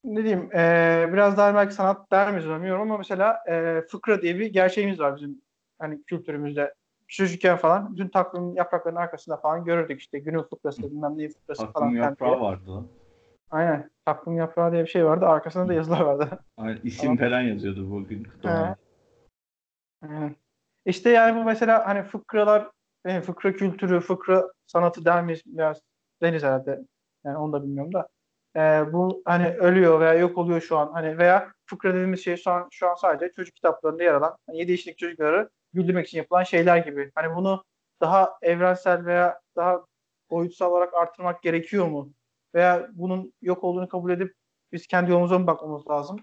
ne 0.05 0.25
diyeyim 0.25 0.51
e, 0.55 1.09
biraz 1.13 1.37
daha 1.37 1.55
belki 1.55 1.75
sanat 1.75 2.13
der 2.13 2.33
miyiz 2.33 2.49
bilmiyorum 2.49 2.83
ama 2.83 2.99
mesela 2.99 3.43
e, 3.49 3.83
fıkra 3.89 4.23
diye 4.23 4.39
bir 4.39 4.47
gerçeğimiz 4.47 5.01
var 5.01 5.17
bizim 5.17 5.43
hani 5.79 6.03
kültürümüzde. 6.03 6.75
Çocukken 7.09 7.57
falan 7.57 7.93
bütün 7.93 8.09
takvim 8.09 8.57
yapraklarının 8.57 9.01
arkasında 9.01 9.37
falan 9.37 9.65
görürdük 9.65 10.01
işte 10.01 10.19
günün 10.19 10.43
fıkrası 10.43 10.83
bilmem 10.83 11.19
ne 11.19 11.29
fıkrası 11.29 11.73
falan. 11.73 11.87
Aklım 11.87 11.93
filan 11.93 12.11
yaprağı 12.11 12.31
diye. 12.31 12.41
vardı. 12.41 12.85
Aynen. 13.51 13.91
Takvim 14.05 14.37
yaprağı 14.37 14.73
diye 14.73 14.83
bir 14.83 14.89
şey 14.89 15.05
vardı. 15.05 15.27
Arkasında 15.27 15.69
da 15.69 15.75
yazılar 15.75 16.01
vardı. 16.01 16.39
Aynen, 16.57 16.81
isim 16.85 17.17
Tamam. 17.17 17.17
falan 17.17 17.41
yazıyordu 17.41 17.91
bugün. 17.91 18.27
He. 18.43 18.75
Aynen. 20.03 20.37
İşte 20.87 21.11
yani 21.11 21.41
bu 21.41 21.45
mesela 21.45 21.87
hani 21.87 22.03
fıkralar, 22.03 22.71
e, 23.05 23.21
fıkra 23.21 23.53
kültürü, 23.53 24.01
fıkra 24.01 24.53
sanatı 24.67 25.05
der 25.05 25.25
miyiz? 25.25 25.43
Biraz 25.47 25.81
deniz 26.23 26.43
herhalde. 26.43 26.81
Yani 27.25 27.39
onu 27.39 27.53
da 27.53 27.63
bilmiyorum 27.63 27.93
da. 27.93 28.09
E, 28.57 28.93
bu 28.93 29.23
hani 29.25 29.49
ölüyor 29.49 30.01
veya 30.01 30.15
yok 30.15 30.39
oluyor 30.39 30.61
şu 30.61 30.79
an. 30.79 30.93
Hani 30.93 31.19
veya 31.19 31.53
fıkra 31.67 31.95
dediğimiz 31.95 32.25
şey 32.25 32.37
şu 32.37 32.51
an, 32.51 32.69
şu 32.71 32.89
an 32.89 32.95
sadece 32.95 33.33
çocuk 33.33 33.55
kitaplarında 33.55 34.03
yer 34.03 34.15
alan 34.15 34.37
hani 34.47 34.59
7 34.59 34.71
yaşındaki 34.71 34.97
çocukları 34.99 35.51
güldürmek 35.73 36.07
için 36.07 36.19
yapılan 36.19 36.43
şeyler 36.43 36.77
gibi. 36.79 37.13
Hani 37.15 37.37
bunu 37.37 37.65
daha 38.01 38.39
evrensel 38.43 39.05
veya 39.07 39.41
daha 39.57 39.85
boyutsal 40.31 40.71
olarak 40.73 40.95
artırmak 40.95 41.43
gerekiyor 41.43 41.87
mu? 41.89 42.13
Veya 42.55 42.89
bunun 42.93 43.33
yok 43.43 43.65
olduğunu 43.65 43.89
kabul 43.89 44.11
edip 44.11 44.35
biz 44.73 44.87
kendi 44.87 45.11
yolumuza 45.11 45.39
mı 45.39 45.47
bakmamız 45.47 45.89
lazım? 45.91 46.17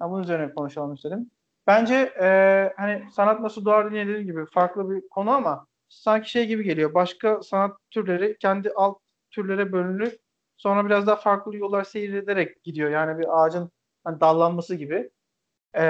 Ben 0.00 0.10
bunun 0.10 0.22
üzerine 0.22 0.54
konuşalım 0.54 0.94
istedim. 0.94 1.30
Bence 1.66 1.94
e, 2.20 2.72
hani 2.76 3.04
sanat 3.12 3.40
nasıl 3.40 3.64
doğar 3.64 3.90
diye 3.90 4.06
dediğim 4.06 4.26
gibi 4.26 4.46
farklı 4.46 4.90
bir 4.90 5.08
konu 5.08 5.30
ama 5.30 5.66
sanki 5.88 6.30
şey 6.30 6.46
gibi 6.46 6.64
geliyor. 6.64 6.94
Başka 6.94 7.42
sanat 7.42 7.78
türleri 7.90 8.36
kendi 8.38 8.70
alt 8.76 8.98
türlere 9.30 9.72
bölünüp 9.72 10.18
sonra 10.56 10.86
biraz 10.86 11.06
daha 11.06 11.16
farklı 11.16 11.56
yollar 11.56 11.84
seyrederek 11.84 12.62
gidiyor. 12.64 12.90
Yani 12.90 13.18
bir 13.18 13.44
ağacın 13.44 13.70
hani 14.04 14.20
dallanması 14.20 14.74
gibi. 14.74 15.10
E, 15.76 15.82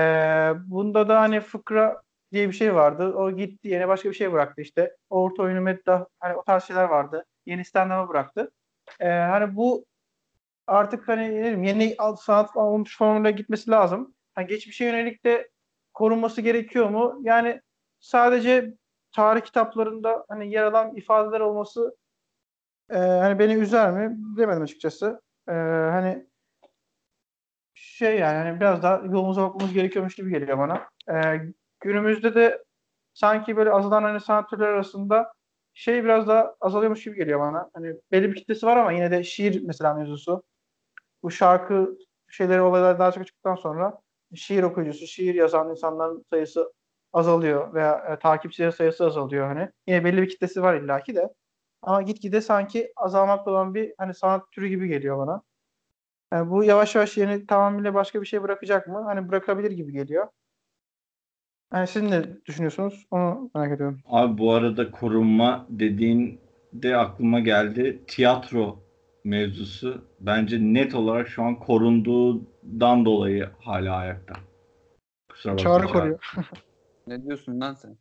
bunda 0.66 1.09
da 1.09 1.20
hani 1.20 1.41
fıkra 1.41 2.03
diye 2.33 2.49
bir 2.49 2.55
şey 2.55 2.74
vardı. 2.74 3.14
O 3.14 3.31
gitti 3.31 3.68
yine 3.68 3.89
başka 3.89 4.11
bir 4.11 4.14
şey 4.14 4.33
bıraktı 4.33 4.62
işte. 4.62 4.97
Orta 5.11 5.43
oyunu 5.43 5.61
meddah 5.61 6.05
hani 6.20 6.35
o 6.37 6.45
tarz 6.45 6.64
şeyler 6.64 6.85
vardı. 6.85 7.24
Yeni 7.47 7.64
stand 7.64 8.09
bıraktı. 8.09 8.51
E, 9.01 9.09
hani 9.09 9.57
bu 9.57 9.85
artık 10.66 11.09
hani 11.09 11.24
yeni 11.68 11.97
sanat 12.18 12.57
olmuş 12.57 12.99
formuna 12.99 13.31
gitmesi 13.31 13.70
lazım. 13.70 14.14
Hani 14.35 14.47
geçmişe 14.47 14.85
yönelik 14.85 15.24
de 15.24 15.49
korunması 15.97 16.41
gerekiyor 16.41 16.89
mu? 16.91 17.21
Yani 17.23 17.61
sadece 18.01 18.75
tarih 19.13 19.41
kitaplarında 19.41 20.25
hani 20.29 20.53
yer 20.53 20.63
alan 20.63 20.97
ifadeler 20.97 21.41
olması 21.41 21.97
e, 22.91 22.97
hani 22.99 23.39
beni 23.39 23.55
üzer 23.55 23.93
mi? 23.93 24.17
Bilemedim 24.37 24.63
açıkçası. 24.63 25.21
E, 25.49 25.53
hani 25.93 26.27
şey 27.75 28.19
yani 28.19 28.37
hani 28.37 28.61
biraz 28.61 28.83
daha 28.83 28.97
yolumuza 28.97 29.43
bakmamız 29.43 29.73
gerekiyormuş 29.75 30.15
gibi 30.15 30.31
geliyor 30.31 30.59
bana. 30.59 30.89
E, 31.11 31.41
günümüzde 31.81 32.35
de 32.35 32.65
sanki 33.15 33.57
böyle 33.57 33.71
azalan 33.71 34.03
hani 34.03 34.21
sanat 34.21 34.51
türleri 34.51 34.69
arasında 34.69 35.33
şey 35.75 36.05
biraz 36.05 36.29
daha 36.29 36.55
azalıyormuş 36.61 37.05
gibi 37.05 37.17
geliyor 37.17 37.41
bana. 37.41 37.71
Hani 37.75 37.95
belli 38.13 38.31
bir 38.31 38.37
kitlesi 38.37 38.67
var 38.67 38.77
ama 38.77 38.93
yine 38.93 39.11
de 39.11 39.25
şiir 39.25 39.63
mesela 39.67 39.95
mevzusu. 39.95 40.43
Bu 41.23 41.31
şarkı 41.31 41.99
şeyleri 42.29 42.61
olaylar 42.61 42.99
daha 42.99 43.13
çok 43.13 43.27
çıktıktan 43.27 43.55
sonra 43.55 44.01
şiir 44.37 44.62
okuyucusu, 44.62 45.07
şiir 45.07 45.34
yazan 45.34 45.70
insanların 45.70 46.24
sayısı 46.30 46.72
azalıyor 47.12 47.74
veya 47.74 47.95
e, 48.12 48.18
takipçilerin 48.18 48.70
sayısı 48.70 49.07
azalıyor 49.07 49.47
hani. 49.47 49.70
Yine 49.87 50.05
belli 50.05 50.22
bir 50.22 50.28
kitlesi 50.28 50.62
var 50.62 50.74
illaki 50.74 51.14
de. 51.14 51.28
Ama 51.82 52.03
gitgide 52.03 52.41
sanki 52.41 52.93
azalmakta 52.97 53.51
olan 53.51 53.74
bir 53.74 53.95
hani 53.99 54.14
sanat 54.14 54.53
türü 54.53 54.68
gibi 54.68 54.89
geliyor 54.89 55.18
bana. 55.18 55.43
Yani 56.32 56.51
bu 56.51 56.64
yavaş 56.64 56.95
yavaş 56.95 57.16
yerini 57.16 57.47
tamamıyla 57.47 57.95
başka 57.95 58.20
bir 58.20 58.26
şey 58.26 58.43
bırakacak 58.43 58.89
mı? 58.89 59.03
Hani 59.07 59.28
bırakabilir 59.28 59.70
gibi 59.70 59.93
geliyor. 59.93 60.28
Yani 61.72 61.87
siz 61.87 62.03
ne 62.03 62.45
düşünüyorsunuz? 62.47 63.07
Onu 63.11 63.51
merak 63.55 63.72
ediyorum. 63.72 64.01
Abi 64.07 64.39
bu 64.39 64.53
arada 64.53 64.91
korunma 64.91 65.66
dediğin 65.68 66.41
de 66.72 66.97
aklıma 66.97 67.41
geldi. 67.41 68.03
Tiyatro 68.07 68.86
mevzusu 69.27 70.05
bence 70.20 70.59
net 70.61 70.95
olarak 70.95 71.29
şu 71.29 71.43
an 71.43 71.59
korunduğundan 71.59 73.05
dolayı 73.05 73.51
hala 73.61 73.97
ayakta. 73.97 74.35
Kusura 75.29 75.53
bakma. 75.53 75.64
Çağrı 75.64 75.87
koruyor. 75.87 76.18
Ne 77.07 77.24
diyorsun 77.24 77.61
lan 77.61 77.74
sen? 77.74 77.97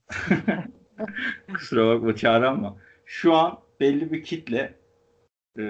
Kusura 1.53 1.87
bakma 1.87 2.15
Çağrı 2.15 2.49
ama 2.49 2.77
şu 3.05 3.33
an 3.33 3.59
belli 3.79 4.11
bir 4.11 4.23
kitle 4.23 4.73
e, 5.59 5.63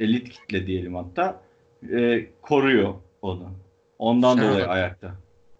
elit 0.00 0.28
kitle 0.28 0.66
diyelim 0.66 0.94
hatta 0.94 1.42
e, 1.92 2.26
koruyor 2.42 2.94
onu. 3.22 3.50
Ondan 3.98 4.38
dolayı 4.38 4.66
ayakta. 4.66 5.14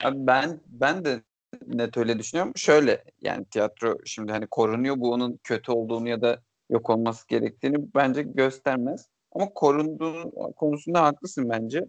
Abi 0.04 0.16
ben 0.18 0.60
ben 0.66 1.04
de 1.04 1.22
net 1.66 1.96
öyle 1.96 2.18
düşünüyorum. 2.18 2.52
Şöyle 2.56 3.04
yani 3.20 3.44
tiyatro 3.44 3.98
şimdi 4.04 4.32
hani 4.32 4.46
korunuyor 4.46 4.96
bu 4.98 5.12
onun 5.12 5.40
kötü 5.44 5.72
olduğunu 5.72 6.08
ya 6.08 6.22
da 6.22 6.42
yok 6.70 6.90
olması 6.90 7.28
gerektiğini 7.28 7.94
bence 7.94 8.22
göstermez. 8.22 9.08
Ama 9.32 9.48
korunduğu 9.54 10.30
konusunda 10.56 11.02
haklısın 11.02 11.48
bence. 11.48 11.84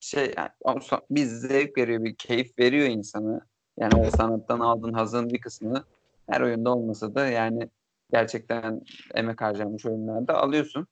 Şey 0.00 0.34
yani 0.36 0.80
bir 1.10 1.24
zevk 1.24 1.78
veriyor, 1.78 2.04
bir 2.04 2.14
keyif 2.14 2.58
veriyor 2.58 2.88
insana. 2.88 3.40
Yani 3.78 3.94
o 3.94 4.10
sanattan 4.10 4.60
aldığın 4.60 4.92
hazın 4.92 5.30
bir 5.30 5.40
kısmını 5.40 5.84
her 6.30 6.40
oyunda 6.40 6.70
olmasa 6.74 7.14
da 7.14 7.26
yani 7.26 7.68
gerçekten 8.12 8.82
emek 9.14 9.40
harcanmış 9.40 9.86
oyunlarda 9.86 10.34
alıyorsun. 10.34 10.86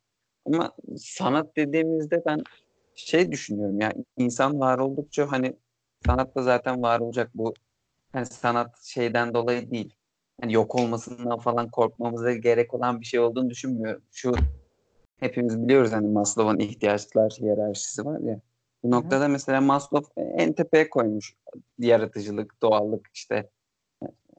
Ama 0.47 0.73
sanat 0.97 1.57
dediğimizde 1.57 2.23
ben 2.27 2.43
şey 2.95 3.33
düşünüyorum 3.33 3.81
ya 3.81 3.93
insan 4.17 4.61
var 4.61 4.79
oldukça 4.79 5.33
hani 5.33 5.57
sanat 6.07 6.37
da 6.37 6.43
zaten 6.43 6.83
var 6.83 7.01
olacak 7.01 7.31
bu 7.35 7.55
hani 8.13 8.27
sanat 8.27 8.83
şeyden 8.83 9.35
dolayı 9.35 9.71
değil. 9.71 9.95
Hani 10.41 10.53
yok 10.53 10.75
olmasından 10.75 11.39
falan 11.39 11.71
korkmamıza 11.71 12.33
gerek 12.33 12.75
olan 12.75 13.01
bir 13.01 13.07
şey 13.07 13.21
olduğunu 13.21 13.51
düşünmüyorum. 13.51 14.03
Şu 14.13 14.35
hepimiz 15.21 15.63
biliyoruz 15.63 15.93
hani 15.93 16.09
Maslow'un 16.09 16.59
ihtiyaçlar 16.59 17.33
hiyerarşisi 17.41 18.05
var 18.05 18.21
ya. 18.21 18.41
Bu 18.83 18.91
noktada 18.91 19.29
mesela 19.29 19.61
Maslow 19.61 20.23
en 20.23 20.53
tepeye 20.53 20.91
koymuş 20.91 21.37
yaratıcılık, 21.79 22.63
doğallık 22.63 23.11
işte 23.15 23.51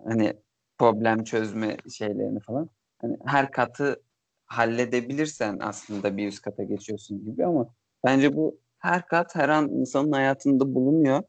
hani 0.04 0.34
problem 0.78 1.24
çözme 1.24 1.78
şeylerini 1.98 2.40
falan. 2.40 2.70
Hani 3.02 3.18
her 3.26 3.52
katı 3.52 4.02
halledebilirsen 4.46 5.58
aslında 5.62 6.18
bir 6.18 6.28
üst 6.28 6.42
kata 6.42 6.64
geçiyorsun 6.64 7.26
gibi 7.26 7.46
ama 7.46 7.74
bence 8.06 8.36
bu 8.36 8.60
her 8.78 9.08
kat 9.08 9.36
her 9.36 9.50
an 9.50 9.70
insanın 9.70 10.12
hayatında 10.12 10.76
bulunuyor. 10.76 11.24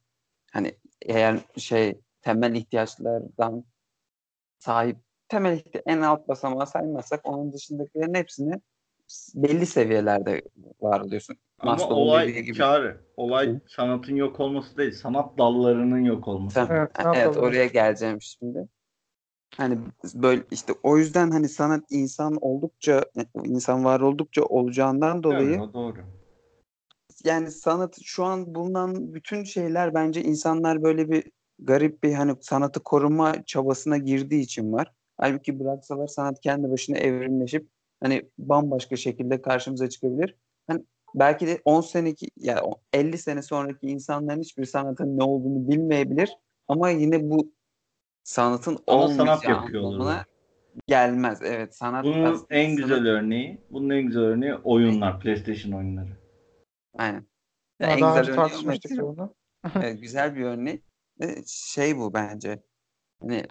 Hani 0.52 0.74
eğer 1.02 1.38
şey 1.56 2.00
temel 2.22 2.54
ihtiyaçlardan 2.54 3.64
sahip 4.60 4.96
temel 5.28 5.62
en 5.86 6.00
alt 6.00 6.28
basamağı 6.28 6.66
saymazsak 6.66 7.20
onun 7.28 7.52
dışındakilerin 7.52 8.14
hepsini 8.14 8.54
belli 9.34 9.66
seviyelerde 9.66 10.42
var 10.80 11.00
oluyorsun. 11.00 11.36
Ama 11.58 11.72
Maslow'un 11.72 12.00
olay 12.00 12.32
gibi. 12.32 12.58
Çağrı. 12.58 13.00
Olay 13.16 13.48
Hı. 13.48 13.60
sanatın 13.68 14.14
yok 14.14 14.40
olması 14.40 14.76
değil. 14.76 14.92
Sanat 14.92 15.38
dallarının 15.38 16.04
yok 16.04 16.28
olması. 16.28 16.66
Evet, 16.70 16.90
Evet, 17.14 17.36
oraya 17.36 17.66
geleceğim 17.66 18.18
şimdi. 18.22 18.68
Hani 19.56 19.78
böyle 20.14 20.42
işte 20.50 20.72
o 20.82 20.98
yüzden 20.98 21.30
hani 21.30 21.48
sanat 21.48 21.84
insan 21.90 22.38
oldukça 22.40 23.04
insan 23.44 23.84
var 23.84 24.00
oldukça 24.00 24.42
olacağından 24.42 25.22
dolayı 25.22 25.48
Evet, 25.48 25.60
o 25.60 25.72
doğru. 25.74 25.98
yani 27.24 27.50
sanat 27.50 27.98
şu 28.02 28.24
an 28.24 28.54
bulunan 28.54 29.14
bütün 29.14 29.44
şeyler 29.44 29.94
bence 29.94 30.22
insanlar 30.22 30.82
böyle 30.82 31.10
bir 31.10 31.24
garip 31.62 32.02
bir 32.02 32.12
hani 32.14 32.32
sanatı 32.40 32.80
koruma 32.80 33.34
çabasına 33.46 33.96
girdiği 33.96 34.40
için 34.40 34.72
var. 34.72 34.92
Halbuki 35.16 35.60
bıraksalar 35.60 36.06
sanat 36.06 36.40
kendi 36.40 36.70
başına 36.70 36.96
evrimleşip 36.98 37.68
hani 38.02 38.30
bambaşka 38.38 38.96
şekilde 38.96 39.42
karşımıza 39.42 39.88
çıkabilir. 39.88 40.36
Hani 40.66 40.84
belki 41.14 41.46
de 41.46 41.60
10 41.64 41.80
seneki 41.80 42.26
ya 42.36 42.54
yani 42.54 42.74
50 42.92 43.18
sene 43.18 43.42
sonraki 43.42 43.86
insanların 43.86 44.40
hiçbir 44.40 44.64
sanatın 44.64 45.18
ne 45.18 45.22
olduğunu 45.24 45.68
bilmeyebilir 45.68 46.30
ama 46.68 46.90
yine 46.90 47.30
bu 47.30 47.52
sanatın 48.24 48.78
Ama 48.86 49.02
olmayacağı 49.02 49.26
sanat 49.26 49.48
yapıyor 49.48 49.82
anlamına 49.84 50.02
olurlar. 50.02 50.24
gelmez. 50.86 51.38
Evet 51.42 51.76
sanat 51.76 52.04
Bunun 52.04 52.46
en 52.50 52.66
sanat- 52.66 52.76
güzel 52.76 53.06
örneği, 53.08 53.60
bunun 53.70 53.90
en 53.90 54.02
güzel 54.06 54.22
örneği 54.22 54.54
oyunlar, 54.54 55.20
PlayStation 55.20 55.72
oyunları. 55.72 56.16
Aynen. 56.98 57.26
Daha, 57.80 57.90
en 57.90 58.00
daha 58.00 58.10
güzel 58.20 58.22
önce 58.32 58.42
tartışmıştık 58.42 58.98
bunu. 59.02 59.34
Evet, 59.76 60.00
güzel 60.00 60.36
bir 60.36 60.42
örnek. 60.44 60.82
Ve 61.20 61.42
Şey 61.46 61.96
bu 61.98 62.14
bence. 62.14 62.62
Hani 63.20 63.46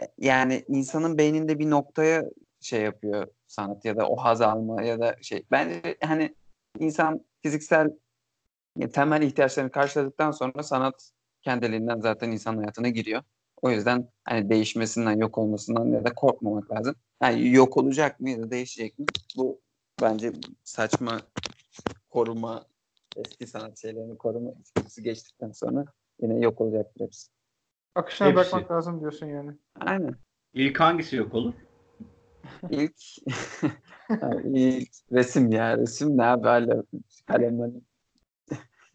e, 0.00 0.08
yani 0.18 0.64
insanın 0.68 1.18
beyninde 1.18 1.58
bir 1.58 1.70
noktaya 1.70 2.24
şey 2.60 2.82
yapıyor 2.82 3.26
sanat 3.46 3.84
ya 3.84 3.96
da 3.96 4.08
o 4.08 4.16
haz 4.16 4.40
alma 4.40 4.82
ya 4.82 5.00
da 5.00 5.16
şey. 5.22 5.46
Bence 5.50 5.96
hani 6.02 6.34
insan 6.78 7.24
fiziksel 7.42 7.90
temel 8.92 9.22
ihtiyaçlarını 9.22 9.70
karşıladıktan 9.70 10.30
sonra 10.30 10.62
sanat 10.62 11.10
kendiliğinden 11.42 12.00
zaten 12.00 12.30
insan 12.30 12.56
hayatına 12.56 12.88
giriyor. 12.88 13.22
O 13.62 13.70
yüzden 13.70 14.08
hani 14.24 14.50
değişmesinden, 14.50 15.18
yok 15.18 15.38
olmasından 15.38 15.86
ya 15.86 16.04
da 16.04 16.14
korkmamak 16.14 16.70
lazım. 16.70 16.94
Yani 17.22 17.50
yok 17.50 17.76
olacak 17.76 18.20
mı 18.20 18.30
ya 18.30 18.38
da 18.42 18.50
değişecek 18.50 18.98
mi? 18.98 19.06
Bu 19.36 19.60
bence 20.02 20.32
saçma 20.64 21.20
koruma 22.10 22.66
eski 23.16 23.46
sanat 23.46 23.78
şeylerini 23.78 24.18
koruma 24.18 24.50
geçtikten 25.02 25.52
sonra 25.52 25.84
yine 26.22 26.38
yok 26.40 26.60
olacaktır 26.60 27.04
hepsi. 27.04 27.28
Akışına 27.94 28.28
Hepsi. 28.28 28.36
bırakmak 28.36 28.70
lazım 28.70 29.00
diyorsun 29.00 29.26
yani. 29.26 29.50
Aynen. 29.80 30.14
İlk 30.54 30.80
hangisi 30.80 31.16
yok 31.16 31.34
olur? 31.34 31.54
İlk, 32.70 32.96
Abi 34.22 34.60
ilk 34.60 34.88
resim 35.12 35.52
ya. 35.52 35.78
Resim 35.78 36.16
ne 36.16 36.24
abi 36.24 36.46
hala 36.46 36.82
kalem 37.26 37.60
hani. 37.60 37.80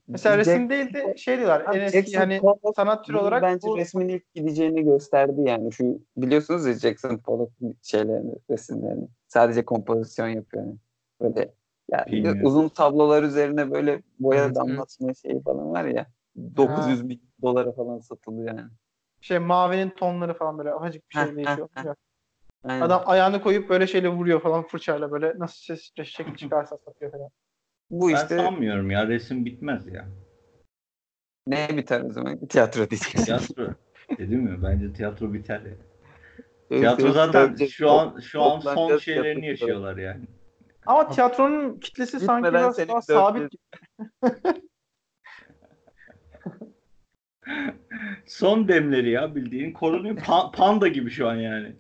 Mesela 0.08 0.36
Jack- 0.36 0.40
resim 0.40 0.70
değil 0.70 0.94
de 0.94 1.18
şey 1.18 1.38
diyorlar 1.38 1.76
en 1.76 1.82
eski 1.82 1.98
Jackson 1.98 2.20
hani 2.20 2.40
Pollock 2.40 2.76
sanat 2.76 3.06
türü 3.06 3.18
olarak 3.18 3.44
bence 3.44 3.68
bu 3.68 3.78
resmin 3.78 4.08
ilk 4.08 4.34
gideceğini 4.34 4.84
gösterdi 4.84 5.42
yani. 5.46 5.72
Şu 5.72 6.02
biliyorsunuz 6.18 6.66
ya 6.66 6.74
Jackson 6.74 7.18
Pollock 7.18 7.52
şeylerini, 7.82 8.36
resimlerini. 8.50 9.08
Sadece 9.28 9.66
kompozisyon 9.66 10.28
yapıyor 10.28 10.64
yani. 10.64 10.78
Böyle 11.22 11.54
yani 11.92 12.12
Bilmiyorum. 12.12 12.46
uzun 12.46 12.70
tablolar 12.70 13.24
üzerine 13.24 13.72
böyle 13.72 14.04
boya 14.20 14.56
damlatma 14.56 15.14
şeyi 15.14 15.42
falan 15.42 15.72
var 15.72 15.86
ya. 15.86 16.08
900 16.58 17.10
bin 17.10 17.22
dolara 17.42 17.72
falan 17.72 18.00
satılıyor 18.00 18.48
yani. 18.58 18.72
şey 19.22 19.40
mavinin 19.40 19.90
tonları 19.90 20.34
falan 20.34 20.58
böyle 20.58 20.72
azıcık 20.74 21.10
bir 21.10 21.16
şey 21.16 21.36
değişiyor. 21.36 21.70
Aynen. 22.64 22.86
Adam 22.86 23.04
ayağını 23.06 23.42
koyup 23.42 23.70
böyle 23.70 23.88
şeyle 23.88 24.10
vuruyor 24.10 24.42
falan 24.42 24.68
fırçayla 24.68 25.12
böyle 25.12 25.34
nasıl 25.40 25.76
ses 25.76 25.92
şekil 26.04 26.36
çıkarsa 26.36 26.78
satıyor 26.78 27.12
falan. 27.12 27.30
Bu 27.92 28.10
Ben 28.10 28.16
işte 28.16 28.38
sanmıyorum 28.38 28.92
ya 28.92 29.08
resim 29.08 29.46
bitmez 29.46 29.88
ya. 29.88 30.06
ne 31.48 31.78
biter 31.78 32.02
o 32.02 32.14
zaman? 32.14 32.48
Tiyatro 32.48 32.90
diyeceksin. 32.90 33.24
Tiyatro. 33.24 33.74
Dedim 34.18 34.42
mi? 34.42 34.64
Bence 34.64 34.94
tiyatro 34.94 35.34
biter 35.34 35.62
ya. 35.62 35.76
Evet, 36.72 36.82
Tiyatro 36.82 37.12
zaten 37.12 37.52
bence 37.52 37.68
şu 37.68 37.92
an 37.92 38.20
şu 38.20 38.42
an 38.42 38.60
son 38.60 38.98
şeylerini 38.98 39.48
yaşıyorlar 39.48 39.98
yani. 39.98 40.26
Ama 40.86 41.10
tiyatronun 41.10 41.80
kitlesi 41.80 42.20
sanki 42.20 42.50
biraz 42.50 42.78
daha 42.78 43.02
sabit. 43.02 43.54
Son 48.26 48.68
demleri 48.68 49.10
ya 49.10 49.36
bildiğin 49.36 49.74
korunuyor. 49.74 50.18
Pa- 50.18 50.52
panda 50.52 50.88
gibi 50.88 51.10
şu 51.10 51.28
an 51.28 51.36
yani. 51.36 51.76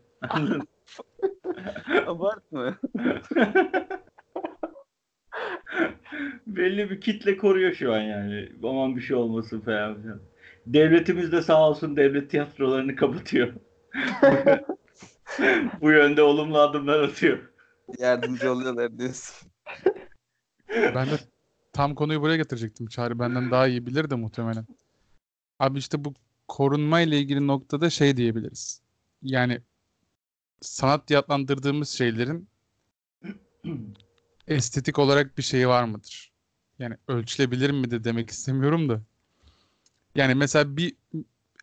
Abartma. 2.07 2.75
Belli 6.47 6.89
bir 6.89 7.01
kitle 7.01 7.37
koruyor 7.37 7.73
şu 7.73 7.93
an 7.93 7.99
yani. 7.99 8.49
Aman 8.63 8.95
bir 8.95 9.01
şey 9.01 9.15
olmasın 9.15 9.61
falan 9.61 10.01
filan. 10.01 10.21
Devletimiz 10.65 11.31
de 11.31 11.41
sağ 11.41 11.69
olsun 11.69 11.97
devlet 11.97 12.31
tiyatrolarını 12.31 12.95
kapatıyor. 12.95 13.53
Bu 15.81 15.91
yönde 15.91 16.21
olumlu 16.21 16.59
adımlar 16.59 16.99
atıyor. 17.03 17.39
Yardımcı 17.99 18.51
oluyorlar 18.51 18.99
diyorsun. 18.99 19.49
Ben 20.69 21.07
de 21.07 21.19
tam 21.73 21.95
konuyu 21.95 22.21
buraya 22.21 22.37
getirecektim. 22.37 22.87
Çağrı 22.87 23.19
benden 23.19 23.51
daha 23.51 23.67
iyi 23.67 23.85
bilir 23.85 24.09
de 24.09 24.15
muhtemelen. 24.15 24.65
Abi 25.59 25.79
işte 25.79 26.05
bu 26.05 26.13
korunma 26.47 27.01
ile 27.01 27.19
ilgili 27.19 27.47
noktada 27.47 27.89
şey 27.89 28.17
diyebiliriz. 28.17 28.81
Yani 29.21 29.61
sanat 30.61 31.07
diye 31.07 31.19
adlandırdığımız 31.19 31.89
şeylerin 31.89 32.49
estetik 34.47 34.99
olarak 34.99 35.37
bir 35.37 35.43
şeyi 35.43 35.67
var 35.67 35.83
mıdır? 35.83 36.31
Yani 36.79 36.97
ölçülebilir 37.07 37.69
mi 37.71 37.91
de 37.91 38.03
demek 38.03 38.29
istemiyorum 38.29 38.89
da. 38.89 39.01
Yani 40.15 40.35
mesela 40.35 40.77
bir 40.77 40.95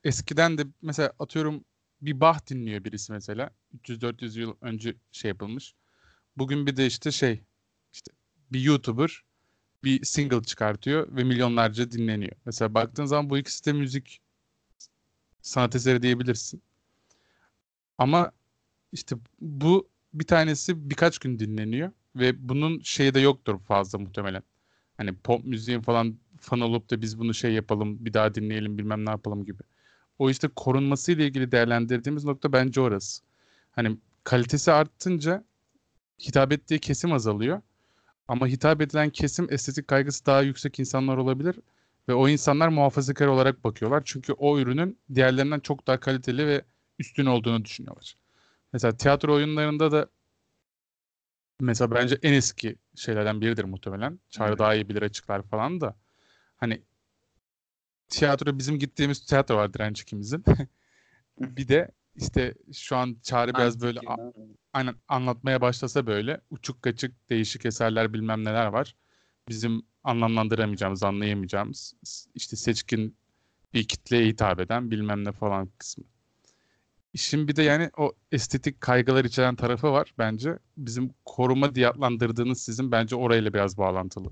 eskiden 0.05 0.59
de 0.59 0.67
mesela 0.83 1.13
atıyorum 1.19 1.65
bir 2.01 2.21
Bach 2.21 2.47
dinliyor 2.51 2.85
birisi 2.85 3.13
mesela. 3.13 3.51
300-400 3.79 4.41
yıl 4.41 4.55
önce 4.61 4.95
şey 5.13 5.29
yapılmış. 5.29 5.75
Bugün 6.37 6.67
bir 6.67 6.77
de 6.77 6.87
işte 6.87 7.13
şey 7.13 7.43
işte 7.93 8.13
bir 8.53 8.61
YouTuber 8.61 9.23
bir 9.85 10.05
single 10.05 10.43
çıkartıyor 10.43 11.17
ve 11.17 11.25
milyonlarca 11.25 11.91
dinleniyor. 11.91 12.33
Mesela 12.47 12.75
baktığın 12.75 13.05
zaman 13.05 13.31
bu 13.31 13.39
ikisi 13.39 13.67
de 13.67 13.73
müzik 13.73 14.21
sanat 15.43 15.77
eseri 15.77 16.03
diyebilirsin. 16.03 16.63
Ama 17.99 18.33
işte 18.93 19.17
bu 19.41 19.89
bir 20.15 20.27
tanesi 20.27 20.91
birkaç 20.91 21.19
gün 21.19 21.39
dinleniyor 21.39 21.93
ve 22.17 22.49
bunun 22.49 22.81
şeyi 22.81 23.15
de 23.15 23.21
yoktur 23.21 23.59
fazla 23.61 23.99
muhtemelen. 23.99 24.43
Hani 24.97 25.17
pop 25.17 25.45
müziğin 25.45 25.81
falan 25.81 26.19
fan 26.41 26.61
olup 26.61 26.91
da 26.91 27.03
biz 27.03 27.19
bunu 27.19 27.35
şey 27.35 27.53
yapalım, 27.53 28.05
bir 28.05 28.15
daha 28.15 28.35
dinleyelim, 28.35 28.79
bilmem 28.79 29.07
ne 29.07 29.11
yapalım 29.11 29.45
gibi. 29.45 29.63
O 30.19 30.31
işte 30.31 30.49
korunması 30.49 31.13
ile 31.13 31.27
ilgili 31.27 31.53
değerlendirdiğimiz 31.53 32.25
nokta 32.25 32.53
bence 32.53 32.81
orası. 32.81 33.23
Hani 33.73 33.99
kalitesi 34.25 34.73
arttınca 34.73 35.45
hitap 36.21 36.53
ettiği 36.53 36.81
kesim 36.81 37.13
azalıyor. 37.13 37.63
Ama 38.29 38.47
hitap 38.47 38.81
edilen 38.81 39.11
kesim 39.11 39.47
estetik 39.53 39.89
kaygısı 39.89 40.27
daha 40.27 40.43
yüksek 40.43 40.81
insanlar 40.81 41.17
olabilir 41.17 41.61
ve 42.09 42.15
o 42.15 42.29
insanlar 42.29 42.69
muhafazakar 42.69 43.27
olarak 43.27 43.65
bakıyorlar. 43.65 44.03
Çünkü 44.05 44.33
o 44.33 44.59
ürünün 44.59 44.99
diğerlerinden 45.15 45.61
çok 45.61 45.87
daha 45.87 46.01
kaliteli 46.01 46.47
ve 46.47 46.65
üstün 46.99 47.27
olduğunu 47.27 47.65
düşünüyorlar. 47.65 48.17
Mesela 48.73 48.97
tiyatro 48.97 49.35
oyunlarında 49.35 49.93
da 49.93 50.09
mesela 51.61 51.91
bence 51.91 52.19
en 52.23 52.33
eski 52.33 52.77
şeylerden 52.95 53.41
biridir 53.41 53.65
muhtemelen. 53.65 54.21
Çağrı 54.31 54.49
Evet. 54.49 54.59
daha 54.59 54.75
iyi 54.75 54.89
bilir 54.89 55.03
açıklar 55.03 55.43
falan 55.43 55.81
da. 55.81 55.97
Hani 56.57 56.83
tiyatro 58.09 58.59
bizim 58.59 58.79
gittiğimiz 58.79 59.27
tiyatro 59.27 59.57
var 59.57 59.75
direnç 59.75 60.01
ikimizin. 60.03 60.45
bir 61.41 61.69
de 61.69 61.91
işte 62.17 62.55
şu 62.73 62.97
an 62.97 63.17
Çağrı 63.23 63.55
biraz 63.55 63.83
böyle 63.83 64.01
a- 64.07 64.33
aynen 64.73 64.95
anlatmaya 65.09 65.61
başlasa 65.61 66.07
böyle 66.07 66.41
uçuk 66.51 66.83
kaçık 66.83 67.31
değişik 67.31 67.67
eserler 67.67 68.13
bilmem 68.13 68.45
neler 68.45 68.67
var. 68.67 68.97
Bizim 69.49 69.83
anlamlandıramayacağımız, 70.05 71.03
anlayamayacağımız 71.03 71.95
işte 72.35 72.57
seçkin 72.57 73.17
bir 73.75 73.85
kitleye 73.89 74.27
hitap 74.27 74.61
eden 74.61 74.91
bilmem 74.91 75.25
ne 75.25 75.33
falan 75.33 75.69
kısmı. 75.79 76.05
İşin 77.13 77.49
bir 77.49 77.57
de 77.57 77.63
yani 77.63 77.91
o 77.97 78.13
estetik 78.33 78.81
kaygılar 78.81 79.25
içeren 79.25 79.57
tarafı 79.57 79.93
var 79.93 80.15
bence. 80.19 80.59
Bizim 80.77 81.11
koruma 81.25 81.75
diye 81.75 81.89
adlandırdığınız 81.89 82.61
sizin 82.63 82.93
bence 82.93 83.17
orayla 83.17 83.53
biraz 83.55 83.79
bağlantılı. 83.79 84.29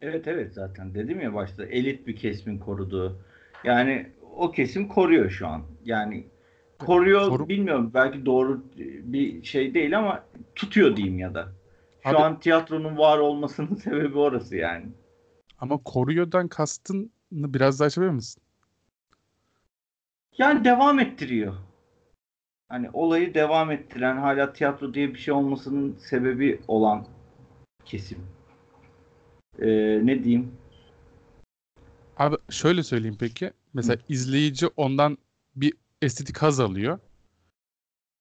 Evet 0.00 0.28
evet 0.28 0.54
zaten 0.54 0.94
dedim 0.94 1.20
ya 1.20 1.34
başta 1.34 1.64
elit 1.64 2.06
bir 2.06 2.16
kesimin 2.16 2.58
koruduğu. 2.58 3.20
Yani 3.64 4.12
o 4.36 4.52
kesim 4.52 4.88
koruyor 4.88 5.30
şu 5.30 5.46
an. 5.48 5.62
Yani 5.84 6.26
koruyor 6.78 7.28
Koru- 7.28 7.48
bilmiyorum 7.48 7.90
belki 7.94 8.26
doğru 8.26 8.64
bir 9.04 9.44
şey 9.44 9.74
değil 9.74 9.98
ama 9.98 10.24
tutuyor 10.54 10.96
diyeyim 10.96 11.18
ya 11.18 11.34
da. 11.34 11.52
Şu 12.02 12.08
Abi- 12.08 12.16
an 12.16 12.40
tiyatronun 12.40 12.98
var 12.98 13.18
olmasının 13.18 13.74
sebebi 13.84 14.18
orası 14.18 14.56
yani. 14.56 14.86
Ama 15.58 15.78
koruyordan 15.84 16.48
kastını 16.48 17.08
biraz 17.32 17.80
daha 17.80 17.86
açabilir 17.86 18.10
misin? 18.10 18.42
Yani 20.38 20.64
devam 20.64 20.98
ettiriyor. 20.98 21.54
Hani 22.68 22.90
olayı 22.92 23.34
devam 23.34 23.70
ettiren 23.70 24.16
hala 24.16 24.52
tiyatro 24.52 24.94
diye 24.94 25.14
bir 25.14 25.18
şey 25.18 25.34
olmasının 25.34 25.96
sebebi 25.98 26.60
olan 26.68 27.06
kesim. 27.84 28.18
Ee, 29.58 30.00
ne 30.04 30.24
diyeyim? 30.24 30.52
Abi 32.16 32.36
şöyle 32.50 32.82
söyleyeyim 32.82 33.16
peki. 33.20 33.52
Mesela 33.74 33.98
izleyici 34.08 34.66
ondan 34.76 35.18
bir 35.56 35.72
estetik 36.04 36.38
haz 36.38 36.60
alıyor. 36.60 36.98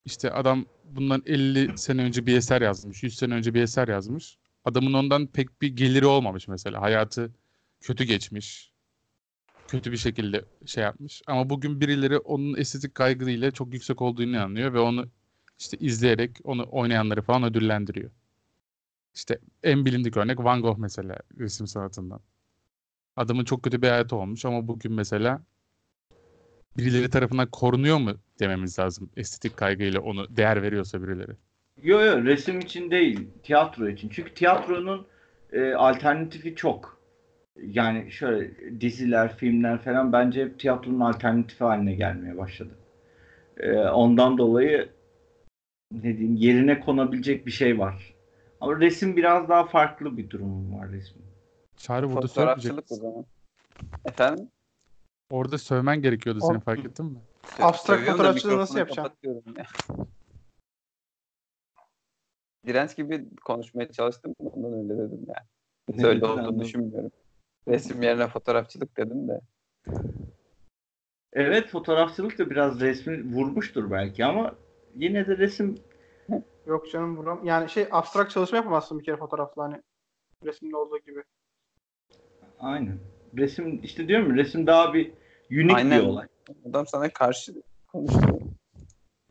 İşte 0.06 0.32
adam 0.32 0.66
bundan 0.86 1.24
50 1.26 1.78
sene 1.78 2.04
önce 2.04 2.26
bir 2.26 2.38
eser 2.38 2.62
yazmış, 2.62 3.04
100 3.04 3.16
sene 3.16 3.34
önce 3.34 3.54
bir 3.54 3.62
eser 3.62 3.88
yazmış. 3.88 4.38
Adamın 4.66 4.94
ondan 4.94 5.28
pek 5.28 5.62
bir 5.62 5.68
geliri 5.68 6.06
olmamış 6.06 6.48
mesela. 6.48 6.82
Hayatı 6.82 7.32
kötü 7.82 8.04
geçmiş. 8.04 8.74
Kötü 9.68 9.92
bir 9.92 9.98
şekilde 9.98 10.46
şey 10.66 10.84
yapmış. 10.84 11.22
Ama 11.28 11.50
bugün 11.50 11.82
birileri 11.82 12.18
onun 12.18 12.58
estetik 12.58 12.96
kaygıyla 12.96 13.52
çok 13.52 13.74
yüksek 13.74 14.02
olduğunu 14.02 14.26
inanıyor 14.26 14.74
ve 14.74 14.80
onu 14.80 15.10
işte 15.60 15.78
izleyerek 15.78 16.38
onu 16.44 16.68
oynayanları 16.72 17.22
falan 17.22 17.44
ödüllendiriyor. 17.44 18.12
İşte 19.16 19.40
en 19.64 19.86
bilindik 19.86 20.18
örnek 20.18 20.40
Van 20.40 20.62
Gogh 20.62 20.78
mesela 20.78 21.18
resim 21.38 21.68
sanatından. 21.68 22.20
Adamın 23.16 23.46
çok 23.46 23.64
kötü 23.64 23.82
bir 23.82 23.90
hayatı 23.90 24.16
olmuş 24.16 24.46
ama 24.46 24.68
bugün 24.68 24.94
mesela 24.94 25.44
birileri 26.78 27.10
tarafından 27.10 27.48
korunuyor 27.48 27.98
mu 27.98 28.12
dememiz 28.40 28.80
lazım. 28.80 29.10
Estetik 29.18 29.58
kaygıyla 29.58 30.02
onu 30.02 30.38
değer 30.38 30.62
veriyorsa 30.62 31.04
birileri. 31.04 31.32
Yo 31.82 32.02
yo 32.02 32.24
resim 32.24 32.60
için 32.60 32.92
değil, 32.92 33.28
tiyatro 33.44 33.90
için. 33.90 34.10
Çünkü 34.10 34.34
tiyatronun 34.34 35.08
e, 35.52 35.74
alternatifi 35.74 36.56
çok. 36.56 37.00
Yani 37.62 38.12
şöyle 38.12 38.52
diziler, 38.82 39.38
filmler 39.38 39.82
falan 39.82 40.14
bence 40.14 40.46
hep 40.46 40.60
tiyatronun 40.60 41.00
alternatifi 41.00 41.64
haline 41.64 41.94
gelmeye 41.94 42.38
başladı. 42.38 42.78
E, 43.58 43.78
ondan 43.78 44.38
dolayı 44.38 44.90
ne 45.92 46.18
diyeyim 46.18 46.36
yerine 46.36 46.80
konabilecek 46.80 47.46
bir 47.46 47.52
şey 47.52 47.80
var. 47.80 48.14
Ama 48.62 48.80
resim 48.80 49.18
biraz 49.18 49.50
daha 49.50 49.66
farklı 49.66 50.18
bir 50.18 50.30
durum 50.30 50.74
var 50.74 50.92
resmin. 50.92 51.26
Çağrı 51.78 52.10
burada 52.10 52.28
Fotoğrafçılık 52.28 52.92
o 52.92 52.96
zaman. 52.96 53.26
Efendim? 54.06 54.48
Orada 55.34 55.58
sövmen 55.58 56.02
gerekiyordu 56.02 56.42
senin 56.42 56.60
O- 56.60 56.60
fark 56.60 56.86
ettin 56.86 57.06
mi? 57.06 57.20
Abstrak 57.62 58.06
fotoğrafçılığı 58.06 58.58
nasıl 58.58 58.80
yapacaksın? 58.80 59.18
ya. 59.58 59.66
Direnç 62.66 62.96
gibi 62.96 63.26
konuşmaya 63.46 63.92
çalıştım. 63.92 64.36
Ondan 64.40 64.74
öyle 64.74 64.98
dedim 64.98 65.26
ya. 65.28 65.36
Hiç 65.94 66.04
öyle 66.04 66.26
olduğunu 66.26 66.60
düşünmüyorum. 66.60 67.12
Resim 67.68 68.04
yerine 68.04 68.28
fotoğrafçılık 68.28 68.98
dedim 68.98 69.28
de. 69.28 69.40
Evet 71.34 71.68
fotoğrafçılık 71.68 72.40
da 72.40 72.50
biraz 72.50 72.80
resmi 72.80 73.36
vurmuştur 73.36 73.92
belki 73.92 74.26
ama 74.26 74.56
yine 74.96 75.28
de 75.28 75.38
resim 75.38 75.76
Yok 76.66 76.92
canım 76.92 77.18
buram. 77.18 77.46
Yani 77.46 77.70
şey 77.70 77.88
abstrak 77.92 78.32
çalışma 78.32 78.58
yapamazsın 78.58 79.00
bir 79.00 79.04
kere 79.04 79.18
fotoğrafla 79.18 79.64
hani 79.64 79.82
resimde 80.46 80.78
olduğu 80.78 81.00
gibi. 81.00 81.24
aynen. 82.60 83.00
Resim 83.38 83.80
işte 83.84 84.08
diyorum 84.08 84.30
ya 84.30 84.36
resim 84.36 84.68
daha 84.68 84.94
bir 84.94 85.23
unik 85.52 85.76
Aynen. 85.76 86.02
bir 86.02 86.06
olay. 86.06 86.28
Adam 86.70 86.88
sana 86.88 87.10
karşı 87.10 87.54
konuştu. 87.88 88.40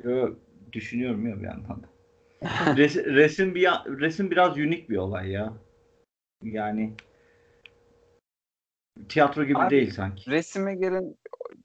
Yo, 0.04 0.34
düşünüyorum 0.72 1.26
ya 1.26 1.40
bir 1.40 1.46
yandan 1.46 1.82
da. 1.82 1.86
Res- 2.76 3.14
resim 3.14 3.54
bir 3.54 3.68
resim 3.86 4.30
biraz 4.30 4.56
unik 4.56 4.90
bir 4.90 4.96
olay 4.96 5.30
ya. 5.30 5.52
Yani 6.42 6.94
tiyatro 9.08 9.44
gibi 9.44 9.58
Abi, 9.58 9.70
değil 9.70 9.90
sanki. 9.90 10.30
Resime 10.30 10.74
gelin, 10.74 11.18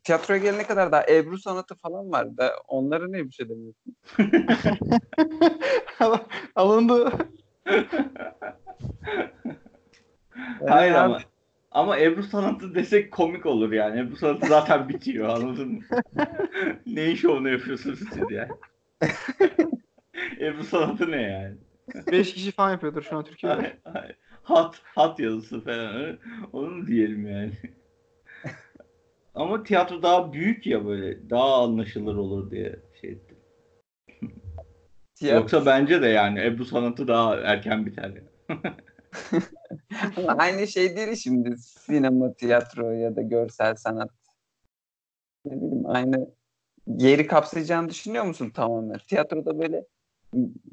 tiyatroya 0.03 0.39
gelene 0.39 0.67
kadar 0.67 0.91
daha 0.91 1.05
Ebru 1.09 1.37
sanatı 1.37 1.75
falan 1.75 2.11
var 2.11 2.37
da 2.37 2.53
onlara 2.67 3.07
ne 3.07 3.25
bir 3.25 3.31
şey 3.31 3.49
demiyorsun? 3.49 3.95
Alındı. 6.55 7.11
Hayır 10.67 10.91
ama 10.91 11.21
ama 11.71 11.99
Ebru 11.99 12.23
sanatı 12.23 12.75
desek 12.75 13.11
komik 13.11 13.45
olur 13.45 13.71
yani. 13.71 13.99
Ebru 13.99 14.15
sanatı 14.15 14.47
zaten 14.47 14.89
bitiyor 14.89 15.29
anladın 15.29 15.67
mı? 15.71 15.81
Neyin 16.85 17.15
şovunu 17.15 17.49
yapıyorsunuz 17.49 17.99
siz 17.99 18.31
yani? 18.31 18.51
Ebru 20.39 20.63
sanatı 20.63 21.11
ne 21.11 21.21
yani? 21.21 21.57
5 22.11 22.33
kişi 22.33 22.51
falan 22.51 22.71
yapıyordur 22.71 23.03
şu 23.03 23.17
an 23.17 23.23
Türkiye'de. 23.23 23.55
Ay- 23.85 23.93
ay- 23.93 24.15
hat 24.43 24.81
hat 24.83 25.19
yazısı 25.19 25.63
falan 25.63 26.17
onu 26.53 26.69
mu 26.69 26.87
diyelim 26.87 27.27
yani. 27.31 27.51
Ama 29.35 29.63
tiyatro 29.63 30.01
daha 30.01 30.33
büyük 30.33 30.67
ya 30.67 30.85
böyle 30.85 31.29
daha 31.29 31.63
anlaşılır 31.63 32.15
olur 32.15 32.51
diye 32.51 32.79
şey 33.01 33.09
ettim. 33.09 33.37
Tiyatro, 35.15 35.39
Yoksa 35.39 35.65
bence 35.65 36.01
de 36.01 36.07
yani 36.07 36.45
Ebru 36.45 36.65
sanatı 36.65 37.07
daha 37.07 37.35
erken 37.35 37.85
biter. 37.85 38.11
Yani. 38.49 38.59
Aynı 40.27 40.67
şey 40.67 40.95
değil 40.97 41.15
şimdi 41.15 41.57
sinema, 41.57 42.33
tiyatro 42.33 42.91
ya 42.91 43.15
da 43.15 43.21
görsel 43.21 43.75
sanat. 43.75 44.09
Ne 45.45 45.51
bileyim 45.51 45.85
aynı 45.85 46.29
yeri 46.87 47.27
kapsayacağını 47.27 47.89
düşünüyor 47.89 48.23
musun 48.25 48.49
tamamen? 48.49 48.97
Tiyatroda 48.97 49.59
böyle 49.59 49.85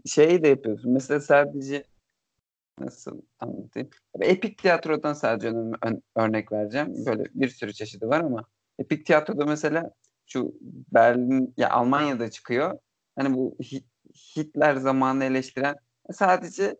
şey 0.06 0.42
de 0.42 0.48
yapıyorsun. 0.48 0.92
Mesela 0.92 1.20
sadece 1.20 1.84
nasıl 2.80 3.22
anlatayım? 3.40 3.90
Epik 4.20 4.58
tiyatrodan 4.58 5.12
sadece 5.12 5.52
örnek 6.16 6.52
vereceğim. 6.52 7.06
Böyle 7.06 7.24
bir 7.34 7.48
sürü 7.48 7.72
çeşidi 7.72 8.08
var 8.08 8.20
ama 8.20 8.44
epik 8.78 9.06
tiyatroda 9.06 9.46
mesela 9.46 9.90
şu 10.26 10.54
Berlin 10.94 11.54
ya 11.56 11.70
Almanya'da 11.70 12.30
çıkıyor. 12.30 12.78
hani 13.16 13.34
bu 13.34 13.56
Hi- 13.60 13.84
Hitler 14.36 14.76
zamanı 14.76 15.24
eleştiren 15.24 15.76
sadece 16.12 16.76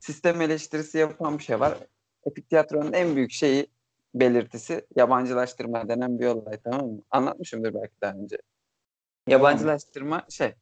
sistem 0.00 0.40
eleştirisi 0.40 0.98
yapan 0.98 1.38
bir 1.38 1.44
şey 1.44 1.60
var. 1.60 1.78
Epik 2.26 2.48
tiyatronun 2.48 2.92
en 2.92 3.16
büyük 3.16 3.32
şeyi 3.32 3.66
belirtisi 4.14 4.86
yabancılaştırma 4.96 5.88
denen 5.88 6.18
bir 6.18 6.26
olay 6.26 6.58
tamam 6.64 6.86
mı? 6.86 7.02
Anlatmışımdır 7.10 7.74
belki 7.74 7.94
daha 8.00 8.12
önce. 8.12 8.36
Yabancılaştırma 9.28 10.26
şey 10.30 10.54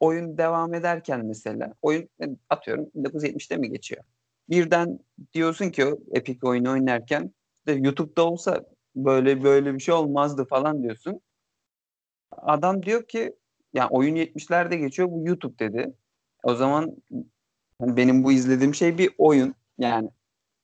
oyun 0.00 0.38
devam 0.38 0.74
ederken 0.74 1.26
mesela 1.26 1.74
oyun 1.82 2.08
e, 2.22 2.24
atıyorum 2.50 2.90
1970'te 2.96 3.56
mi 3.56 3.70
geçiyor? 3.70 4.04
Birden 4.48 4.98
diyorsun 5.34 5.70
ki 5.70 5.86
o 5.86 5.98
Epic 6.12 6.46
oyunu 6.46 6.72
oynarken 6.72 7.34
işte 7.58 7.80
YouTube'da 7.80 8.26
olsa 8.26 8.64
böyle 8.96 9.42
böyle 9.42 9.74
bir 9.74 9.80
şey 9.80 9.94
olmazdı 9.94 10.44
falan 10.44 10.82
diyorsun. 10.82 11.20
Adam 12.30 12.82
diyor 12.82 13.06
ki 13.06 13.36
ya 13.72 13.88
oyun 13.88 14.16
70'lerde 14.16 14.74
geçiyor 14.74 15.08
bu 15.10 15.26
YouTube 15.26 15.58
dedi. 15.58 15.92
O 16.42 16.54
zaman 16.54 16.96
hani 17.82 17.96
benim 17.96 18.24
bu 18.24 18.32
izlediğim 18.32 18.74
şey 18.74 18.98
bir 18.98 19.10
oyun. 19.18 19.54
Yani 19.78 20.10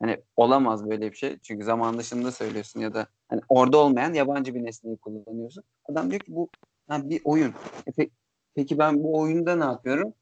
hani 0.01 0.17
olamaz 0.37 0.91
böyle 0.91 1.11
bir 1.11 1.17
şey. 1.17 1.39
Çünkü 1.43 1.65
zaman 1.65 1.99
dışında 1.99 2.33
söylüyorsun 2.33 2.81
ya 2.81 2.95
da 2.95 3.07
hani 3.29 3.41
orada 3.49 3.79
olmayan 3.79 4.15
yabancı 4.15 4.55
bir 4.55 4.65
nesneyi 4.65 4.97
kullanıyorsun. 4.97 5.65
Adam 5.85 6.11
diyor 6.11 6.21
ki 6.21 6.35
bu 6.35 6.49
ha, 6.89 7.11
bir 7.11 7.21
oyun. 7.25 7.55
E 7.87 7.91
pe- 7.91 8.11
peki 8.55 8.79
ben 8.79 9.05
bu 9.05 9.19
oyunda 9.19 9.57
ne 9.57 9.65
yapıyorum? 9.65 10.15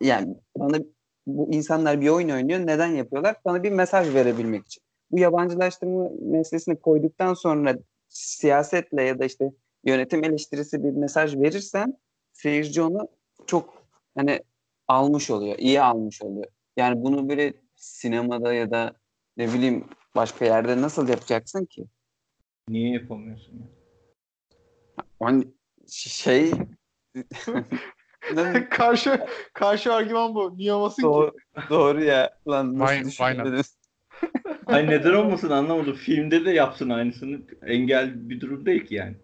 Yani 0.00 0.36
bana 0.56 0.78
bu 1.26 1.48
insanlar 1.52 2.00
bir 2.00 2.08
oyun 2.08 2.28
oynuyor. 2.28 2.60
Neden 2.60 2.88
yapıyorlar? 2.88 3.36
Bana 3.44 3.62
bir 3.62 3.72
mesaj 3.72 4.14
verebilmek 4.14 4.66
için. 4.66 4.82
Bu 5.10 5.18
yabancılaştırma 5.18 6.08
meselesini 6.20 6.80
koyduktan 6.80 7.34
sonra 7.34 7.78
siyasetle 8.08 9.02
ya 9.02 9.18
da 9.18 9.24
işte 9.24 9.52
yönetim 9.84 10.24
eleştirisi 10.24 10.84
bir 10.84 10.90
mesaj 10.90 11.36
verirsen 11.36 11.98
seyirci 12.32 12.82
onu 12.82 13.08
çok 13.46 13.74
hani 14.14 14.40
almış 14.90 15.30
oluyor. 15.30 15.58
iyi 15.58 15.80
almış 15.80 16.22
oluyor. 16.22 16.46
Yani 16.76 17.02
bunu 17.02 17.28
böyle 17.28 17.54
sinemada 17.74 18.54
ya 18.54 18.70
da 18.70 18.94
ne 19.36 19.52
bileyim 19.52 19.84
başka 20.14 20.44
yerde 20.44 20.82
nasıl 20.82 21.08
yapacaksın 21.08 21.64
ki? 21.64 21.84
Niye 22.68 22.92
yapamıyorsun 22.92 23.52
ya? 23.52 23.66
Hani 25.22 25.44
şey 25.88 26.52
karşı 28.70 29.26
karşı 29.52 29.92
argüman 29.92 30.34
bu. 30.34 30.56
Niye 30.56 30.72
olmasın 30.72 31.02
ki? 31.02 31.08
doğru, 31.08 31.32
doğru 31.70 32.04
ya. 32.04 32.38
Lan 32.48 32.78
nasıl? 32.78 33.10
Ay 34.66 34.86
neden 34.86 35.14
olmasın 35.14 35.50
anlamadım. 35.50 35.94
Filmde 35.94 36.44
de 36.44 36.50
yapsın 36.50 36.90
aynısını. 36.90 37.40
Engel 37.66 38.28
bir 38.28 38.40
durum 38.40 38.66
değil 38.66 38.86
ki 38.86 38.94
yani. 38.94 39.16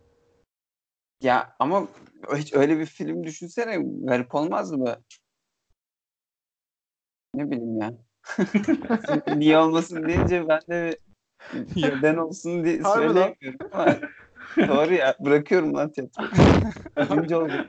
Ya 1.22 1.56
ama 1.58 1.88
hiç 2.36 2.54
öyle 2.54 2.78
bir 2.78 2.86
film 2.86 3.24
düşünsene 3.24 3.76
garip 4.02 4.34
olmaz 4.34 4.72
mı? 4.72 4.96
Ne 7.36 7.50
bileyim 7.50 7.80
ya. 7.80 7.92
Niye 9.36 9.58
olmasın 9.58 10.08
deyince 10.08 10.48
ben 10.48 10.60
de 10.70 10.98
neden 11.76 12.16
olsun 12.16 12.64
diye 12.64 12.80
Harbi 12.80 13.02
söyleyemiyorum 13.02 13.58
ama 13.72 13.96
doğru 14.68 14.94
ya 14.94 15.14
bırakıyorum 15.20 15.74
lan 15.74 15.92
tiyatroyu. 15.92 16.28
Oldum. 17.42 17.66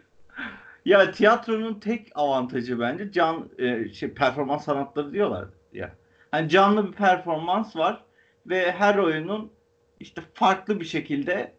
Ya 0.85 1.11
tiyatronun 1.11 1.79
tek 1.79 2.11
avantajı 2.15 2.79
bence 2.79 3.11
can 3.11 3.49
e, 3.57 3.89
şey 3.93 4.13
performans 4.13 4.65
sanatları 4.65 5.13
diyorlar 5.13 5.47
ya. 5.73 5.95
Hani 6.31 6.49
canlı 6.49 6.87
bir 6.87 6.91
performans 6.91 7.75
var 7.75 8.05
ve 8.45 8.71
her 8.71 8.97
oyunun 8.97 9.51
işte 9.99 10.21
farklı 10.33 10.79
bir 10.79 10.85
şekilde 10.85 11.53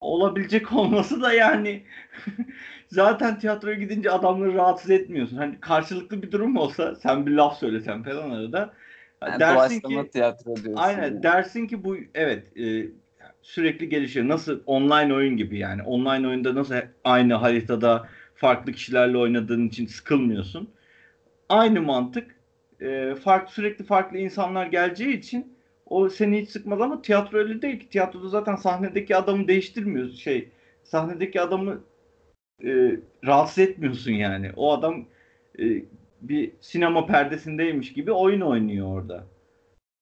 olabilecek 0.00 0.72
olması 0.76 1.22
da 1.22 1.32
yani 1.32 1.84
zaten 2.92 3.38
tiyatroya 3.38 3.74
gidince 3.74 4.10
adamları 4.10 4.54
rahatsız 4.54 4.90
etmiyorsun. 4.90 5.36
Hani 5.36 5.60
karşılıklı 5.60 6.22
bir 6.22 6.32
durum 6.32 6.56
olsa 6.56 6.94
sen 6.94 7.26
bir 7.26 7.30
laf 7.30 7.58
söylesen 7.58 8.02
falan 8.02 8.30
arada 8.30 8.72
Yani 9.26 9.40
dersin 9.40 9.80
ki 9.80 10.10
tiyatro 10.12 10.56
diyorsun. 10.56 10.74
Aynen 10.76 11.02
yani. 11.02 11.22
dersin 11.22 11.66
ki 11.66 11.84
bu 11.84 11.96
evet 12.14 12.56
e, 12.56 12.86
sürekli 13.42 13.88
gelişiyor. 13.88 14.28
Nasıl 14.28 14.60
online 14.66 15.14
oyun 15.14 15.36
gibi 15.36 15.58
yani. 15.58 15.82
Online 15.82 16.28
oyunda 16.28 16.54
nasıl 16.54 16.74
aynı 17.04 17.34
haritada 17.34 18.08
farklı 18.34 18.72
kişilerle 18.72 19.18
oynadığın 19.18 19.68
için 19.68 19.86
sıkılmıyorsun. 19.86 20.70
Aynı 21.48 21.82
mantık 21.82 22.34
e, 22.80 23.14
farklı 23.14 23.52
sürekli 23.52 23.84
farklı 23.84 24.18
insanlar 24.18 24.66
geleceği 24.66 25.18
için 25.18 25.54
o 25.86 26.08
seni 26.08 26.42
hiç 26.42 26.50
sıkmaz 26.50 26.80
ama 26.80 27.02
tiyatro 27.02 27.38
öyle 27.38 27.62
değil 27.62 27.78
ki. 27.78 27.88
Tiyatroda 27.88 28.28
zaten 28.28 28.56
sahnedeki 28.56 29.16
adamı 29.16 29.48
değiştirmiyorsun. 29.48 30.16
Şey 30.16 30.48
sahnedeki 30.84 31.40
adamı 31.40 31.80
e, 32.64 33.00
rahatsız 33.26 33.58
etmiyorsun 33.58 34.12
yani. 34.12 34.52
O 34.56 34.72
adam 34.72 35.06
e, 35.58 35.64
bir 36.20 36.52
sinema 36.60 37.06
perdesindeymiş 37.06 37.92
gibi 37.92 38.12
oyun 38.12 38.40
oynuyor 38.40 38.86
orada. 38.86 39.26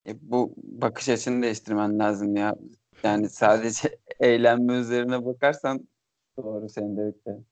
E, 0.07 0.13
bu 0.23 0.55
bakış 0.57 1.09
açını 1.09 1.43
değiştirmen 1.43 1.99
lazım 1.99 2.37
ya. 2.37 2.57
Yani 3.05 3.29
sadece 3.29 3.99
eğlenme 4.21 4.75
üzerine 4.75 5.27
bakarsan 5.27 5.89
doğru 6.37 6.69
senin 6.69 6.97
dediklerin. 6.97 7.47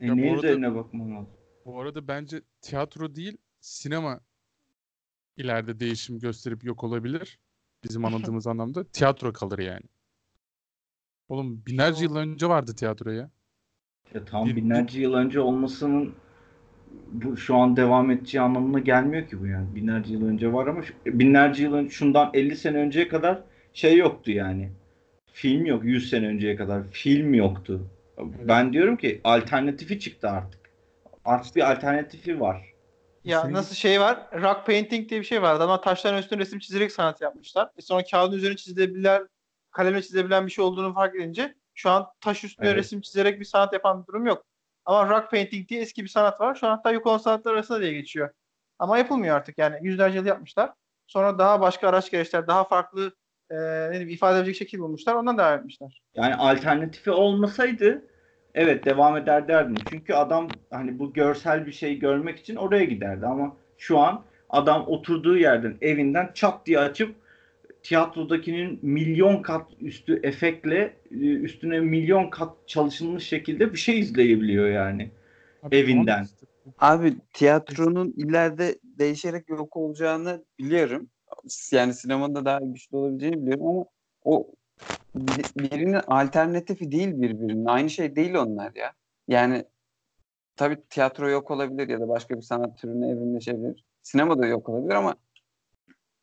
E, 0.00 0.16
ne 0.16 0.32
üzerine 0.32 0.74
bakmam 0.74 1.16
lazım? 1.16 1.32
Bu 1.64 1.80
arada 1.80 2.08
bence 2.08 2.42
tiyatro 2.60 3.14
değil, 3.14 3.36
sinema 3.60 4.20
ileride 5.36 5.80
değişim 5.80 6.18
gösterip 6.18 6.64
yok 6.64 6.84
olabilir. 6.84 7.38
Bizim 7.84 8.04
anladığımız 8.04 8.46
anlamda. 8.46 8.84
Tiyatro 8.84 9.32
kalır 9.32 9.58
yani. 9.58 9.84
Oğlum 11.28 11.66
binlerce 11.66 12.04
yıl 12.04 12.16
önce 12.16 12.48
vardı 12.48 12.74
tiyatro 12.76 13.10
ya. 13.10 13.30
Ya 14.14 14.24
tam 14.24 14.46
Bir- 14.46 14.56
binlerce 14.56 15.00
yıl 15.00 15.14
önce 15.14 15.40
olmasının 15.40 16.14
bu 17.12 17.36
şu 17.36 17.56
an 17.56 17.76
devam 17.76 18.10
edeceği 18.10 18.40
anlamına 18.42 18.78
gelmiyor 18.78 19.28
ki 19.28 19.40
bu 19.40 19.46
yani. 19.46 19.74
Binlerce 19.74 20.12
yıl 20.12 20.26
önce 20.28 20.52
var 20.52 20.66
ama 20.66 20.82
şu- 20.82 20.94
binlerce 21.06 21.62
yıl 21.62 21.72
önce 21.74 21.90
şundan 21.90 22.30
50 22.34 22.56
sene 22.56 22.76
önceye 22.78 23.08
kadar 23.08 23.38
şey 23.72 23.96
yoktu 23.96 24.30
yani. 24.30 24.70
Film 25.32 25.66
yok 25.66 25.84
100 25.84 26.10
sene 26.10 26.26
önceye 26.26 26.56
kadar 26.56 26.82
film 26.90 27.34
yoktu. 27.34 27.80
Ben 28.48 28.72
diyorum 28.72 28.96
ki 28.96 29.20
alternatifi 29.24 30.00
çıktı 30.00 30.28
artık. 30.30 30.60
Artık 31.24 31.56
bir 31.56 31.70
alternatifi 31.72 32.40
var. 32.40 32.72
Ya 33.24 33.42
Senin- 33.42 33.54
nasıl 33.54 33.74
şey 33.74 34.00
var? 34.00 34.18
Rock 34.42 34.66
painting 34.66 35.08
diye 35.10 35.20
bir 35.20 35.26
şey 35.26 35.42
var. 35.42 35.54
Adamlar 35.54 35.82
taşların 35.82 36.18
üstüne 36.20 36.38
resim 36.40 36.58
çizerek 36.58 36.92
sanat 36.92 37.20
yapmışlar. 37.20 37.70
E 37.78 37.82
sonra 37.82 38.02
kağıdın 38.10 38.36
üzerine 38.36 38.56
çizilebilen, 38.56 39.28
kalemle 39.70 40.02
çizilebilen 40.02 40.46
bir 40.46 40.52
şey 40.52 40.64
olduğunu 40.64 40.94
fark 40.94 41.16
edince 41.16 41.54
şu 41.78 41.90
an 41.90 42.06
taş 42.20 42.44
üstüne 42.44 42.68
Evet. 42.68 42.78
resim 42.78 43.00
çizerek 43.00 43.40
bir 43.40 43.44
sanat 43.44 43.72
yapan 43.72 44.02
bir 44.02 44.06
durum 44.06 44.26
yok. 44.26 44.44
Ama 44.84 45.08
rock 45.08 45.30
painting 45.30 45.68
diye 45.68 45.80
eski 45.80 46.04
bir 46.04 46.08
sanat 46.08 46.40
var. 46.40 46.54
Şu 46.54 46.66
an 46.66 46.70
hatta 46.76 46.92
yok 46.92 47.06
olan 47.06 47.18
sanatlar 47.18 47.54
arasında 47.54 47.80
diye 47.80 47.92
geçiyor. 47.92 48.30
Ama 48.78 48.98
yapılmıyor 48.98 49.36
artık 49.36 49.58
yani. 49.58 49.76
Yüzlerce 49.82 50.18
yıl 50.18 50.26
yapmışlar. 50.26 50.72
Sonra 51.06 51.38
daha 51.38 51.60
başka 51.60 51.88
araç 51.88 52.10
gereçler, 52.10 52.46
daha 52.46 52.64
farklı 52.64 53.12
e, 53.50 53.56
ne 53.56 53.90
diyeyim, 53.90 54.08
ifade 54.08 54.38
edecek 54.38 54.56
şekil 54.56 54.78
bulmuşlar. 54.78 55.14
Ondan 55.14 55.38
devam 55.38 55.58
etmişler. 55.58 56.02
Yani 56.14 56.34
alternatifi 56.34 57.10
olmasaydı 57.10 58.02
evet 58.54 58.84
devam 58.84 59.16
eder 59.16 59.48
derdim. 59.48 59.74
Çünkü 59.90 60.14
adam 60.14 60.48
hani 60.70 60.98
bu 60.98 61.12
görsel 61.12 61.66
bir 61.66 61.72
şey 61.72 61.98
görmek 61.98 62.38
için 62.38 62.56
oraya 62.56 62.84
giderdi 62.84 63.26
ama 63.26 63.56
şu 63.78 63.98
an 63.98 64.22
adam 64.50 64.84
oturduğu 64.86 65.36
yerden 65.36 65.76
evinden 65.80 66.30
çat 66.34 66.66
diye 66.66 66.78
açıp 66.78 67.16
tiyatrodakinin 67.88 68.78
milyon 68.82 69.42
kat 69.42 69.66
üstü 69.80 70.20
efektle 70.22 70.96
e, 71.10 71.16
üstüne 71.16 71.80
milyon 71.80 72.30
kat 72.30 72.52
çalışılmış 72.66 73.24
şekilde 73.24 73.72
bir 73.72 73.78
şey 73.78 73.98
izleyebiliyor 73.98 74.68
yani. 74.68 75.10
Abi 75.62 75.76
Evinden. 75.76 76.26
Abi 76.78 77.14
tiyatronun 77.32 78.14
ileride 78.16 78.78
değişerek 78.82 79.48
yok 79.48 79.76
olacağını 79.76 80.44
biliyorum. 80.58 81.08
Yani 81.72 81.94
sinemada 81.94 82.44
daha 82.44 82.60
güçlü 82.60 82.96
olabileceğini 82.96 83.42
biliyorum 83.42 83.66
ama 83.66 83.84
o 84.24 84.46
bir- 85.14 85.70
birinin 85.70 86.00
alternatifi 86.06 86.92
değil 86.92 87.22
birbirinin. 87.22 87.64
Aynı 87.64 87.90
şey 87.90 88.16
değil 88.16 88.34
onlar 88.34 88.74
ya. 88.74 88.92
Yani 89.28 89.64
tabii 90.56 90.78
tiyatro 90.90 91.28
yok 91.28 91.50
olabilir 91.50 91.88
ya 91.88 92.00
da 92.00 92.08
başka 92.08 92.36
bir 92.36 92.42
sanat 92.42 92.78
türüne 92.78 93.10
evrimleşebilir. 93.10 93.84
Sinema 94.02 94.38
da 94.38 94.46
yok 94.46 94.68
olabilir 94.68 94.94
ama 94.94 95.14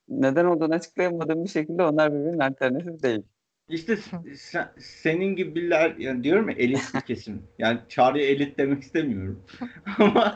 neden 0.10 0.46
olduğunu 0.46 0.74
açıklayamadığım 0.74 1.44
bir 1.44 1.50
şekilde 1.50 1.84
onlar 1.84 2.14
birbirinin 2.14 2.40
alternatifi 2.40 3.04
değil. 3.04 3.24
İşte 3.70 3.98
sen- 4.36 4.72
senin 4.78 5.36
gibiler 5.36 5.96
yani 5.98 6.24
diyorum 6.24 6.50
ya 6.50 6.56
elit 6.56 6.94
bir 6.96 7.02
kesim. 7.02 7.44
Yani 7.60 7.80
çağrıya 7.90 8.26
elit 8.26 8.58
demek 8.58 8.84
istemiyorum. 8.84 9.44
ama 10.00 10.34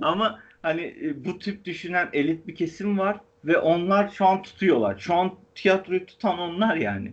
ama 0.00 0.40
hani 0.62 0.82
e, 1.02 1.24
bu 1.24 1.38
tip 1.38 1.64
düşünen 1.64 2.08
elit 2.12 2.46
bir 2.46 2.54
kesim 2.54 2.98
var 2.98 3.20
ve 3.44 3.58
onlar 3.58 4.08
şu 4.08 4.26
an 4.26 4.42
tutuyorlar. 4.42 4.98
Şu 4.98 5.14
an 5.14 5.34
tiyatroyu 5.54 6.06
tutan 6.06 6.38
onlar 6.38 6.76
yani. 6.76 7.12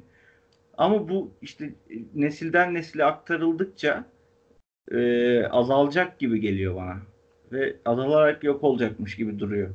Ama 0.78 1.10
bu 1.10 1.32
işte 1.42 1.66
e, 1.66 1.96
nesilden 2.16 2.74
nesile 2.74 3.06
aktarıldıkça 3.06 4.06
e, 4.92 5.44
azalacak 5.46 6.20
gibi 6.20 6.40
geliyor 6.40 6.76
bana. 6.76 6.98
Ve 7.52 7.76
azalarak 7.86 8.44
yok 8.44 8.64
olacakmış 8.64 9.16
gibi 9.16 9.40
duruyor 9.40 9.70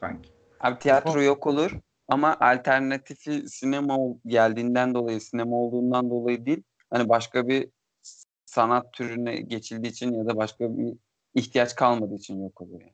sanki. 0.00 0.33
Abi 0.60 0.78
tiyatro 0.78 1.22
yok 1.22 1.46
olur 1.46 1.78
ama 2.08 2.36
alternatifi 2.40 3.48
sinema 3.48 3.98
geldiğinden 4.26 4.94
dolayı, 4.94 5.20
sinema 5.20 5.56
olduğundan 5.56 6.10
dolayı 6.10 6.46
değil. 6.46 6.62
Hani 6.90 7.08
başka 7.08 7.48
bir 7.48 7.68
sanat 8.44 8.92
türüne 8.92 9.36
geçildiği 9.36 9.92
için 9.92 10.12
ya 10.14 10.26
da 10.26 10.36
başka 10.36 10.76
bir 10.76 10.94
ihtiyaç 11.34 11.74
kalmadığı 11.74 12.14
için 12.14 12.42
yok 12.42 12.60
oluyor. 12.60 12.80
Yani. 12.80 12.92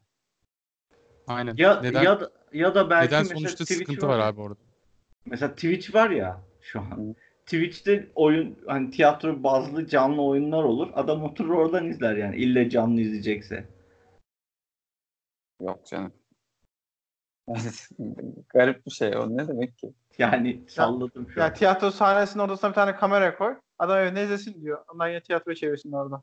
Aynen. 1.27 1.55
Ya 1.57 1.81
neden 1.81 2.03
ya 2.03 2.21
da 2.21 2.31
ya 2.53 2.75
da 2.75 2.91
belki 2.91 3.07
neden 3.07 3.23
mesela 3.23 3.39
sonuçta 3.39 3.65
Twitch 3.65 3.81
sıkıntı 3.81 4.09
var 4.09 4.19
abi 4.19 4.41
orada. 4.41 4.61
Mesela 5.27 5.55
Twitch 5.55 5.95
var 5.95 6.11
ya 6.11 6.41
şu 6.61 6.81
an. 6.81 6.85
Hı. 6.85 7.15
Twitch'te 7.45 8.09
oyun 8.15 8.59
hani 8.67 8.91
tiyatro 8.91 9.43
bazlı 9.43 9.87
canlı 9.87 10.23
oyunlar 10.23 10.63
olur. 10.63 10.91
Adam 10.95 11.23
oturur 11.23 11.55
oradan 11.55 11.87
izler 11.87 12.17
yani. 12.17 12.37
İlle 12.37 12.71
canlı 12.71 13.01
izleyecekse. 13.01 13.65
Yok 15.61 15.87
canım. 15.87 16.13
Garip 18.49 18.87
bir 18.87 18.91
şey 18.91 19.17
o 19.17 19.37
ne 19.37 19.49
demek 19.49 19.79
ki? 19.79 19.93
Yani 20.19 20.61
salladım 20.69 21.31
şu 21.31 21.41
Ya 21.41 21.47
an. 21.47 21.55
tiyatro 21.55 21.91
sahnesinin 21.91 22.43
ortasına 22.43 22.71
bir 22.71 22.75
tane 22.75 22.97
kamera 22.97 23.39
koy. 23.39 23.55
Adam 23.79 23.99
evde 23.99 24.25
izlesin 24.25 24.63
diyor. 24.63 24.85
Ondan 24.95 25.09
yine 25.09 25.21
tiyatro 25.21 25.55
çevirsin 25.55 25.93
orada. 25.93 26.23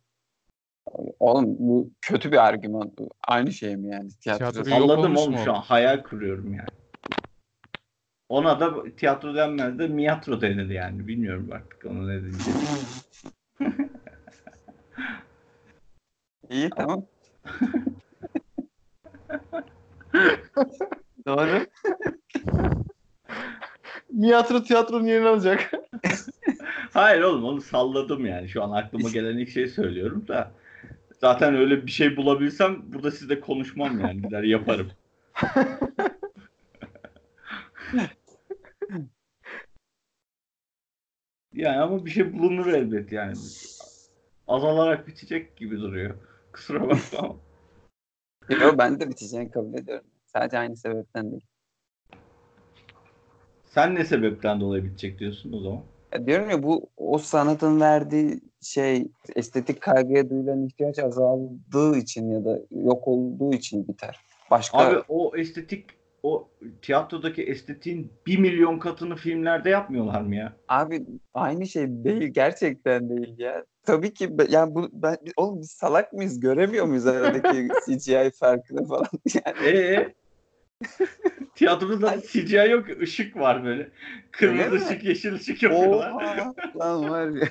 Oğlum 1.19 1.55
bu 1.59 1.89
kötü 2.01 2.31
bir 2.31 2.45
argüman. 2.47 2.91
Aynı 3.27 3.51
şey 3.51 3.77
mi 3.77 3.89
yani? 3.89 4.09
Tiyatro. 4.09 4.51
Tiyatro 4.51 4.69
Salladım 4.69 5.17
oğlum 5.17 5.37
şu 5.37 5.53
an. 5.53 5.61
Hayal 5.61 6.03
kuruyorum 6.03 6.53
yani. 6.53 6.67
Ona 8.29 8.59
da 8.59 8.95
tiyatro 8.95 9.35
denmez 9.35 9.79
de 9.79 9.87
miyatro 9.87 10.41
denir 10.41 10.69
yani. 10.69 11.07
Bilmiyorum 11.07 11.49
artık 11.51 11.85
onu 11.85 12.07
ne 12.07 12.21
diyeceğim. 12.21 12.59
İyi 16.49 16.69
tamam. 16.69 17.05
Doğru. 21.27 21.65
Miyatro 24.11 24.63
tiyatronun 24.63 25.05
yerini 25.05 25.27
alacak. 25.27 25.71
Hayır 26.93 27.21
oğlum 27.21 27.43
onu 27.43 27.61
salladım 27.61 28.25
yani. 28.25 28.49
Şu 28.49 28.63
an 28.63 28.71
aklıma 28.71 29.09
gelen 29.09 29.37
ilk 29.37 29.49
şeyi 29.49 29.67
söylüyorum 29.67 30.27
da. 30.27 30.51
Zaten 31.21 31.55
öyle 31.55 31.85
bir 31.85 31.91
şey 31.91 32.17
bulabilsem 32.17 32.93
burada 32.93 33.11
sizle 33.11 33.39
konuşmam 33.39 33.99
yani. 33.99 34.21
Gider 34.21 34.43
yaparım. 34.43 34.91
yani 41.53 41.77
ama 41.77 42.05
bir 42.05 42.11
şey 42.11 42.33
bulunur 42.33 42.67
elbet 42.67 43.11
yani. 43.11 43.35
Azalarak 44.47 45.07
bitecek 45.07 45.57
gibi 45.57 45.79
duruyor. 45.79 46.15
Kusura 46.53 46.81
bakma 46.81 47.19
ama. 47.19 47.35
Yo, 48.49 48.77
ben 48.77 48.99
de 48.99 49.09
biteceğini 49.09 49.51
kabul 49.51 49.73
ediyorum. 49.73 50.07
Sadece 50.27 50.57
aynı 50.57 50.77
sebepten 50.77 51.31
değil. 51.31 51.45
Sen 53.65 53.95
ne 53.95 54.05
sebepten 54.05 54.61
dolayı 54.61 54.83
bitecek 54.83 55.19
diyorsun 55.19 55.53
o 55.53 55.59
zaman? 55.59 55.81
Ya 56.13 56.27
diyorum 56.27 56.49
ya 56.49 56.63
bu 56.63 56.89
o 56.97 57.17
sanatın 57.17 57.81
verdiği 57.81 58.41
şey 58.61 59.07
estetik 59.35 59.81
kaygıya 59.81 60.29
duyulan 60.29 60.65
ihtiyaç 60.65 60.99
azaldığı 60.99 61.97
için 61.97 62.31
ya 62.31 62.45
da 62.45 62.59
yok 62.71 63.07
olduğu 63.07 63.53
için 63.53 63.87
biter. 63.87 64.19
Başka 64.51 64.77
Abi 64.77 65.03
o 65.07 65.37
estetik 65.37 65.85
o 66.23 66.49
tiyatrodaki 66.81 67.43
estetiğin 67.43 68.11
bir 68.25 68.37
milyon 68.37 68.79
katını 68.79 69.15
filmlerde 69.15 69.69
yapmıyorlar 69.69 70.21
mı 70.21 70.35
ya? 70.35 70.53
Abi 70.67 71.05
aynı 71.33 71.67
şey 71.67 71.87
değil 71.87 72.27
gerçekten 72.27 73.09
değil 73.09 73.39
ya. 73.39 73.65
Tabii 73.87 74.13
ki 74.13 74.29
yani 74.49 74.75
bu 74.75 74.89
ben 74.93 75.17
oğlum 75.37 75.61
biz 75.61 75.71
salak 75.71 76.13
mıyız? 76.13 76.39
Göremiyor 76.39 76.85
muyuz 76.85 77.07
aradaki 77.07 77.67
CGI 77.85 78.31
farkını 78.39 78.87
falan 78.87 79.07
yani. 79.45 79.67
Ee 79.67 80.13
tiyatroda 81.55 82.21
CGI 82.21 82.69
yok 82.69 82.85
ışık 83.01 83.37
var 83.37 83.63
böyle. 83.63 83.89
Kırmızı 84.31 84.63
Öyle 84.63 84.77
mi? 84.77 84.85
ışık, 84.85 85.03
yeşil 85.03 85.33
ışık 85.33 85.63
yapıyorlar. 85.63 86.11
Oha 86.11 86.53
lan 86.79 87.09
var 87.09 87.27
ya. 87.29 87.47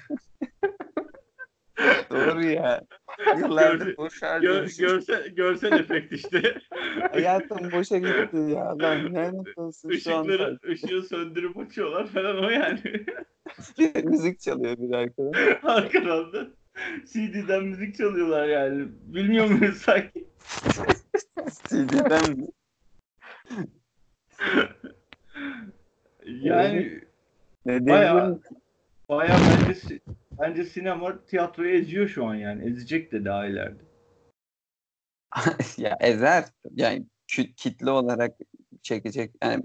Doğru 2.11 2.45
ya. 2.45 2.83
Yıllardır 3.39 3.87
Gördü- 3.87 3.97
boş 3.97 4.21
Gör, 4.21 4.29
harcamışım. 4.29 5.35
görsel, 5.35 5.73
efekt 5.73 6.13
işte. 6.13 6.59
Hayatım 7.13 7.73
boşa 7.73 7.99
gitti 7.99 8.37
ya. 8.37 8.79
Lan 8.79 9.15
lanet 9.15 9.59
olsun 9.59 9.91
şu 9.91 10.17
an. 10.17 10.25
Işıkları, 10.25 10.59
ışığı 10.69 11.03
söndürüp 11.03 11.59
açıyorlar 11.59 12.07
falan 12.07 12.45
o 12.45 12.49
yani. 12.51 12.81
Müzik 14.05 14.41
çalıyor 14.41 14.77
bir 14.79 14.95
arkadan. 14.95 15.33
Arkadan 15.63 16.33
da 16.33 16.47
CD'den 17.13 17.65
müzik 17.65 17.97
çalıyorlar 17.97 18.49
yani. 18.49 18.87
Bilmiyor 19.07 19.47
muyuz 19.47 19.77
sanki? 19.77 20.25
CD'den 21.69 22.39
mi? 22.39 22.47
Yani 26.27 27.01
Ne 27.67 27.87
Bayağı-? 27.87 28.41
Bayağı 29.09 29.39
bence 29.69 30.01
bence 30.41 30.65
sinema 30.65 31.25
tiyatroyu 31.25 31.71
eziyor 31.71 32.09
şu 32.09 32.27
an 32.27 32.35
yani. 32.35 32.65
Ezecek 32.71 33.13
de 33.13 33.25
daha 33.25 33.47
ileride. 33.47 33.83
ya 35.77 35.97
ezer. 36.01 36.45
Yani 36.75 37.07
kitle 37.57 37.91
olarak 37.91 38.39
çekecek. 38.83 39.35
Yani 39.43 39.65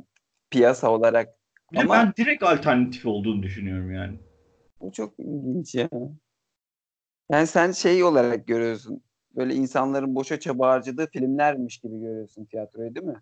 piyasa 0.50 0.92
olarak. 0.92 1.30
Bir 1.72 1.80
Ama- 1.80 1.94
ben 1.94 2.14
direkt 2.18 2.44
alternatif 2.44 3.06
olduğunu 3.06 3.44
düşünüyorum 3.44 3.92
yani. 3.92 4.20
Bu 4.82 4.92
çok 4.92 5.20
ilginç 5.20 5.76
ya. 5.76 5.90
Yani 7.32 7.48
sen 7.48 7.72
şey 7.72 8.04
olarak 8.04 8.48
görüyorsun. 8.48 9.04
Böyle 9.36 9.54
insanların 9.54 10.16
boşa 10.16 10.40
çaba 10.40 10.70
harcadığı 10.70 11.08
filmlermiş 11.08 11.78
gibi 11.78 12.00
görüyorsun 12.00 12.46
tiyatroyu 12.46 12.96
değil 12.96 13.06
mi? 13.06 13.22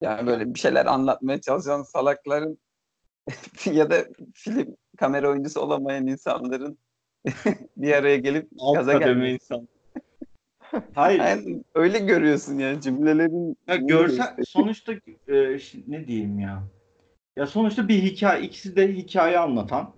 Yani 0.00 0.26
böyle 0.26 0.54
bir 0.54 0.58
şeyler 0.58 0.86
anlatmaya 0.86 1.40
çalışan 1.40 1.82
salakların 1.82 2.58
ya 3.72 3.90
da 3.90 4.04
film 4.34 4.76
kamera 4.96 5.30
oyuncusu 5.30 5.60
olamayan 5.60 6.06
insanların 6.06 6.78
bir 7.76 7.92
araya 7.92 8.16
gelip 8.16 8.48
Alt 8.58 8.76
gaza 8.76 8.98
gelmesi. 8.98 9.34
insan. 9.34 9.68
Hayır. 10.94 11.20
Yani 11.20 11.64
öyle 11.74 11.98
görüyorsun 11.98 12.58
yani 12.58 12.80
cümlelerin. 12.80 13.56
Ya 13.68 13.76
görsel 13.76 14.36
sonuçta 14.48 14.92
e, 15.28 15.58
ne 15.88 16.06
diyeyim 16.06 16.40
ya. 16.40 16.62
Ya 17.36 17.46
sonuçta 17.46 17.88
bir 17.88 18.02
hikaye 18.02 18.42
ikisi 18.42 18.76
de 18.76 18.92
hikaye 18.92 19.38
anlatan 19.38 19.92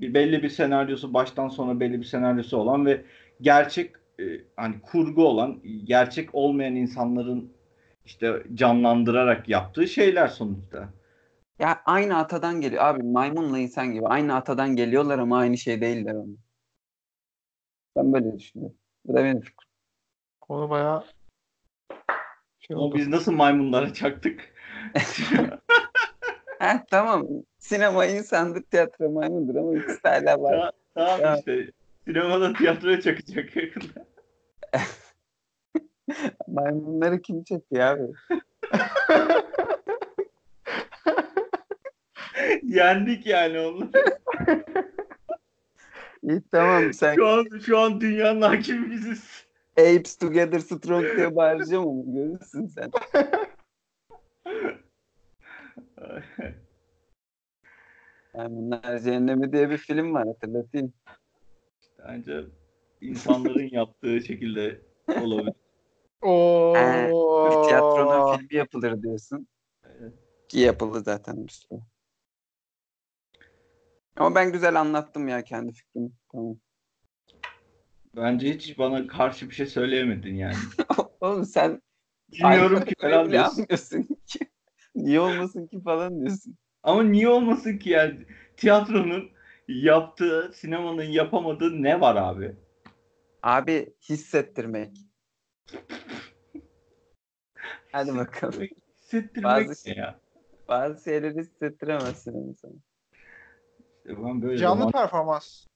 bir 0.00 0.14
belli 0.14 0.42
bir 0.42 0.48
senaryosu 0.48 1.14
baştan 1.14 1.48
sona 1.48 1.80
belli 1.80 2.00
bir 2.00 2.06
senaryosu 2.06 2.56
olan 2.56 2.86
ve 2.86 3.04
gerçek 3.40 3.92
e, 4.20 4.24
hani 4.56 4.80
kurgu 4.80 5.26
olan 5.26 5.60
gerçek 5.84 6.34
olmayan 6.34 6.76
insanların 6.76 7.52
işte 8.04 8.42
canlandırarak 8.54 9.48
yaptığı 9.48 9.88
şeyler 9.88 10.28
sonuçta. 10.28 10.88
Ya 11.58 11.82
aynı 11.86 12.16
atadan 12.18 12.60
geliyor. 12.60 12.84
Abi 12.84 13.02
maymunla 13.02 13.58
insan 13.58 13.92
gibi. 13.92 14.06
Aynı 14.06 14.34
atadan 14.34 14.76
geliyorlar 14.76 15.18
ama 15.18 15.38
aynı 15.38 15.58
şey 15.58 15.80
değiller 15.80 16.14
onlar. 16.14 16.38
Ben 17.96 18.12
böyle 18.12 18.38
düşünüyorum. 18.38 18.76
Bu 19.06 19.14
da 19.14 19.24
benim 19.24 19.40
fikrim. 19.40 19.68
Konu 20.40 20.70
bayağı 20.70 21.04
şey 22.58 22.74
Ama 22.76 22.82
oldu. 22.84 22.94
biz 22.96 23.08
nasıl 23.08 23.32
maymunlara 23.32 23.92
çaktık? 23.94 24.40
Heh, 26.58 26.78
tamam. 26.90 27.26
Sinema 27.58 28.06
insandır, 28.06 28.62
tiyatro 28.62 29.10
maymundur 29.10 29.54
ama 29.54 29.76
ikisi 29.78 30.04
de 30.04 30.08
hala 30.08 30.42
var. 30.42 30.52
Ta- 30.60 30.72
tamam 30.94 31.20
Ya. 31.20 31.36
işte 31.36 31.70
sinemada 32.04 32.52
tiyatroya 32.52 33.00
çakacak 33.00 33.56
yakında. 33.56 34.06
Maymunları 36.48 37.22
kim 37.22 37.44
çekiyor 37.44 37.82
abi? 37.84 38.02
Yendik 42.62 43.26
yani 43.26 43.58
onu. 43.58 43.90
İyi 46.22 46.42
tamam 46.52 46.92
sen 46.92 47.14
Şu 47.14 47.26
an 47.26 47.46
şu 47.66 47.78
an 47.78 48.00
dünyanın 48.00 48.42
hakimi 48.42 48.90
biziz. 48.90 49.46
Apes 49.78 50.16
Together 50.16 50.58
Strong 50.58 51.16
diye 51.16 51.36
bağıracağım 51.36 51.88
ama 51.88 52.02
görürsün 52.06 52.66
sen. 52.66 52.90
Maymunlar 58.34 58.98
Cehennemi 58.98 59.52
diye 59.52 59.70
bir 59.70 59.76
film 59.76 60.14
var 60.14 60.26
hatırlatayım. 60.26 60.92
Bence 61.98 62.44
insanların 63.00 63.68
yaptığı 63.72 64.20
şekilde 64.20 64.80
olabilir. 65.22 65.54
Oo. 66.22 66.76
Ee, 66.76 67.10
Bir 67.50 67.68
tiyatronun 67.68 68.36
filmi 68.36 68.54
yapılır 68.54 69.02
diyorsun. 69.02 69.48
Ki 70.48 70.58
yapıldı 70.58 71.00
zaten 71.00 71.46
bir 71.46 71.52
sürü. 71.52 71.80
Ama 74.16 74.34
ben 74.34 74.52
güzel 74.52 74.80
anlattım 74.80 75.28
ya 75.28 75.44
kendi 75.44 75.72
fikrimi. 75.72 76.10
Tamam. 76.32 76.56
Bence 78.16 78.54
hiç 78.54 78.78
bana 78.78 79.06
karşı 79.06 79.50
bir 79.50 79.54
şey 79.54 79.66
söyleyemedin 79.66 80.34
yani. 80.34 80.56
Oğlum 81.20 81.44
sen 81.44 81.82
Bilmiyorum 82.32 82.84
ki 82.84 82.94
falan 83.00 83.30
diyorsun. 83.30 83.64
ki. 84.26 84.38
Niye 84.94 85.20
olmasın 85.20 85.66
ki 85.66 85.80
falan 85.82 86.20
diyorsun. 86.20 86.56
Ama 86.82 87.02
niye 87.02 87.28
olmasın 87.28 87.78
ki 87.78 87.90
yani? 87.90 88.26
Tiyatronun 88.56 89.30
yaptığı, 89.68 90.52
sinemanın 90.54 91.02
yapamadığı 91.02 91.82
ne 91.82 92.00
var 92.00 92.16
abi? 92.16 92.56
Abi 93.42 93.94
hissettirmek. 94.08 94.96
Hadi 97.92 98.14
bakalım. 98.14 98.68
Hissettirmek 99.02 99.68
Bazı- 99.68 99.90
ne 99.90 99.94
ya? 99.94 100.20
Bazı 100.68 101.04
şeyleri 101.04 101.38
hissettiremezsin 101.38 102.48
insana. 102.48 102.72
İşte 104.04 104.24
ben 104.24 104.42
böyle 104.42 104.58
Canlı 104.58 104.78
zaman- 104.78 104.92
performans. 104.92 105.66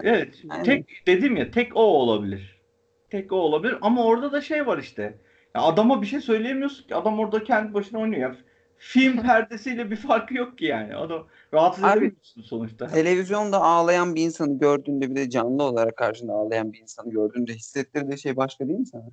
Evet. 0.00 0.42
Aynen. 0.50 0.64
Tek 0.64 1.02
dedim 1.06 1.36
ya 1.36 1.50
tek 1.50 1.76
o 1.76 1.80
olabilir. 1.80 2.62
Tek 3.10 3.32
o 3.32 3.36
olabilir 3.36 3.78
ama 3.82 4.04
orada 4.04 4.32
da 4.32 4.40
şey 4.40 4.66
var 4.66 4.78
işte. 4.78 5.18
Ya 5.54 5.62
adama 5.62 6.02
bir 6.02 6.06
şey 6.06 6.20
söyleyemiyorsun 6.20 6.88
ki. 6.88 6.94
Adam 6.94 7.18
orada 7.18 7.44
kendi 7.44 7.74
başına 7.74 8.00
oynuyor. 8.00 8.30
Ya 8.30 8.36
film 8.76 9.16
perdesiyle 9.22 9.90
bir 9.90 9.96
farkı 9.96 10.34
yok 10.34 10.58
ki 10.58 10.64
yani. 10.64 10.96
Adam 10.96 11.26
rahatsız 11.54 11.84
Abi- 11.84 11.90
edemiyorsun 11.98 12.42
sonuçta. 12.42 12.86
Televizyonda 12.86 13.60
ağlayan 13.62 14.14
bir 14.14 14.22
insanı 14.22 14.58
gördüğünde 14.58 15.10
bir 15.10 15.16
de 15.16 15.30
canlı 15.30 15.62
olarak 15.62 15.96
karşında 15.96 16.32
ağlayan 16.32 16.72
bir 16.72 16.78
insanı 16.78 17.10
gördüğünde 17.10 17.52
hissettirdiği 17.54 18.18
şey 18.18 18.36
başka 18.36 18.68
değil 18.68 18.78
mi 18.78 18.86
sana? 18.86 19.08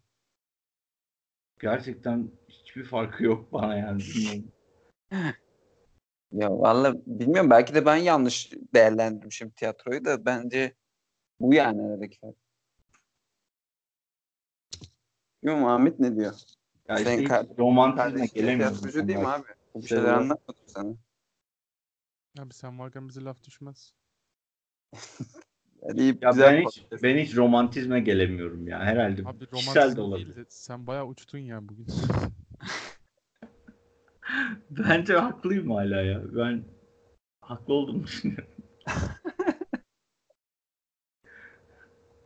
Gerçekten 1.62 2.32
hiçbir 2.50 2.84
farkı 2.86 3.24
yok 3.24 3.54
bana 3.54 3.78
yani. 3.78 4.02
Ya 6.36 6.50
valla 6.52 6.96
bilmiyorum 7.06 7.50
belki 7.50 7.76
de 7.76 7.86
ben 7.86 7.96
yanlış 7.96 8.52
değerlendirdim 8.74 9.32
şimdi 9.32 9.56
tiyatroyu 9.56 10.06
da 10.06 10.26
bence 10.26 10.76
bu 11.40 11.54
yani 11.54 11.82
aradaki 11.82 12.20
fark. 12.20 12.36
Bilmiyorum 15.44 15.66
Ahmet 15.68 16.00
ne 16.00 16.16
diyor? 16.16 16.34
Ya 16.88 16.98
Sen 16.98 17.12
işte 17.18 17.24
kar- 17.24 17.48
romantizme 17.58 18.26
gelemiyorum. 18.26 18.76
tiyatrocu 18.78 19.08
değil 19.08 19.20
mi 19.20 19.28
abi? 19.28 19.44
Bu 19.76 19.88
Şey 19.88 19.98
şeyler 19.98 20.14
anlatmadım 20.14 20.64
sana. 20.68 20.94
Abi 22.40 22.54
sen 22.54 22.80
varken 22.80 23.10
bize 23.10 23.22
laf 23.24 23.44
düşmez. 23.44 23.94
İyi, 25.96 26.18
Ya 26.22 26.38
ben 26.38 26.58
hiç 26.58 26.64
podcast. 26.82 27.04
ben 27.04 27.18
hiç 27.18 27.36
romantizme 27.36 28.00
gelemiyorum 28.00 28.68
ya. 28.68 28.80
Herhalde 28.80 29.22
Abi 29.26 29.46
kişisel 29.46 29.76
de 29.76 29.76
romantizm 29.76 30.02
olabilir. 30.02 30.36
değil 30.36 30.46
de 30.46 30.50
sen 30.50 30.88
bayağı 30.88 31.06
uçtun 31.06 31.38
ya 31.38 31.70
bugün. 31.70 31.88
Bence 34.70 35.14
haklıyım 35.14 35.72
hala 35.72 36.02
ya. 36.02 36.22
Ben 36.24 36.64
haklı 37.42 37.74
olduğumu 37.74 38.04
düşünüyorum. 38.04 38.48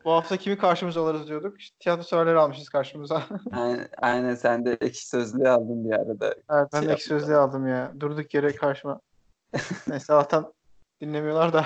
Bu 0.06 0.12
hafta 0.12 0.38
kimi 0.38 0.58
karşımıza 0.58 1.04
alırız 1.04 1.28
diyorduk. 1.28 1.62
İşte 1.62 1.76
tiyatro 1.80 2.04
severleri 2.04 2.38
almışız 2.38 2.70
karşımıza. 2.70 3.24
Aynen, 3.52 3.88
aynen 3.98 4.36
sen 4.36 4.66
de 4.66 4.78
ekşi 4.82 5.08
sözlüğü 5.08 5.50
aldın 5.50 5.86
bir 5.86 5.92
arada. 5.92 6.36
evet 6.50 6.68
ben 6.74 6.82
de 6.82 6.86
Şey 6.86 6.94
ek 6.94 7.04
sözlüğü 7.04 7.36
aldım 7.36 7.68
ya. 7.68 7.94
Durduk 8.00 8.34
yere 8.34 8.56
karşıma. 8.56 9.00
Neyse 9.88 10.14
Allah'tan 10.14 10.54
dinlemiyorlar 11.02 11.54
da. 11.54 11.66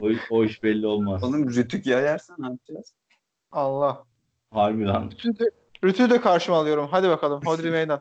O, 0.00 0.08
o 0.30 0.44
iş 0.44 0.62
belli 0.62 0.86
olmaz. 0.86 1.24
Oğlum 1.24 1.50
rütük 1.54 1.86
yayarsan 1.86 2.36
ne 2.38 2.46
yapacağız? 2.46 2.94
Allah. 3.52 4.04
Harbi 4.50 4.84
lan. 4.84 5.10
Rütü'yü 5.10 5.38
de, 5.38 5.50
Rütü'yü 5.84 6.10
de 6.10 6.20
karşıma 6.20 6.58
alıyorum. 6.58 6.88
Hadi 6.90 7.08
bakalım. 7.08 7.40
Hodri 7.44 7.70
meydan. 7.70 8.00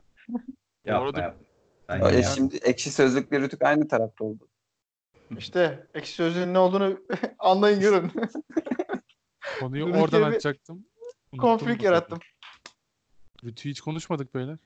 Yapma 0.88 1.34
Ya 1.90 2.10
ya. 2.12 2.24
şimdi 2.24 2.58
ekşi 2.58 2.92
sözlükle 2.92 3.40
rütük 3.40 3.62
aynı 3.62 3.88
tarafta 3.88 4.24
oldu. 4.24 4.48
İşte 5.38 5.88
ekşi 5.94 6.14
sözlüğün 6.14 6.54
ne 6.54 6.60
olduğunu 6.60 7.00
anlayın 7.40 7.80
görün. 7.80 8.12
Konuyu 9.60 9.86
oradan 9.86 10.22
açacaktım. 10.24 10.86
Konflik 11.38 11.84
yarattım. 11.84 12.20
Rütü'yü 13.44 13.72
hiç 13.72 13.82
konuşmadık 13.82 14.36
beyler. 14.36 14.58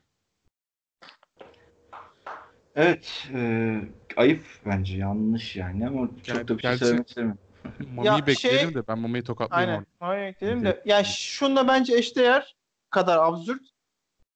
Evet. 2.75 3.27
e, 3.33 3.81
ayıp 4.17 4.43
bence. 4.65 4.97
Yanlış 4.97 5.55
yani 5.55 5.87
ama 5.87 6.07
çok 6.07 6.35
Ger- 6.35 6.47
da 6.47 6.57
bir 6.57 6.61
şey 6.61 6.71
gerçi- 6.71 6.85
söylemek 6.85 7.07
istemiyorum. 7.09 7.39
Mami'yi 7.95 8.05
Ya 8.05 8.27
bekleyelim 8.27 8.69
şey- 8.71 8.75
de 8.75 8.87
ben 8.87 8.99
Mami'yi 8.99 9.23
tokatlayayım 9.23 9.69
Aynen. 9.69 9.79
orada. 10.01 10.11
Aynen 10.13 10.27
ekleyelim 10.27 10.65
de. 10.65 10.81
Yani 10.85 11.05
şunla 11.05 11.67
bence 11.67 11.95
eşdeğer 11.97 12.55
kadar 12.89 13.17
absürt. 13.17 13.61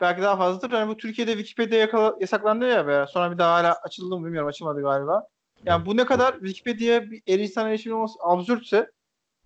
Belki 0.02 0.22
daha 0.22 0.38
fazladır. 0.38 0.72
Yani 0.72 0.90
bu 0.90 0.98
Türkiye'de 0.98 1.32
Wikipedia 1.32 1.78
yakala- 1.80 2.16
yasaklandı 2.22 2.68
ya 2.68 2.88
be. 2.88 3.06
Sonra 3.10 3.32
bir 3.32 3.38
daha 3.38 3.54
hala 3.54 3.74
açıldı 3.84 4.18
mı 4.20 4.26
bilmiyorum. 4.26 4.50
Açılmadı 4.50 4.82
galiba. 4.82 5.28
Yani 5.66 5.86
bu 5.86 5.98
ne 5.98 6.06
kadar 6.06 6.34
Wikipedia'ya 6.34 7.12
bir 7.12 7.24
erişsen 7.28 7.68
erişim 7.68 7.96
olması 7.96 8.20
absürtse 8.24 8.92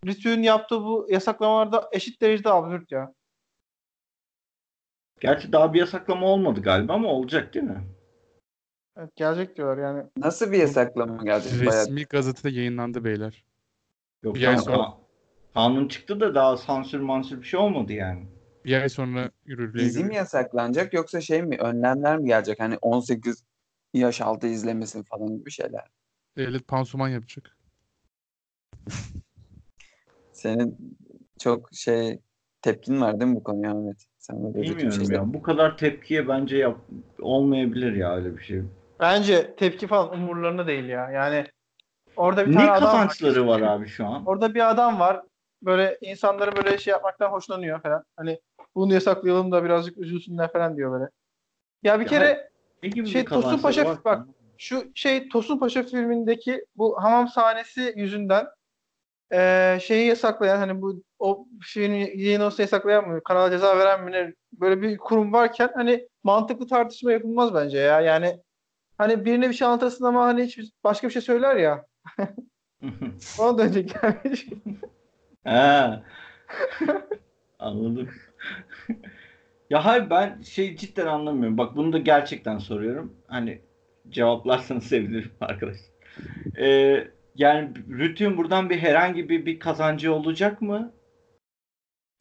Rütü'nün 0.06 0.44
yaptığı 0.44 0.82
bu 0.84 1.08
yasaklamalarda 1.10 1.90
eşit 1.92 2.22
derecede 2.22 2.50
absürt 2.50 2.92
ya. 2.92 3.14
Gerçi 5.20 5.52
daha 5.52 5.74
bir 5.74 5.80
yasaklama 5.80 6.28
olmadı 6.28 6.62
galiba 6.62 6.94
ama 6.94 7.08
olacak 7.08 7.54
değil 7.54 7.66
mi? 7.66 7.84
Evet, 8.98 9.16
gelecek 9.16 9.58
diyorlar 9.58 9.84
yani. 9.84 10.04
Nasıl 10.18 10.52
bir 10.52 10.58
yasaklama 10.58 11.24
geldi? 11.24 11.44
Bayağı 11.66 11.86
Resmi 11.86 12.04
gazetede 12.06 12.50
yayınlandı 12.56 13.04
beyler. 13.04 13.44
Yok 14.24 14.36
Bir 14.36 14.48
ay 14.48 14.58
sonra- 14.58 14.78
ka- 14.78 14.94
kanun 15.54 15.88
çıktı 15.88 16.20
da 16.20 16.36
daha 16.36 16.58
sansür 16.58 17.00
mansür 17.00 17.42
bir 17.42 17.48
şey 17.48 17.60
olmadı 17.60 17.94
yani. 17.94 18.28
Bir 18.66 18.82
ay 18.82 18.90
sonra 18.90 19.32
yürürlüğe 19.46 19.84
dizi 19.84 20.04
mi 20.04 20.16
yasaklanacak 20.16 20.94
yoksa 20.94 21.22
şey 21.22 21.42
mi 21.44 21.58
önlemler 21.58 22.18
mi 22.18 22.28
gelecek? 22.28 22.60
Hani 22.60 22.78
18 22.78 23.44
yaş 23.94 24.22
altı 24.22 24.48
izlemesin 24.48 25.04
falan 25.04 25.38
gibi 25.38 25.52
şeyler. 25.52 25.88
Devlet 26.38 26.68
pansuman 26.68 27.10
yapacak. 27.10 27.58
Senin 30.32 30.98
çok 31.40 31.70
şey 31.74 32.20
tepkin 32.62 33.02
var 33.02 33.20
değil 33.20 33.32
mi 33.32 33.36
bu 33.36 33.44
konuya 33.44 33.72
Ahmet? 33.72 34.06
Sen 34.18 34.44
böyle 34.44 34.60
rütük 34.60 34.78
Bilmiyorum 34.78 35.06
şeyler- 35.06 35.16
ya. 35.16 35.34
Bu 35.34 35.42
kadar 35.42 35.78
tepkiye 35.78 36.28
bence 36.28 36.58
yap 36.58 36.78
olmayabilir 37.20 37.94
ya 37.96 38.16
öyle 38.16 38.38
bir 38.38 38.44
şey. 38.44 38.62
Bence 39.00 39.56
tepki 39.56 39.88
falan 39.88 40.14
umurlarında 40.14 40.68
değil 40.68 40.86
ya. 40.86 41.12
Yani 41.12 41.46
orada 42.16 42.46
bir 42.46 42.52
Ne 42.52 42.56
tane 42.56 42.72
adam 42.72 42.84
var. 42.84 42.92
kazançları 42.92 43.48
var 43.48 43.62
abi 43.62 43.88
şu 43.88 44.06
an? 44.08 44.26
Orada 44.26 44.56
bir 44.56 44.70
adam 44.70 45.00
var. 45.00 45.22
Böyle 45.64 45.98
insanları 46.02 46.56
böyle 46.56 46.78
şey 46.78 46.92
yapmaktan 46.92 47.32
hoşlanıyor 47.32 47.82
falan. 47.82 48.04
Hani 48.16 48.40
bunu 48.80 48.94
yasaklayalım 48.94 49.52
da 49.52 49.64
birazcık 49.64 49.98
üzülsünler 49.98 50.52
falan 50.52 50.78
diyor 50.78 50.92
böyle. 50.92 51.10
Ya 51.84 52.00
bir 52.00 52.06
Ya 52.06 52.10
kere 52.10 52.50
Ne 52.84 53.06
Şey, 53.06 53.26
Tosun 53.26 53.58
Paşa- 53.58 53.86
var? 53.86 53.98
bak, 54.06 54.28
şu 54.58 54.92
şey 54.96 55.30
Tosun 55.30 55.60
Paşa 55.60 55.84
filmindeki 55.84 56.66
bu 56.76 57.04
hamam 57.04 57.28
sahnesi 57.28 57.94
yüzünden 57.96 58.48
eee, 59.32 59.80
şeyi 59.82 60.08
yasaklayan 60.08 60.58
hani 60.58 60.82
bu 60.82 61.04
o 61.20 61.46
şeyin 61.62 61.92
yayın 61.94 62.42
olsa 62.42 62.64
yasaklayan 62.64 63.08
mı 63.08 63.24
kanala 63.24 63.52
ceza 63.52 63.78
veren 63.78 64.04
mi 64.04 64.12
ne 64.12 64.34
böyle 64.54 64.82
bir 64.82 64.98
kurum 64.98 65.34
varken 65.34 65.70
hani 65.76 66.08
mantıklı 66.24 66.68
tartışma 66.68 67.12
yapılmaz 67.12 67.54
bence 67.54 67.78
ya 67.78 68.02
yani 68.02 68.40
hani 68.98 69.26
birine 69.26 69.50
bir 69.50 69.54
şey 69.54 69.68
anlatırsın 69.68 70.06
ama 70.06 70.26
hani 70.26 70.44
hiç 70.44 70.60
başka 70.84 71.08
bir 71.08 71.14
şey 71.14 71.22
söyler 71.22 71.56
ya 71.56 71.86
ona 73.40 73.58
dönecek 73.58 73.96
yani. 74.04 74.36
He. 75.44 76.00
Anladım. 77.60 78.10
Ya 79.70 79.86
hayır 79.86 80.10
ben 80.10 80.42
şey 80.42 80.76
cidden 80.76 81.06
anlamıyorum. 81.08 81.58
Bak 81.58 81.76
bunu 81.76 81.94
da 81.94 81.98
gerçekten 81.98 82.58
soruyorum. 82.58 83.14
Hani 83.28 83.62
cevaplarsanız 84.10 84.84
sevinirim 84.88 85.32
arkadaş. 85.42 85.78
Ee, 86.58 87.08
yani 87.36 87.74
Rütü'nün 87.90 88.38
buradan 88.38 88.70
bir 88.70 88.78
herhangi 88.78 89.30
bir, 89.30 89.46
bir 89.46 89.60
kazancı 89.60 90.14
olacak 90.14 90.62
mı? 90.62 90.94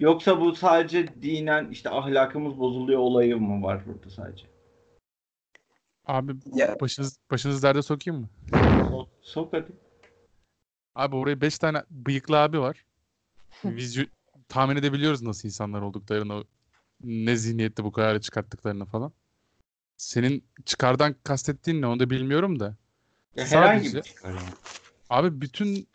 Yoksa 0.01 0.40
bu 0.40 0.55
sadece 0.55 1.23
dinen 1.23 1.70
işte 1.70 1.90
ahlakımız 1.90 2.59
bozuluyor 2.59 3.01
olayı 3.01 3.36
mı 3.36 3.62
var 3.62 3.86
burada 3.86 4.11
sadece? 4.11 4.47
Abi 6.07 6.32
Ya 6.55 6.77
başınız, 6.81 7.19
başınız 7.31 7.62
derde 7.62 7.82
sokayım 7.82 8.20
mı? 8.20 8.28
Sok, 8.90 9.09
sok 9.20 9.53
hadi. 9.53 9.73
Abi 10.95 11.16
oraya 11.16 11.40
5 11.40 11.59
tane 11.59 11.82
bıyıklı 11.90 12.39
abi 12.39 12.61
var. 12.61 12.85
Vizyo 13.65 14.05
tahmin 14.49 14.77
edebiliyoruz 14.77 15.23
nasıl 15.23 15.49
insanlar 15.49 15.82
olduklarını, 15.82 16.45
ne 17.05 17.37
zihniyette 17.37 17.85
bu 17.85 17.93
kararı 17.93 18.20
çıkarttıklarını 18.20 18.85
falan. 18.85 19.12
Senin 19.97 20.45
çıkardan 20.65 21.15
kastettiğin 21.25 21.83
ne 21.83 21.87
onu 21.87 22.01
da 22.01 22.11
bilmiyorum 22.11 22.61
da. 22.61 22.77
Ya 23.37 23.47
herhangi 23.47 23.89
Sadece- 23.91 23.99
bir 23.99 24.03
çıkar 24.03 24.31
yani. 24.31 24.49
Abi 25.11 25.41
bütün 25.41 25.89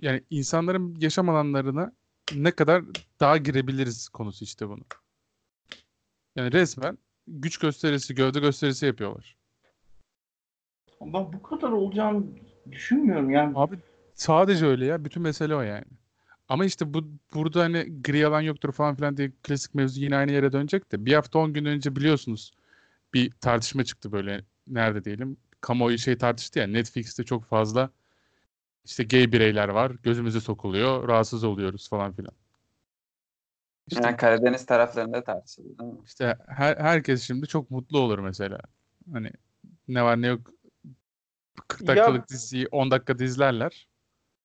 yani 0.00 0.24
insanların 0.30 0.96
yaşam 1.00 1.28
alanlarına 1.28 1.92
ne 2.34 2.50
kadar 2.50 2.84
daha 3.20 3.36
girebiliriz 3.36 4.08
konusu 4.08 4.44
işte 4.44 4.68
bunu. 4.68 4.82
Yani 6.36 6.52
resmen 6.52 6.98
güç 7.26 7.58
gösterisi, 7.58 8.14
gövde 8.14 8.40
gösterisi 8.40 8.86
yapıyorlar. 8.86 9.36
Ben 11.00 11.32
bu 11.32 11.42
kadar 11.42 11.70
olacağını 11.70 12.26
düşünmüyorum 12.70 13.30
yani. 13.30 13.52
Abi 13.56 13.78
sadece 14.14 14.66
öyle 14.66 14.86
ya. 14.86 15.04
Bütün 15.04 15.22
mesele 15.22 15.54
o 15.54 15.60
yani. 15.60 15.84
Ama 16.50 16.64
işte 16.64 16.94
bu 16.94 17.04
burada 17.34 17.62
hani 17.62 18.02
gri 18.02 18.26
alan 18.26 18.40
yoktur 18.40 18.72
falan 18.72 18.94
filan 18.94 19.16
diye 19.16 19.32
klasik 19.42 19.74
mevzu 19.74 20.00
yine 20.00 20.16
aynı 20.16 20.32
yere 20.32 20.52
dönecek 20.52 20.92
de 20.92 21.06
bir 21.06 21.14
hafta 21.14 21.38
10 21.38 21.52
gün 21.52 21.64
önce 21.64 21.96
biliyorsunuz 21.96 22.52
bir 23.14 23.30
tartışma 23.30 23.84
çıktı 23.84 24.12
böyle 24.12 24.44
nerede 24.66 25.04
diyelim. 25.04 25.36
Kamuoyu 25.60 25.98
şey 25.98 26.18
tartıştı 26.18 26.58
ya 26.58 26.66
Netflix'te 26.66 27.24
çok 27.24 27.44
fazla 27.44 27.90
işte 28.84 29.04
gay 29.04 29.32
bireyler 29.32 29.68
var. 29.68 29.92
Gözümüze 30.02 30.40
sokuluyor. 30.40 31.08
Rahatsız 31.08 31.44
oluyoruz 31.44 31.88
falan 31.88 32.12
filan. 32.12 32.32
İşte, 33.88 34.02
yani 34.02 34.16
Karadeniz 34.16 34.66
taraflarında 34.66 35.24
tartışıldı 35.24 35.78
değil 35.78 35.92
mi? 35.92 35.98
işte 36.06 36.36
her, 36.46 36.76
herkes 36.76 37.22
şimdi 37.22 37.46
çok 37.46 37.70
mutlu 37.70 37.98
olur 37.98 38.18
mesela. 38.18 38.58
Hani 39.12 39.30
ne 39.88 40.02
var 40.04 40.22
ne 40.22 40.26
yok 40.26 40.50
40 41.68 41.80
Ya- 41.80 41.86
dakikalık 41.86 42.28
diziyi 42.28 42.66
10 42.70 42.90
dakikada 42.90 43.24
izlerler. 43.24 43.89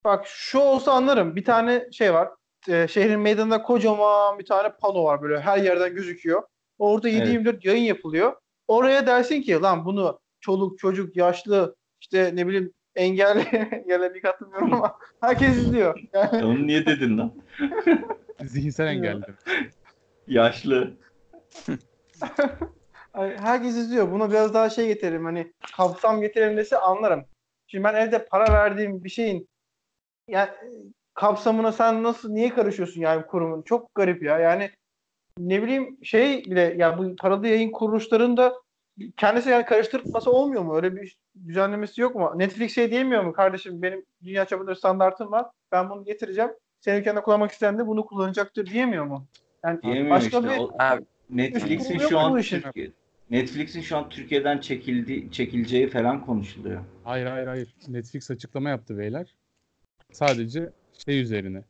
Bak 0.06 0.28
şu 0.28 0.60
olsa 0.60 0.92
anlarım. 0.92 1.36
Bir 1.36 1.44
tane 1.44 1.88
şey 1.92 2.14
var. 2.14 2.30
Ee, 2.70 2.88
şehrin 2.88 3.20
meydanında 3.20 3.62
kocaman 3.62 4.40
bir 4.40 4.46
tane 4.46 4.70
pano 4.70 5.04
var 5.04 5.22
böyle 5.22 5.40
her 5.40 5.58
yerden 5.58 5.96
gözüküyor. 5.96 6.44
Orada 6.80 7.10
7-24 7.10 7.68
yayın 7.68 7.84
yapılıyor. 7.84 8.34
Oraya 8.68 9.08
dersin 9.08 9.42
ki 9.42 9.62
lan 9.62 9.86
bunu 9.86 10.20
çoluk 10.42 10.80
çocuk 10.80 11.18
yaşlı 11.18 11.76
işte 12.02 12.32
ne 12.34 12.48
bileyim 12.48 12.74
engelli 12.96 13.40
engelli 13.72 14.22
katılmıyorum 14.22 14.74
ama 14.74 14.98
herkes 15.22 15.58
izliyor. 15.58 16.00
Yani 16.14 16.42
E 16.42 16.46
Onu 16.46 16.68
niye 16.68 16.86
dedin 16.86 17.18
lan? 17.18 17.34
Zihinsel 18.44 18.88
engelli. 18.88 19.24
Yaşlı. 20.28 20.94
Herkes 23.14 23.76
izliyor. 23.76 24.12
Buna 24.12 24.30
biraz 24.30 24.54
daha 24.54 24.70
şey 24.70 24.88
getirelim. 24.88 25.26
Hani 25.26 25.54
kapsam 25.78 26.22
getirelim 26.22 26.58
dese 26.58 26.78
anlarım. 26.78 27.26
Şimdi 27.68 27.84
ben 27.84 27.96
evde 27.96 28.26
para 28.26 28.54
verdiğim 28.54 29.04
bir 29.04 29.10
şeyin 29.10 29.48
yani 30.28 30.50
kapsamına 31.14 31.72
sen 31.72 32.04
nasıl 32.04 32.30
niye 32.30 32.50
karışıyorsun 32.50 33.02
yani 33.02 33.26
kurumun? 33.26 33.62
Çok 33.62 33.96
garip 33.96 34.24
ya. 34.24 34.40
Yani 34.40 34.70
ne 35.38 35.64
bileyim 35.64 35.98
şey 36.04 36.46
bile 36.46 36.76
ya 36.78 36.98
bu 36.98 37.16
paralı 37.16 37.48
yayın 37.48 37.72
kuruluşlarında 37.72 38.54
kendisi 39.18 39.50
yani 39.50 39.66
karıştırması 39.66 40.32
olmuyor 40.32 40.64
mu? 40.64 40.76
Öyle 40.76 40.96
bir 40.96 41.18
düzenlemesi 41.48 42.02
yok 42.02 42.16
mu? 42.16 42.34
Netflix 42.36 42.76
şey 42.76 42.92
diyemiyor 42.92 43.24
mu? 43.24 43.34
Kardeşim 43.34 43.82
benim 43.82 44.06
dünya 44.24 44.46
çapında 44.46 44.76
standartım 44.76 45.32
var. 45.32 45.46
Ben 45.72 45.90
bunu 45.90 46.06
getireceğim. 46.06 46.52
Senin 46.80 47.00
ülkende 47.02 47.22
kullanmak 47.22 47.52
isteyen 47.52 47.80
de 47.80 47.88
bunu 47.88 48.06
kullanacaktır 48.06 48.66
diyemiyor 48.66 49.06
mu? 49.06 49.28
Yani 49.66 49.82
Diyemiyor 49.82 50.10
başka 50.10 50.38
işte. 50.38 50.50
bir 50.50 50.58
O- 50.58 50.76
Abi 50.80 51.06
Netflix'in 51.30 51.98
şu 51.98 52.20
an? 52.20 52.42
Türkiye, 52.42 52.92
Netflix'in 53.30 53.82
şu 53.82 53.98
an 53.98 54.10
Türkiye'den 54.10 54.58
çekildi, 54.58 55.32
çekileceği 55.32 55.90
falan 55.90 56.26
konuşuluyor. 56.26 56.82
Hayır 57.04 57.26
hayır 57.26 57.48
hayır. 57.48 57.76
Netflix 57.88 58.32
açıklama 58.32 58.70
yaptı 58.70 58.98
beyler. 58.98 59.36
Sadece 60.12 60.70
şey 61.06 61.22
üzerine. 61.22 61.64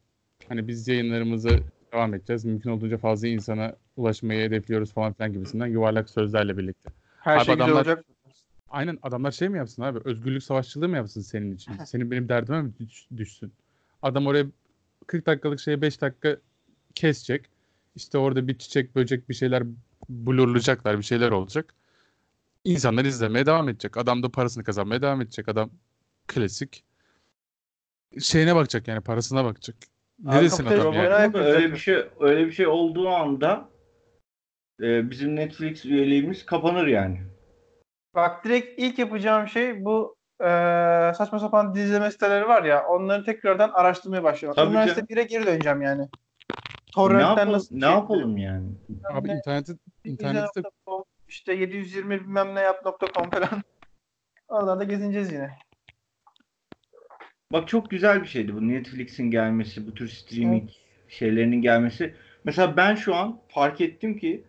Hani 0.50 0.68
biz 0.68 0.88
yayınlarımızı 0.88 1.60
devam 1.94 2.14
edeceğiz. 2.14 2.46
Mümkün 2.46 2.70
olduğunca 2.70 2.98
fazla 2.98 3.28
insana 3.28 3.76
ulaşmayı 3.98 4.48
hedefliyoruz 4.48 4.94
falan 4.94 5.14
filan 5.14 5.34
gibisinden 5.34 5.68
yuvarlak 5.68 6.10
sözlerle 6.10 6.58
birlikte. 6.58 6.90
her 7.20 7.38
Abi 7.38 7.46
şey 7.46 7.54
güzel 7.56 7.66
adamlar- 7.68 7.80
olacak. 7.82 8.06
Aynen 8.70 8.98
adamlar 9.02 9.32
şey 9.32 9.50
mi 9.50 9.58
yapsın 9.58 9.82
abi? 9.82 10.00
Özgürlük 10.06 10.44
savaşçılığı 10.44 10.90
mı 10.90 10.96
yapsın 10.96 11.22
senin 11.22 11.56
için? 11.56 11.74
Senin 11.86 12.12
benim 12.12 12.30
derdime 12.30 12.62
mi 12.62 12.72
düş- 12.80 13.08
düşsün? 13.18 13.54
Adam 14.02 14.28
oraya 14.28 14.46
40 15.08 15.26
dakikalık 15.26 15.60
şeye 15.60 15.82
5 15.82 16.02
dakika 16.02 16.38
kesecek. 16.96 17.46
İşte 17.96 18.18
orada 18.18 18.48
bir 18.48 18.58
çiçek, 18.58 18.96
böcek 18.96 19.30
bir 19.30 19.34
şeyler 19.34 19.64
blurlayacaklar, 20.10 20.98
bir 20.98 21.04
şeyler 21.04 21.32
olacak. 21.32 21.74
İnsanlar 22.64 23.06
izlemeye 23.06 23.46
devam 23.46 23.70
edecek. 23.70 23.98
Adam 23.98 24.24
da 24.24 24.30
parasını 24.30 24.64
kazanmaya 24.64 25.02
devam 25.02 25.22
edecek. 25.22 25.50
Adam 25.50 25.70
klasik 26.28 26.84
şeyine 28.22 28.56
bakacak 28.56 28.88
yani 28.88 29.02
parasına 29.02 29.46
bakacak. 29.46 29.76
Ne 30.24 30.32
Abi 30.32 30.46
desin 30.46 30.66
adam 30.66 30.94
yani? 30.94 31.38
öyle 31.38 31.72
bir 31.72 31.78
şey 31.78 31.96
öyle 32.20 32.46
bir 32.46 32.52
şey 32.52 32.68
olduğu 32.68 33.10
anda 33.10 33.70
e, 34.82 35.10
bizim 35.10 35.36
Netflix 35.36 35.86
üyeliğimiz 35.86 36.46
kapanır 36.46 36.88
yani. 36.88 37.22
Bak 38.16 38.46
direkt 38.46 38.80
ilk 38.80 39.00
yapacağım 39.00 39.48
şey 39.48 39.86
bu 39.86 40.16
e, 40.42 40.46
saçma 41.18 41.40
sapan 41.40 41.76
dizi 41.76 41.86
izleme 41.86 42.12
siteleri 42.12 42.48
var 42.48 42.64
ya 42.64 42.88
onları 42.88 43.24
tekrardan 43.24 43.70
araştırmaya 43.70 44.24
başlıyorum. 44.24 44.56
Tabii 44.56 44.70
Üniversite 44.72 44.96
canım. 44.96 45.08
1'e 45.10 45.24
geri 45.24 45.46
döneceğim 45.46 45.82
yani. 45.82 46.02
Ne 46.02 46.08
Torrent'ten 46.94 47.28
yapalım, 47.30 47.52
nasıl 47.54 47.76
ne 47.76 47.82
şey- 47.82 47.90
yapalım 47.90 48.38
yani? 48.38 48.68
Abi 49.14 49.28
Ne- 49.28 49.34
interneti 49.34 49.74
internette 50.04 50.60
İzle.com, 50.60 51.04
işte 51.28 51.54
720 51.54 52.20
bilmem 52.22 52.56
ne 52.56 52.60
yap.com 52.62 53.30
falan. 53.30 53.64
Oralarda 54.48 54.84
gezineceğiz 54.84 55.32
yine. 55.34 55.58
Bak 57.56 57.68
çok 57.68 57.90
güzel 57.90 58.22
bir 58.22 58.28
şeydi 58.28 58.56
bu 58.56 58.68
Netflix'in 58.68 59.32
gelmesi, 59.32 59.88
bu 59.88 59.94
tür 59.94 60.08
streaming 60.08 60.70
şeylerinin 61.10 61.62
gelmesi. 61.62 62.14
Mesela 62.44 62.78
ben 62.78 62.96
şu 62.96 63.16
an 63.16 63.40
fark 63.48 63.82
ettim 63.82 64.18
ki 64.18 64.44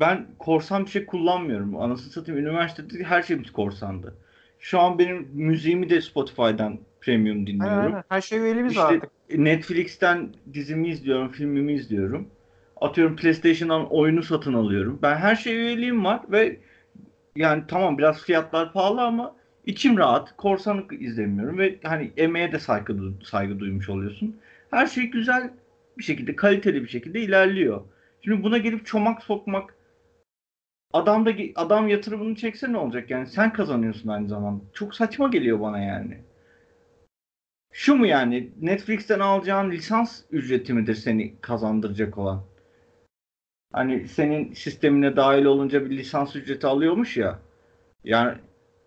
ben 0.00 0.26
korsan 0.38 0.84
bir 0.84 0.90
şey 0.90 1.06
kullanmıyorum. 1.06 1.76
Anasını 1.76 2.12
satayım 2.12 2.40
üniversitede 2.40 3.04
her 3.04 3.22
şeyimiz 3.22 3.52
korsandı. 3.52 4.14
Şu 4.58 4.80
an 4.80 4.98
benim 4.98 5.28
müziğimi 5.32 5.90
de 5.90 6.00
Spotify'dan 6.00 6.78
premium 7.00 7.46
dinliyorum. 7.46 7.78
aynen. 7.78 8.04
Her 8.08 8.20
şey 8.20 8.38
üyeliğimiz 8.38 8.72
İşte 8.72 8.84
var 8.84 8.94
artık. 8.94 9.10
Netflix'ten 9.38 10.28
dizimi 10.52 10.88
izliyorum, 10.88 11.28
filmimi 11.28 11.72
izliyorum. 11.72 12.28
Atıyorum 12.80 13.16
PlayStation'dan 13.16 13.92
oyunu 13.92 14.22
satın 14.22 14.54
alıyorum. 14.54 14.98
Ben 15.02 15.16
her 15.16 15.36
şeye 15.36 15.56
üyeliğim 15.56 16.04
var 16.04 16.20
ve 16.30 16.56
yani 17.36 17.62
tamam 17.68 17.98
biraz 17.98 18.22
fiyatlar 18.22 18.72
pahalı 18.72 19.02
ama 19.02 19.36
içim 19.66 19.98
rahat. 19.98 20.36
Korsanlık 20.36 21.02
izlemiyorum 21.02 21.58
ve 21.58 21.78
hani 21.82 22.12
emeğe 22.16 22.52
de 22.52 22.58
saygı, 22.58 22.96
saygı 23.24 23.58
duymuş 23.60 23.88
oluyorsun. 23.88 24.36
Her 24.70 24.86
şey 24.86 25.04
güzel 25.04 25.50
bir 25.98 26.04
şekilde, 26.04 26.36
kaliteli 26.36 26.82
bir 26.82 26.88
şekilde 26.88 27.20
ilerliyor. 27.20 27.80
Şimdi 28.20 28.42
buna 28.42 28.58
gelip 28.58 28.86
çomak 28.86 29.22
sokmak 29.22 29.74
adam 30.92 31.26
da 31.26 31.32
adam 31.54 31.88
yatırımını 31.88 32.34
çekse 32.36 32.72
ne 32.72 32.76
olacak 32.78 33.10
yani 33.10 33.26
sen 33.26 33.52
kazanıyorsun 33.52 34.08
aynı 34.08 34.28
zamanda. 34.28 34.64
Çok 34.72 34.94
saçma 34.94 35.28
geliyor 35.28 35.60
bana 35.60 35.78
yani. 35.80 36.18
Şu 37.72 37.94
mu 37.94 38.06
yani 38.06 38.50
Netflix'ten 38.60 39.20
alacağın 39.20 39.70
lisans 39.70 40.22
ücreti 40.30 40.72
midir 40.74 40.94
seni 40.94 41.34
kazandıracak 41.40 42.18
olan? 42.18 42.44
Hani 43.72 44.08
senin 44.08 44.52
sistemine 44.52 45.16
dahil 45.16 45.44
olunca 45.44 45.84
bir 45.84 45.90
lisans 45.90 46.36
ücreti 46.36 46.66
alıyormuş 46.66 47.16
ya. 47.16 47.40
Yani 48.04 48.38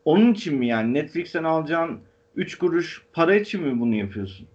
onun 0.08 0.34
için 0.34 0.58
mi 0.58 0.68
yani 0.68 0.94
Netflix'ten 0.94 1.44
alacağın 1.44 2.00
3 2.36 2.58
kuruş 2.58 3.06
para 3.14 3.36
için 3.36 3.64
mi 3.64 3.80
bunu 3.80 3.96
yapıyorsun? 3.96 4.48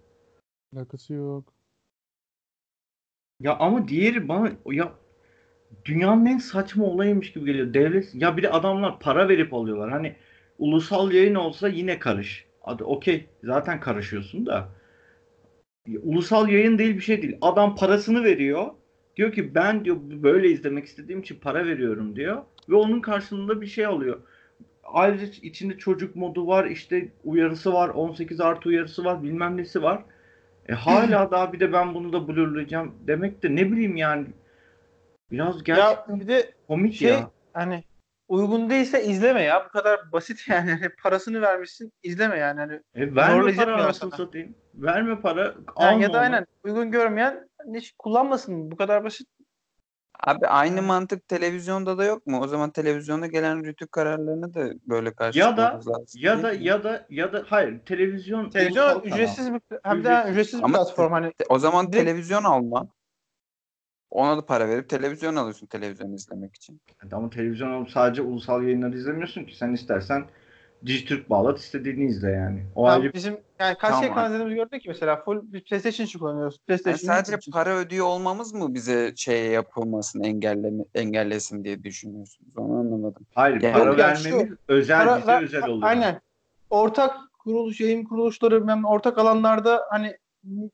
alakası 0.75 1.13
yok. 1.13 1.53
Ya 3.39 3.57
ama 3.57 3.87
diğeri 3.87 4.27
bana 4.27 4.51
ya 4.65 4.93
dünyanın 5.85 6.25
en 6.25 6.37
saçma 6.37 6.85
olayıymış 6.85 7.33
gibi 7.33 7.45
geliyor. 7.45 7.73
Devlet 7.73 8.15
ya 8.15 8.37
bir 8.37 8.43
de 8.43 8.49
adamlar 8.49 8.99
para 8.99 9.29
verip 9.29 9.53
alıyorlar. 9.53 9.91
Hani 9.91 10.15
ulusal 10.57 11.11
yayın 11.11 11.35
olsa 11.35 11.67
yine 11.67 11.99
karış. 11.99 12.45
Hadi 12.61 12.83
okey 12.83 13.25
zaten 13.43 13.79
karışıyorsun 13.79 14.45
da. 14.45 14.69
Ulusal 16.01 16.49
yayın 16.49 16.77
değil 16.77 16.95
bir 16.95 17.01
şey 17.01 17.21
değil. 17.21 17.37
Adam 17.41 17.75
parasını 17.75 18.23
veriyor. 18.23 18.71
Diyor 19.15 19.31
ki 19.31 19.55
ben 19.55 19.85
diyor 19.85 19.97
böyle 19.99 20.49
izlemek 20.49 20.85
istediğim 20.85 21.21
için 21.21 21.39
para 21.39 21.65
veriyorum 21.65 22.15
diyor. 22.15 22.43
Ve 22.69 22.75
onun 22.75 23.01
karşılığında 23.01 23.61
bir 23.61 23.67
şey 23.67 23.85
alıyor. 23.85 24.21
Ayrıca 24.83 25.25
içinde 25.25 25.77
çocuk 25.77 26.15
modu 26.15 26.47
var, 26.47 26.65
işte 26.65 27.07
uyarısı 27.23 27.73
var, 27.73 27.89
18 27.89 28.41
artı 28.41 28.69
uyarısı 28.69 29.05
var, 29.05 29.23
bilmem 29.23 29.57
nesi 29.57 29.83
var. 29.83 30.03
E 30.69 30.73
hala 30.73 31.31
daha 31.31 31.53
bir 31.53 31.59
de 31.59 31.73
ben 31.73 31.93
bunu 31.93 32.13
da 32.13 32.27
blurlayacağım 32.27 32.95
demek 33.07 33.43
de 33.43 33.55
ne 33.55 33.71
bileyim 33.71 33.95
yani 33.97 34.25
biraz 35.31 35.55
Ya 35.67 35.75
gerçekten 35.75 36.19
bir 36.19 36.27
de 36.27 36.53
komik 36.67 36.93
şey 36.95 37.11
ya. 37.11 37.31
hani 37.53 37.83
uygun 38.27 38.69
değilse 38.69 39.03
izleme 39.03 39.41
ya. 39.43 39.65
Bu 39.65 39.69
kadar 39.69 40.11
basit 40.11 40.39
yani. 40.47 40.71
Hani 40.71 40.89
Parasını 41.03 41.41
vermişsin 41.41 41.91
izleme 42.03 42.37
yani. 42.37 42.59
Hani 42.59 42.73
E 42.95 43.15
verme 43.15 43.55
para 43.55 43.71
ya 43.71 43.77
anasını 43.77 44.11
satayım. 44.11 44.55
Verme 44.75 45.21
para. 45.21 45.55
yani 45.79 46.03
ya 46.03 46.09
da 46.09 46.11
onu. 46.11 46.21
aynen 46.21 46.45
uygun 46.63 46.91
görmeyen 46.91 47.49
hiç 47.75 47.93
kullanmasın. 47.99 48.71
Bu 48.71 48.75
kadar 48.75 49.03
basit. 49.03 49.27
Abi 50.27 50.47
aynı 50.47 50.81
mantık 50.81 51.27
televizyonda 51.27 51.97
da 51.97 52.03
yok 52.05 52.27
mu? 52.27 52.39
O 52.41 52.47
zaman 52.47 52.69
televizyonda 52.69 53.27
gelen 53.27 53.65
rütük 53.65 53.91
kararlarını 53.91 54.53
da 54.53 54.69
böyle 54.89 55.07
Ya 55.07 55.11
da 55.11 55.15
karşılamamız 55.15 55.87
lazım. 55.87 56.05
ya 56.21 56.33
değil 56.33 56.43
da 56.43 56.51
mi? 56.59 56.63
ya 56.65 56.83
da 56.83 57.05
ya 57.09 57.33
da 57.33 57.43
hayır 57.47 57.79
televizyon 57.79 58.39
ulusal 58.39 58.51
Televizyon 58.51 58.83
kanal. 58.87 59.03
ücretsiz 59.05 59.53
bir 59.53 59.61
hem 59.83 59.97
de 59.97 59.99
Ücretsiz. 60.09 60.31
ücretsiz 60.31 60.59
bir 60.59 60.63
Ama 60.63 60.77
platform 60.77 61.11
hani 61.11 61.31
O 61.49 61.59
zaman 61.59 61.85
Direkt- 61.85 61.97
televizyon 62.05 62.43
alma. 62.43 62.87
Ona 64.09 64.37
da 64.37 64.45
para 64.45 64.69
verip 64.69 64.89
televizyon 64.89 65.35
alıyorsun 65.35 65.67
televizyon 65.67 66.13
izlemek 66.13 66.55
için. 66.55 66.81
Ama 67.11 67.29
televizyon 67.29 67.71
alıp 67.71 67.89
sadece 67.89 68.21
ulusal 68.21 68.63
yayınları 68.63 68.97
izlemiyorsun 68.97 69.43
ki. 69.45 69.57
Sen 69.57 69.73
istersen 69.73 70.25
Dijitürk 70.85 71.29
bağlat 71.29 71.59
istediğini 71.59 72.05
izle 72.05 72.31
yani. 72.31 72.63
O 72.75 72.85
Tamam, 72.85 73.01
ayrı 73.01 73.13
bizim 73.13 73.37
yani 73.59 73.75
kaç 73.77 73.91
Tamam. 73.91 74.25
izlediğimizi 74.25 74.55
gördük 74.55 74.81
ki 74.81 74.89
mesela 74.89 75.15
full 75.23 75.53
bir 75.53 75.63
PlayStation 75.63 76.05
için 76.05 76.19
kullanıyoruz. 76.19 76.53
Yani 76.55 76.65
PlayStation 76.67 77.15
sadece 77.15 77.37
için. 77.37 77.51
para 77.51 77.69
ödüyor 77.77 78.05
olmamız 78.05 78.53
mı 78.53 78.73
bize 78.73 79.13
şey 79.15 79.45
yapılmasını 79.47 80.27
engelleme, 80.27 80.83
engellesin 80.95 81.63
diye 81.63 81.83
düşünüyorsunuz? 81.83 82.53
Onu 82.57 82.73
anlamadım. 82.79 83.25
Hayır 83.35 83.61
Yani- 83.61 83.73
para 83.73 84.01
ya, 84.01 84.15
şu- 84.15 84.29
vermemiz 84.29 84.57
özel 84.67 85.05
Para 85.07 85.17
bize 85.17 85.27
ver- 85.27 85.43
özel 85.43 85.67
olur. 85.67 85.83
Aynen. 85.83 86.21
Ortak 86.69 87.17
kuruluş, 87.39 87.79
yayın 87.81 88.03
kuruluşları 88.03 88.61
bilmem 88.61 88.85
ortak 88.85 89.17
alanlarda 89.17 89.81
hani 89.89 90.17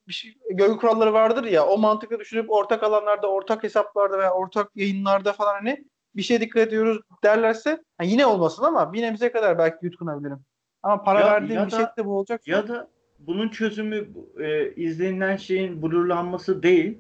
bir 0.08 0.14
şey, 0.14 0.34
görgü 0.52 0.78
kuralları 0.78 1.14
vardır 1.14 1.44
ya 1.44 1.66
o 1.66 1.78
mantıkla 1.78 2.20
düşünüp 2.20 2.52
ortak 2.52 2.84
alanlarda, 2.84 3.28
ortak 3.28 3.64
hesaplarda 3.64 4.20
veya 4.20 4.32
ortak 4.34 4.72
yayınlarda 4.76 5.34
falan 5.34 5.54
hani 5.54 5.86
bir 6.16 6.22
şeye 6.22 6.42
dikkat 6.42 6.68
ediyoruz 6.68 7.00
derlerse 7.24 7.84
ha, 7.98 8.04
yine 8.04 8.26
olmasın 8.26 8.64
ama 8.64 8.94
bir 8.94 9.02
nebze 9.02 9.32
kadar 9.32 9.58
belki 9.58 9.86
yutkunabilirim. 9.86 10.40
Ama 10.84 11.04
para 11.04 11.20
Ya- 11.20 11.28
verdiğim 11.28 11.56
ya 11.62 11.66
bir 11.68 11.72
da- 11.72 11.76
şey 11.78 11.86
de 11.98 12.06
bu 12.06 12.18
olacak. 12.18 12.48
Ya 12.48 12.68
da 12.68 12.88
bunun 13.20 13.50
çözümü 13.50 14.08
e, 14.40 14.72
izlenilen 14.76 15.36
şeyin 15.38 15.82
blurlanması 15.82 16.64
değil. 16.64 16.98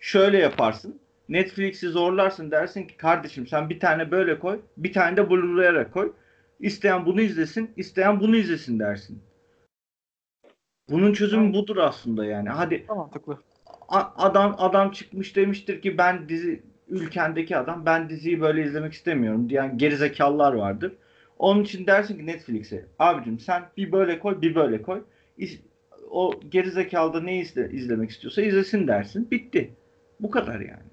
Şöyle 0.00 0.38
yaparsın. 0.38 1.00
Netflix'i 1.28 1.88
zorlarsın 1.88 2.50
dersin 2.50 2.86
ki 2.86 2.96
kardeşim 2.96 3.46
sen 3.46 3.70
bir 3.70 3.80
tane 3.80 4.10
böyle 4.10 4.38
koy, 4.38 4.60
bir 4.76 4.92
tane 4.92 5.16
de 5.16 5.30
blurlayarak 5.30 5.92
koy. 5.92 6.12
İsteyen 6.60 7.06
bunu 7.06 7.20
izlesin, 7.20 7.70
isteyen 7.76 8.20
bunu 8.20 8.36
izlesin 8.36 8.78
dersin. 8.78 9.22
Bunun 10.90 11.12
çözümü 11.12 11.42
Aynen. 11.42 11.54
budur 11.54 11.76
aslında 11.76 12.24
yani. 12.24 12.48
Hadi 12.48 12.84
mantıklı. 12.88 13.38
adam 13.88 14.54
adam 14.58 14.90
çıkmış 14.90 15.36
demiştir 15.36 15.82
ki 15.82 15.98
ben 15.98 16.28
dizi 16.28 16.62
ülkendeki 16.92 17.56
adam 17.56 17.86
ben 17.86 18.08
diziyi 18.08 18.40
böyle 18.40 18.64
izlemek 18.64 18.92
istemiyorum 18.92 19.50
diyen 19.50 19.78
gerizekalılar 19.78 20.52
vardır. 20.52 20.92
Onun 21.38 21.62
için 21.62 21.86
dersin 21.86 22.18
ki 22.18 22.26
Netflix'e 22.26 22.86
abicim 22.98 23.38
sen 23.38 23.62
bir 23.76 23.92
böyle 23.92 24.18
koy 24.18 24.40
bir 24.42 24.54
böyle 24.54 24.82
koy. 24.82 25.02
O 26.10 26.40
gerizekalı 26.48 27.14
da 27.14 27.20
ne 27.20 27.40
izle, 27.40 27.70
izlemek 27.70 28.10
istiyorsa 28.10 28.42
izlesin 28.42 28.88
dersin. 28.88 29.30
Bitti. 29.30 29.70
Bu 30.20 30.30
kadar 30.30 30.60
yani. 30.60 30.92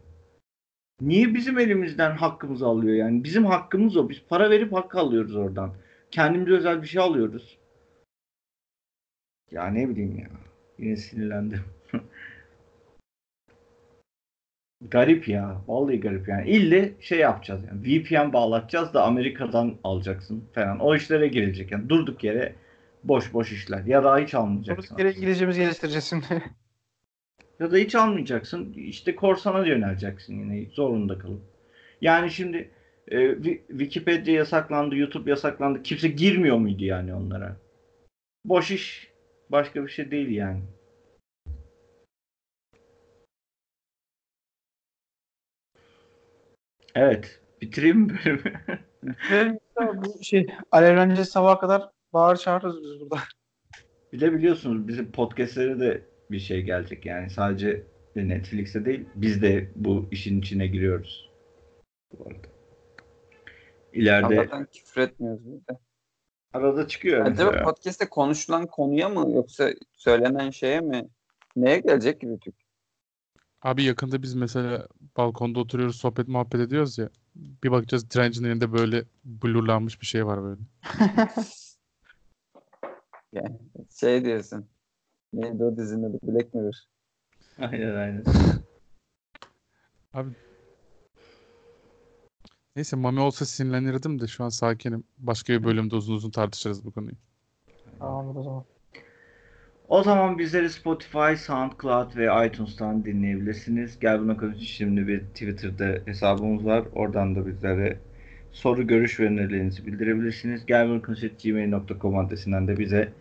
Niye 1.01 1.33
bizim 1.33 1.59
elimizden 1.59 2.11
hakkımızı 2.11 2.65
alıyor 2.65 2.95
yani? 2.95 3.23
Bizim 3.23 3.45
hakkımız 3.45 3.97
o. 3.97 4.09
Biz 4.09 4.21
para 4.29 4.49
verip 4.49 4.73
hak 4.73 4.95
alıyoruz 4.95 5.35
oradan. 5.35 5.73
Kendimize 6.11 6.51
özel 6.51 6.81
bir 6.81 6.87
şey 6.87 7.01
alıyoruz. 7.01 7.57
Ya 9.51 9.67
ne 9.67 9.89
bileyim 9.89 10.17
ya. 10.19 10.29
Yine 10.77 10.95
sinirlendim. 10.95 11.63
Garip 14.81 15.27
ya. 15.27 15.61
Vallahi 15.67 15.99
garip 15.99 16.27
yani. 16.27 16.49
İlle 16.49 16.91
şey 16.99 17.19
yapacağız 17.19 17.61
yani. 17.67 17.81
VPN 17.83 18.33
bağlatacağız 18.33 18.93
da 18.93 19.03
Amerika'dan 19.03 19.75
alacaksın 19.83 20.43
falan. 20.53 20.79
O 20.79 20.95
işlere 20.95 21.27
girecek 21.27 21.71
yani. 21.71 21.89
Durduk 21.89 22.23
yere 22.23 22.55
boş 23.03 23.33
boş 23.33 23.51
işler. 23.51 23.83
Ya 23.85 24.03
da 24.03 24.17
hiç 24.17 24.33
almayacaksın. 24.33 24.95
Durduk 24.95 24.99
yere 25.05 25.17
İngilizcemizi 25.17 25.59
geliştireceğiz 25.61 26.05
şimdi. 26.05 26.25
Ya 27.59 27.71
da 27.71 27.77
hiç 27.77 27.95
almayacaksın. 27.95 28.73
İşte 28.73 29.15
korsana 29.15 29.65
yöneleceksin 29.67 30.39
yine 30.39 30.69
zorunda 30.69 31.19
kalıp. 31.19 31.41
Yani 32.01 32.31
şimdi 32.31 32.69
e, 33.07 33.17
Wi- 33.17 33.67
Wikipedia 33.67 34.33
yasaklandı, 34.33 34.95
YouTube 34.95 35.29
yasaklandı. 35.29 35.83
Kimse 35.83 36.07
girmiyor 36.07 36.57
muydu 36.57 36.83
yani 36.83 37.13
onlara? 37.13 37.55
Boş 38.45 38.71
iş. 38.71 39.09
Başka 39.49 39.83
bir 39.83 39.89
şey 39.89 40.11
değil 40.11 40.29
yani. 40.29 40.61
Evet. 46.99 47.39
Bitireyim 47.61 47.97
mi 47.97 48.19
bölümü? 48.25 48.61
Bu 49.79 50.23
şey 50.23 50.47
alevleneceğiz 50.71 51.29
sabaha 51.29 51.59
kadar 51.59 51.89
bağır 52.13 52.35
çağırırız 52.35 52.83
biz 52.83 52.99
burada. 52.99 53.19
Bir 54.13 54.19
de 54.19 54.33
biliyorsunuz 54.33 54.87
bizim 54.87 55.11
podcastlere 55.11 55.79
de 55.79 56.01
bir 56.31 56.39
şey 56.39 56.61
gelecek 56.61 57.05
yani 57.05 57.29
sadece 57.29 57.83
Netflix'e 58.15 58.85
değil 58.85 59.05
biz 59.15 59.41
de 59.41 59.71
bu 59.75 60.07
işin 60.11 60.39
içine 60.39 60.67
giriyoruz. 60.67 61.29
Bu 62.13 62.23
arada. 62.23 62.47
İleride 63.93 64.39
Allah'tan 64.39 64.65
küfür 64.65 65.01
etmiyoruz 65.01 65.41
burada. 65.45 65.79
arada 66.53 66.87
çıkıyor. 66.87 67.25
Acaba 67.25 67.51
mesela. 67.51 67.65
podcast'te 67.65 68.09
konuşulan 68.09 68.67
konuya 68.67 69.09
mı 69.09 69.31
yoksa 69.31 69.69
söylenen 69.93 70.49
şeye 70.49 70.81
mi? 70.81 71.09
Neye 71.55 71.79
gelecek 71.79 72.21
gibi 72.21 72.39
Türk? 72.39 72.55
Abi 73.61 73.83
yakında 73.83 74.21
biz 74.23 74.35
mesela 74.35 74.87
balkonda 75.17 75.59
oturuyoruz 75.59 75.95
sohbet 75.95 76.27
muhabbet 76.27 76.61
ediyoruz 76.61 76.97
ya. 76.97 77.09
Bir 77.35 77.71
bakacağız 77.71 78.11
direncin 78.11 78.43
elinde 78.43 78.73
böyle 78.73 79.03
blurlanmış 79.25 80.01
bir 80.01 80.05
şey 80.05 80.25
var 80.25 80.43
böyle. 80.43 80.61
Şey 83.99 84.25
diyorsun. 84.25 84.69
Neydi 85.33 85.63
o 85.63 85.77
dizinin 85.77 86.03
adı? 86.03 86.17
Black 86.23 86.53
Mirror. 86.53 86.73
Aynen 87.57 87.95
aynen. 87.95 88.23
Neyse 92.75 92.95
Mami 92.95 93.19
olsa 93.19 93.45
sinirlenirdim 93.45 94.21
de 94.21 94.27
şu 94.27 94.43
an 94.43 94.49
sakinim. 94.49 95.03
Başka 95.17 95.53
bir 95.53 95.63
bölümde 95.63 95.95
uzun 95.95 96.13
uzun 96.13 96.31
tartışırız 96.31 96.85
bu 96.85 96.91
konuyu. 96.91 97.15
Tamamdır 97.99 98.39
o 98.39 98.43
zaman. 98.43 98.65
O 99.89 100.03
zaman 100.03 100.37
bizleri 100.37 100.69
Spotify, 100.69 101.35
SoundCloud 101.37 102.15
ve 102.15 102.47
iTunes'tan 102.47 103.05
dinleyebilirsiniz. 103.05 103.99
Gel 103.99 104.19
buna 104.19 104.37
konuş. 104.37 104.57
Şimdi 104.57 105.07
bir 105.07 105.19
Twitter'da 105.19 105.99
hesabımız 106.05 106.65
var. 106.65 106.83
Oradan 106.95 107.35
da 107.35 107.47
bizlere 107.47 107.99
soru, 108.51 108.87
görüş 108.87 109.19
ve 109.19 109.25
önerilerinizi 109.25 109.85
bildirebilirsiniz. 109.85 110.65
Gel 110.65 110.89
buna 110.89 111.01
konuş 111.01 111.21
gmail.com 111.43 112.17
adresinden 112.17 112.67
de 112.67 112.77
bize 112.77 113.13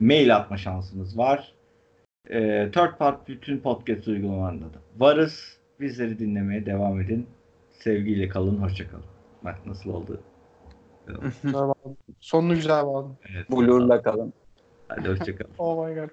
mail 0.00 0.36
atma 0.36 0.56
şansınız 0.56 1.18
var. 1.18 1.54
Ee, 2.30 2.68
Third 2.72 2.98
Part 2.98 3.28
bütün 3.28 3.58
podcast 3.58 4.08
uygulamalarında 4.08 4.64
da 4.64 4.78
varız. 4.98 5.58
Bizleri 5.80 6.18
dinlemeye 6.18 6.66
devam 6.66 7.00
edin. 7.00 7.26
Sevgiyle 7.70 8.28
kalın, 8.28 8.56
hoşça 8.56 8.90
kalın. 8.90 9.04
Bak 9.44 9.66
nasıl 9.66 9.90
oldu? 9.90 10.20
Sonunu 12.20 12.54
güzel 12.54 12.86
bağladım. 12.86 13.16
Evet. 13.34 13.50
Blur'la 13.50 14.02
kalın. 14.02 14.32
Oh 15.58 15.82
my 15.82 15.94
god. 15.94 16.10